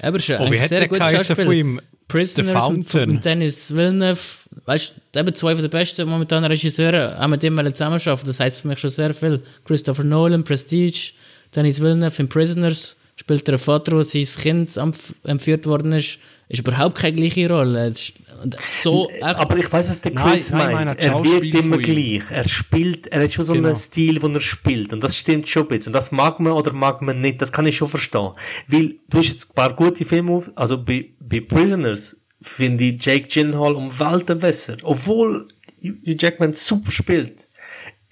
[0.00, 1.44] Aber schon Oh, wie hat sehr der Schauspieler.
[1.44, 1.80] von ihm?
[2.08, 3.10] Prisoners The Fountain.
[3.12, 4.20] mit Dennis Villeneuve.
[4.64, 8.26] Weißt du, eben zwei von den besten momentanen Regisseuren haben mit dem wollen zusammenarbeiten.
[8.26, 9.42] Das heisst für mich schon sehr viel.
[9.64, 11.12] Christopher Nolan, Prestige,
[11.54, 16.18] Dennis Villeneuve in Prisoners spielt der Vater, wo sein Kind empf- entführt worden ist.
[16.48, 17.88] Ist überhaupt keine gleiche Rolle.
[17.90, 18.12] Es ist-
[18.42, 20.98] und So, Aber ich weiß, was der Nein, Chris nein, ich meint.
[20.98, 22.22] das er wirkt immer gleich.
[22.30, 23.68] Er spielt, er hat schon so Genau.
[23.68, 24.92] einen Stil, wo er spielt.
[24.92, 25.90] Und das stimmt schon ein bisschen.
[25.90, 27.40] Und das mag man oder mag man nicht.
[27.40, 28.30] Das kann ich schon verstehen.
[28.66, 33.04] Weil, du hast jetzt ein paar gute Filme auf, also bei, bei Prisoners finde ich
[33.04, 34.76] Jake Gyllenhaal um Welten besser.
[34.82, 35.46] Obwohl
[35.82, 37.46] Hugh Jackman super spielt.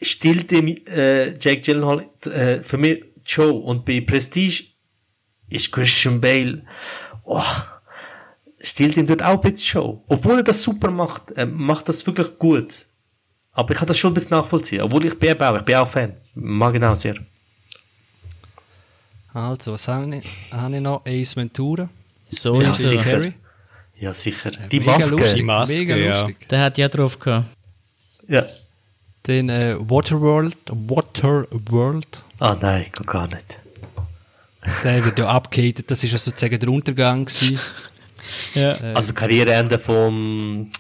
[0.01, 3.53] Stillt ihm, äh, Jake Gyllenhaal, äh, für mich Joe.
[3.53, 4.65] Und bei Prestige
[5.51, 6.63] ist Christian Bale,
[7.25, 7.43] oh,
[8.61, 10.05] stiehlt ihm dort auch ein bisschen Show.
[10.09, 12.87] Obwohl er das super macht, er macht das wirklich gut.
[13.53, 14.83] Aber ich kann das schon ein bisschen nachvollziehen.
[14.83, 16.15] Obwohl ich bin auch, ich bin auch Fan.
[16.35, 17.17] Mag ihn auch sehr.
[19.33, 21.03] Also, was habe ich, habe ich noch?
[21.07, 21.89] Ace Ventura.
[22.31, 22.87] so Ja, ist er.
[22.89, 23.03] sicher.
[23.11, 23.33] Carrey.
[23.97, 24.51] Ja, sicher.
[24.51, 25.11] Die Mega Maske.
[25.17, 26.21] lustig, Die Maske, mega ja.
[26.23, 26.49] lustig.
[26.49, 27.47] Der hat ja drauf gehabt.
[28.29, 28.47] Ja.
[29.27, 33.59] Den äh, Waterworld, Waterworld, Ah nein, gar nicht.
[34.85, 37.59] Der wird ja abgehatet, das ist ja sozusagen der Untergang gewesen.
[38.55, 38.77] Ja.
[38.95, 40.71] Also Karriereende vom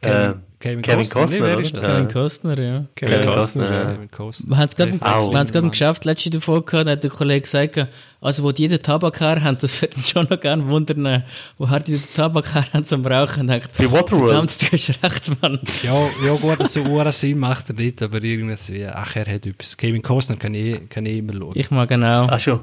[0.00, 1.60] äh, Kevin Kevin Costner, Costner, wer oder?
[1.60, 1.82] ist das?
[1.82, 1.88] Ja.
[1.88, 2.84] Kevin Costner, ja.
[2.94, 3.94] Kevin Kevin Costner, ja.
[3.94, 4.50] Kevin Costner.
[4.50, 7.88] Wir haben es gerade geschafft, letzte davor gehabt, da hat der Kollege gesagt,
[8.20, 11.24] also wo die den Tabak her haben, das würde mich schon noch gerne wundern,
[11.58, 13.46] woher die den Tabak her haben zum Rauchen.
[13.46, 14.30] Dachte, Bei Waterworld.
[14.30, 15.60] verdammt, du hast recht, Mann.
[15.82, 19.76] Ja, ja gut, so Uhren Sinn macht er nicht, aber irgendwie, ach, er hat etwas.
[19.76, 21.52] Kevin Costner kann ich, kann ich immer schauen.
[21.54, 22.26] Ich mag genau.
[22.28, 22.60] Ah schon.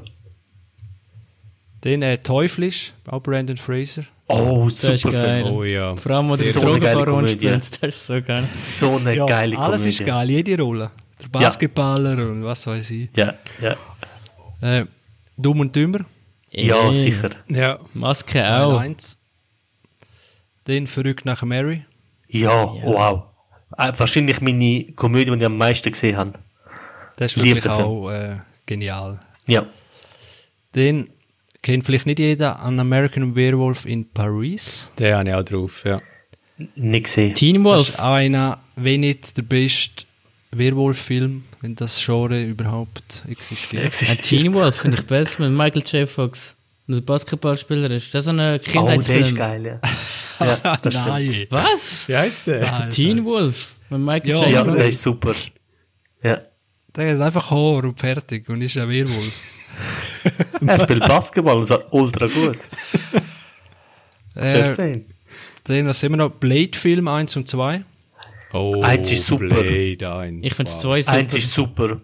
[1.83, 4.03] Den äh, Teuflisch, auch Brandon Fraser.
[4.27, 5.43] Oh, Das ist super geil.
[5.43, 5.55] Film.
[5.55, 5.95] Oh ja.
[5.95, 7.33] Vor allem, wo der So eine geile Drogenbaron Komödie.
[7.35, 8.47] spielt, das ist so geil.
[8.53, 9.89] So eine Ja, geile alles Komödie.
[9.97, 10.91] ist geil, jede Rolle.
[11.21, 13.09] Der Basketballer und was weiß ich.
[13.15, 13.75] Ja, ja.
[14.61, 14.85] Äh,
[15.37, 15.99] Dumm und Dümmer,
[16.51, 17.31] Ja, Ey, sicher.
[17.49, 17.79] Ja.
[17.93, 18.77] Maske auch.
[18.79, 19.17] 1.
[20.67, 21.85] Den Verrückt nach Mary.
[22.29, 23.23] Ja, wow.
[23.77, 26.33] Äh, wahrscheinlich meine Komödie, die ich am meisten gesehen habe.
[27.17, 27.85] Das ist Lieb wirklich Film.
[27.87, 29.19] auch äh, genial.
[29.47, 29.65] Ja.
[30.75, 31.09] Den
[31.63, 34.87] kennt vielleicht nicht jeder, An American Werewolf in Paris.
[34.99, 35.99] Den habe ich auch drauf, ja.
[36.75, 37.33] Nicht gesehen.
[37.33, 37.89] Teen Das Wolf.
[37.89, 40.05] ist auch einer, wenn nicht der beste
[40.51, 43.81] Werwolf-Film, wenn das Genre überhaupt existiert.
[43.81, 44.23] Ein Existiert.
[44.43, 46.07] Teen Wolf finde ich besser mit Michael J.
[46.07, 46.55] Fox.
[46.87, 48.13] Und der Basketballspieler ist.
[48.13, 49.23] Das ist so ein Oh, der Kindheitsfilm.
[49.23, 49.79] ist geil, ja.
[50.63, 51.07] ja, das stimmt.
[51.07, 51.47] Nein.
[51.49, 52.07] Was?
[52.07, 52.59] Wie heißt der?
[52.61, 54.49] Nein, Teen Wolf mit Michael Ja, J.
[54.51, 54.77] Ja, Fox.
[54.77, 55.35] der ist super.
[56.23, 56.41] Ja.
[56.95, 59.33] Der hat einfach Haar und fertig und ist ein Werwolf.
[60.65, 62.57] Er spielt Basketball und zwar ultra gut.
[64.35, 65.05] Just Äh, saying.
[65.67, 66.31] den, was haben wir noch?
[66.31, 67.83] Blade-Film 1 und 2.
[68.53, 69.47] Oh, Eins ist super.
[69.47, 70.39] Blade 1.
[70.45, 70.81] Ich finde es wow.
[70.83, 71.17] zwei super.
[71.17, 72.01] Eins ist super.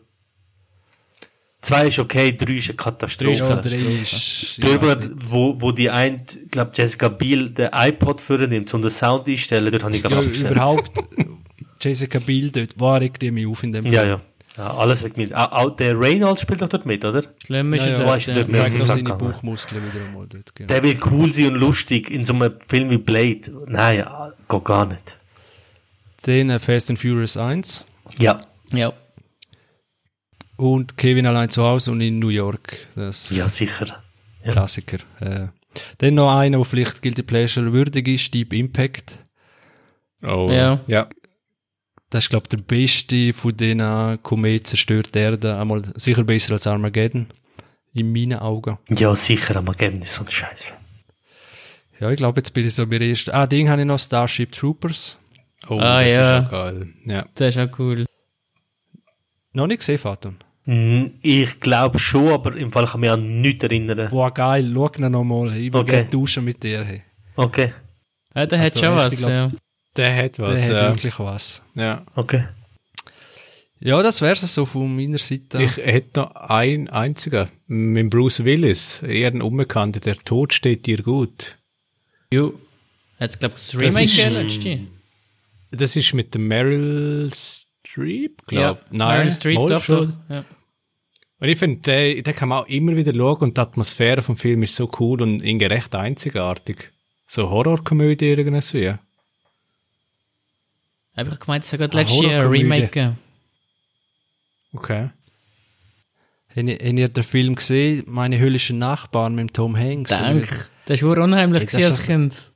[1.62, 3.36] Zwei ist okay, drei ist eine Katastrophe.
[3.38, 4.58] Drei ist drei ist...
[4.58, 9.28] ich Dort, wo, wo, die ein, glaub Jessica Biel den iPod vornimmt, um den Sound
[9.28, 10.52] einstellen, dort habe ich gerade Ja, abgestellt.
[10.52, 10.92] überhaupt,
[11.82, 14.22] Jessica Biel dort, war regt die mich auf in dem Ja, ja.
[14.60, 15.34] Ja alles wird mit.
[15.34, 17.24] Auch, auch der Reynolds spielt doch dort mit, oder?
[17.46, 18.38] Schlimm ist Ja, ja, weißt du, ja.
[18.44, 19.14] dort den noch Sack seine.
[19.16, 20.54] Bauchmuskeln wieder einmal dort.
[20.56, 20.68] Genau.
[20.68, 23.52] Der will cool sein und lustig in so einem Film wie Blade.
[23.68, 25.18] Nein, ja, geht gar nicht.
[26.24, 27.86] Dann äh, Fast and Furious 1
[28.20, 28.42] Ja.
[28.72, 28.94] Ja.
[30.58, 32.78] und Kevin allein zu Hause und in New York.
[32.96, 34.04] Das Ja, sicher.
[34.44, 34.52] Ja.
[34.52, 34.98] Klassiker.
[35.20, 35.48] Äh,
[36.00, 39.20] dann noch einer, der vielleicht Guilty Pleasure würdig ist, Deep Impact.
[40.24, 40.80] Oh, Ja.
[40.88, 41.08] ja.
[42.10, 45.58] Das ist, glaube ich, der beste von diesen Komet zerstört Erde.
[45.60, 47.28] Einmal sicher besser als Armageddon.
[47.94, 48.78] In meinen Augen.
[48.90, 50.66] Ja, sicher, gerne ist so ein Scheiß.
[52.00, 53.32] Ja, ich glaube, jetzt bin ich so bei der ersten.
[53.32, 55.18] Ah, Ding habe ich noch Starship Troopers.
[55.68, 56.38] Oh, Ah, das ja.
[56.40, 56.88] ist auch geil.
[57.06, 57.26] Ja.
[57.36, 58.06] Das ist auch cool.
[59.54, 60.38] Noch nicht gesehen, Faton.
[60.66, 64.10] Hm, Ich glaube schon, aber im Fall kann ich mich an nichts erinnern.
[64.12, 65.56] Boah, geil, schau ihn noch mal.
[65.58, 65.92] Ich will Okay.
[65.92, 66.84] gerne duschen mit dir.
[66.84, 67.02] Hey.
[67.36, 67.74] Okay,
[68.36, 69.48] Ja, der hat Also, schon ich was, glaub- ja.
[69.98, 70.64] Der hat Der was.
[70.64, 70.90] hat ja.
[70.96, 71.62] wirklich was.
[71.76, 72.06] ja.
[72.16, 72.46] okay.
[73.82, 75.64] Ja, das wäre es so von meiner Seite.
[75.64, 77.48] Ich hätte noch ein einziger.
[77.68, 79.02] Mit Bruce Willis.
[79.02, 80.02] Eher ein Unbekannter.
[80.02, 81.58] Der Tod steht dir gut.
[82.32, 82.60] Jo.
[83.22, 84.80] Hat's, glaub ich, das Remake ist, gegeben ähm, letzte?
[85.72, 88.74] Das ist mit dem Meryl Streep, Ja.
[88.74, 88.86] glaub.
[88.92, 90.08] Nein, Meryl Streep, doch, schon.
[90.08, 90.36] doch.
[90.36, 90.46] Ja.
[91.40, 94.36] Und ich finde, den, den kann man auch immer wieder schauen und die Atmosphäre vom
[94.36, 96.92] Film ist so cool und irgendwie recht einzigartig.
[97.28, 98.96] So Horrorkomödie irgendwie.
[101.20, 102.48] Hab ich gemeint, es hat gerade letztes Jahr ein.
[102.48, 103.18] Remake gegeben.
[104.74, 105.10] Okay.
[106.56, 108.04] Habt ihr, den Film gesehen?
[108.08, 110.12] Meine höllischen Nachbarn mit dem Tom Hanks?
[110.12, 110.66] Danke.
[110.86, 112.52] Das war unheimlich Hey, das gewesen ist als Kind.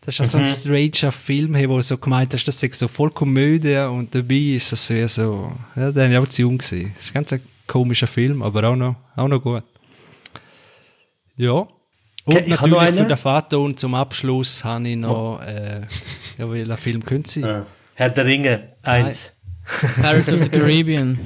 [0.00, 2.86] Das ist so ein stranger Film, hey, wo du so gemeint hast, das ist so
[2.86, 6.58] voll Komödie und dabei ist das sehr so, ja, den habe ich auch zu jung
[6.58, 6.92] gesehen.
[6.94, 9.64] Das ist ein ganz komischer Film, aber auch noch, auch noch gut.
[11.36, 11.66] Ja.
[12.24, 15.82] Und ich habe noch natürlich für den Vater und zum Abschluss habe ich noch, äh,
[16.38, 17.44] ja, welcher Film könnte sein?
[17.44, 17.66] Ja.
[17.96, 19.32] Herr der Ringe, eins.
[19.96, 21.18] Pirates of the Caribbean.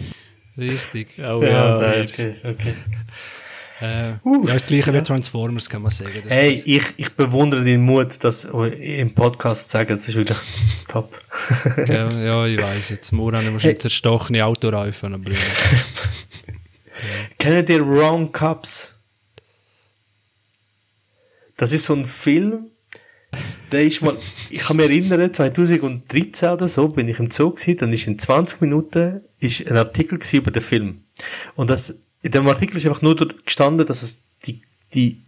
[0.57, 1.09] Richtig.
[1.19, 2.03] Oh Ja, ja.
[2.05, 2.75] okay, okay.
[3.81, 4.19] Äh, ja,
[4.53, 6.13] das gleiche wie Transformers, kann man sagen.
[6.23, 9.97] Das Hey, ich, ich bewundere deinen Mut, das im Podcast zu sagen.
[9.97, 10.39] Das ist wirklich
[10.89, 11.21] top.
[11.89, 13.13] ja, ja, ich weiß jetzt.
[13.13, 13.79] Moran haben wir schon Hey.
[13.79, 15.15] zerstochene Autoreifen.
[15.15, 15.37] Aber, ja.
[17.39, 18.95] Kennt ihr Wrong Cups?
[21.57, 22.71] Das ist so ein Film,
[23.70, 24.16] der ist mal,
[24.48, 28.19] ich kann mich erinnern, 2013 oder so, bin ich im Zoo gewesen, dann ist in
[28.19, 31.05] 20 Minuten, ist ein Artikel über den Film.
[31.55, 34.62] Und das, in dem Artikel ist einfach nur dort gestanden, dass es die,
[34.94, 35.23] die,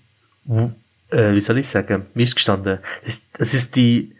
[1.11, 2.79] äh, wie soll ich sagen, wie gestanden?
[3.05, 4.15] Das, das ist die,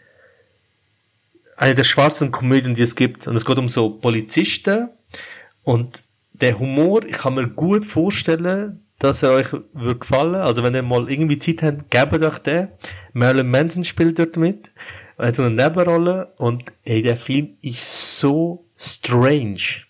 [1.57, 3.27] eine der schwarzen Komödien, die es gibt.
[3.27, 4.89] Und es geht um so Polizisten
[5.63, 6.03] und
[6.33, 10.35] der Humor, ich kann mir gut vorstellen, dass er euch wird gefallen.
[10.35, 12.69] Also wenn ihr mal irgendwie Zeit habt, gebt euch den.
[13.11, 14.71] Marilyn Manson spielt dort mit.
[15.17, 19.83] Er hat so eine Nebenrolle und ey, der Film ist so strange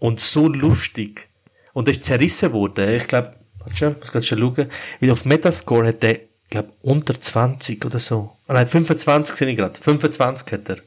[0.00, 1.28] und so lustig.
[1.74, 2.96] Und er ist zerrissen worden.
[2.96, 4.68] Ich glaube, warte muss gerade schon schauen.
[5.00, 6.18] Weil auf Metascore hat der,
[6.50, 8.36] glaube unter 20 oder so.
[8.48, 9.80] Ah, Nein, 25 sehe ich gerade.
[9.80, 10.78] 25 hat er.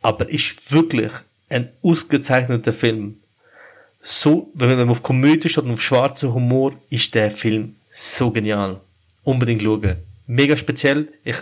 [0.00, 1.12] Aber ist wirklich
[1.50, 3.21] ein ausgezeichneter Film.
[4.02, 8.80] So, wenn man auf Komödie steht und auf schwarzen Humor, ist der Film so genial.
[9.22, 9.96] Unbedingt schauen.
[10.26, 11.08] Mega speziell.
[11.24, 11.36] Ich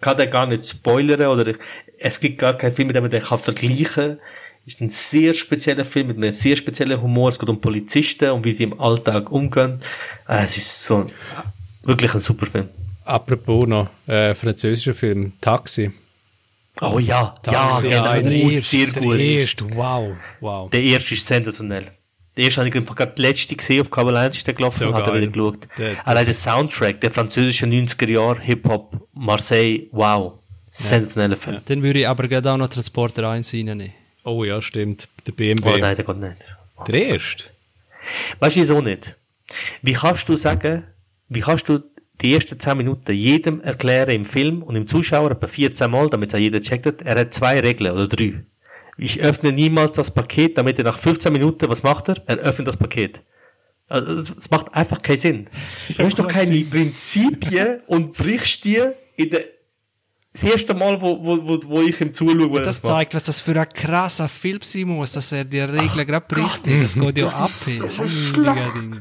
[0.00, 1.56] kann den gar nicht spoilern oder ich,
[1.98, 4.18] es gibt gar keinen Film, mit dem man den kann vergleichen.
[4.66, 7.30] Ist ein sehr spezieller Film mit einem sehr speziellen Humor.
[7.30, 9.80] Es geht um Polizisten und wie sie im Alltag umgehen.
[10.28, 11.06] Äh, Es ist so
[11.82, 12.68] wirklich ein super Film.
[13.04, 15.90] Apropos noch, äh, französischer Film, Taxi.
[16.80, 18.04] Oh ja, ja, Taxi, genau.
[18.20, 19.18] der erste, sehr der gut.
[19.18, 20.70] erste, wow, wow.
[20.70, 21.90] Der erste ist sensationell.
[22.36, 24.88] Der erste habe ich einfach gerade letzte gesehen, auf Kabel 1 ist der gelaufen So
[24.88, 25.68] und hat er wieder geschaut.
[26.04, 30.38] Allein der Soundtrack, der französische 90er Jahre, Hip-Hop, Marseille, wow.
[30.70, 31.60] Sensationeller Film.
[31.66, 33.92] Dann würde ich aber gerade auch noch Transporter 1 reinnehmen.
[34.24, 35.08] Oh ja, stimmt.
[35.26, 35.68] Der BMW.
[35.68, 36.36] Oh nein, der geht nicht.
[36.88, 37.44] Der erste?
[38.38, 39.14] Weißt du wieso nicht?
[39.82, 40.84] Wie kannst du sagen,
[41.28, 41.80] wie kannst du
[42.22, 46.30] die ersten 10 Minuten jedem erklären im Film und im Zuschauer etwa 14 Mal, damit
[46.30, 48.42] es auch jeder checkt hat, er hat zwei Regeln oder drei.
[48.98, 52.22] Ich öffne niemals das Paket, damit er nach 15 Minuten, was macht er?
[52.26, 53.22] Er öffnet das Paket.
[53.88, 55.50] Also, es macht einfach keinen Sinn.
[55.96, 58.80] Du hast doch keine Prinzipien und brichst die
[59.16, 59.44] in der,
[60.32, 62.92] das erste Mal, wo, wo, wo, wo ich ihm zuschaue, er Das macht.
[62.92, 66.66] zeigt, was das für ein krasser Film sein muss, dass er die Regeln gerade bricht.
[66.66, 67.48] Das geht ja ab.
[67.50, 69.00] ist so schlecht.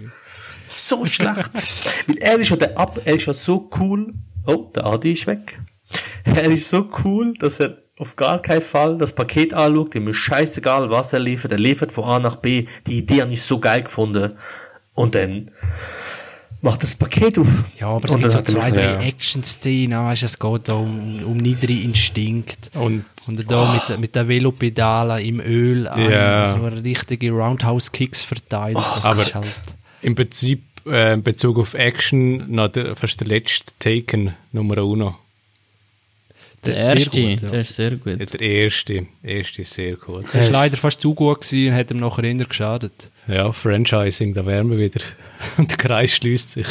[0.67, 1.51] So schlecht.
[2.07, 4.13] Weil er ist ja der Ab, er ist ja so cool.
[4.45, 5.59] Oh, der Adi ist weg.
[6.25, 10.17] Er ist so cool, dass er auf gar keinen Fall das Paket anschaut, ihm ist
[10.17, 13.59] scheißegal, was er liefert, er liefert von A nach B, die Idee habe ich so
[13.59, 14.31] geil gefunden.
[14.95, 15.51] Und dann
[16.61, 17.47] macht das Paket auf.
[17.79, 21.23] Ja, aber es Und gibt so zwei, drei Action-Szenen, weißt du, es geht da um,
[21.23, 22.71] um niedere Instinkt.
[22.75, 26.53] Und Und da mit, mit der Velopedale im Öl ein, Ja.
[26.57, 28.77] so richtige Roundhouse-Kicks verteilt.
[28.77, 29.51] Das Aber- ist halt,
[30.01, 35.15] im Prinzip, äh, in Bezug auf Action, noch der, fast der letzte Taken, Nummer uno.
[36.65, 37.49] Der erste, gut, ja.
[37.49, 38.19] der ist sehr gut.
[38.19, 40.21] Ja, Der erste, erste ist sehr cool.
[40.21, 43.09] das ist leider fast zu gut gewesen und hat ihm nachher eher geschadet.
[43.27, 45.01] Ja, Franchising, da wären wir wieder.
[45.57, 46.67] Und der Kreis schließt sich.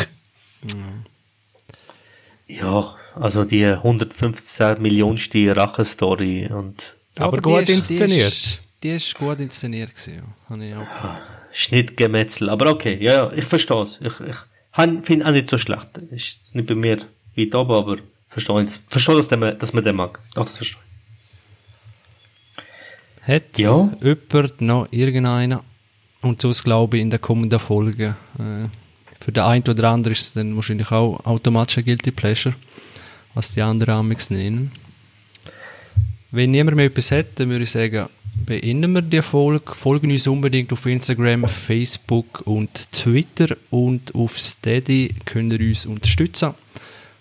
[2.48, 8.32] Ja, also die 115 Millionste Rache-Story und Aber die gut ist- inszeniert.
[8.32, 10.22] Die ist, die ist gut inszeniert gewesen, ja.
[10.48, 11.16] Habe ich auch gefunden.
[11.52, 12.48] Schnittgemetzel.
[12.50, 14.00] Aber okay, ja, ja, ich verstehe es.
[14.02, 15.98] Ich, ich finde auch nicht so schlecht.
[16.10, 16.98] Ist nicht bei mir
[17.36, 17.96] weit oben, aber
[18.30, 18.70] verstehe ich.
[18.88, 20.18] Verstehe, dass, der, dass man den mag.
[20.34, 20.90] Doch, das verstehe ich.
[23.26, 23.90] Hat Ja.
[24.02, 25.62] jemand noch irgendeiner?
[26.22, 28.16] Und sonst glaube ich in der kommenden Folge.
[28.38, 28.68] Äh,
[29.22, 32.54] für den einen oder anderen ist es dann wahrscheinlich auch automatisch ein Guilty Pleasure,
[33.34, 34.72] was die anderen amix nennen.
[36.30, 38.06] Wenn niemand mehr etwas hat, dann würde ich sagen,
[38.46, 39.74] beenden wir die Folge.
[39.74, 46.54] Folgen uns unbedingt auf Instagram, Facebook und Twitter und auf Steady könnt ihr uns unterstützen,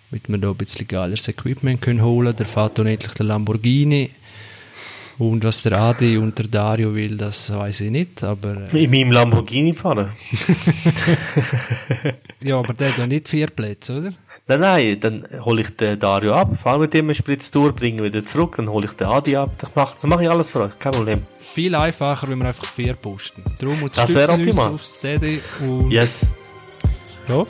[0.10, 2.36] damit wir da ein bisschen geileres Equipment können holen.
[2.36, 4.12] Der fährt unendlich der Lamborghini.
[5.18, 8.90] Und was der Adi und der Dario will, das weiß ich nicht, aber äh, In
[8.90, 10.12] meinem Lamborghini fahren.
[12.42, 14.14] ja, aber der hat ja nicht vier Plätze, oder?
[14.48, 17.98] Nein, nein, dann hole ich den Dario ab, fahre mit ihm eine Spritz durch, bringe
[17.98, 19.52] ihn wieder zurück, dann hole ich den Adi ab.
[19.60, 21.22] Das mache das ich alles für euch, kein Problem.
[21.54, 23.44] Viel einfacher, wenn wir einfach vier posten.
[23.60, 24.74] Darum Das unterstützen uns optimal.
[24.74, 26.26] auf Steady und Yes.
[27.28, 27.44] ja,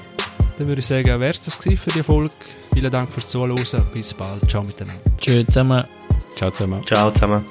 [0.60, 2.36] dann würde ich sagen, wäre es das gewesen für die Folge.
[2.73, 3.56] Vielen Dank fürs Zuhören,
[3.94, 5.02] bis bald, ciao miteinander.
[5.19, 5.86] Tschüss zusammen.
[6.36, 6.86] Ciao zusammen.
[6.86, 7.44] Ciao zusammen.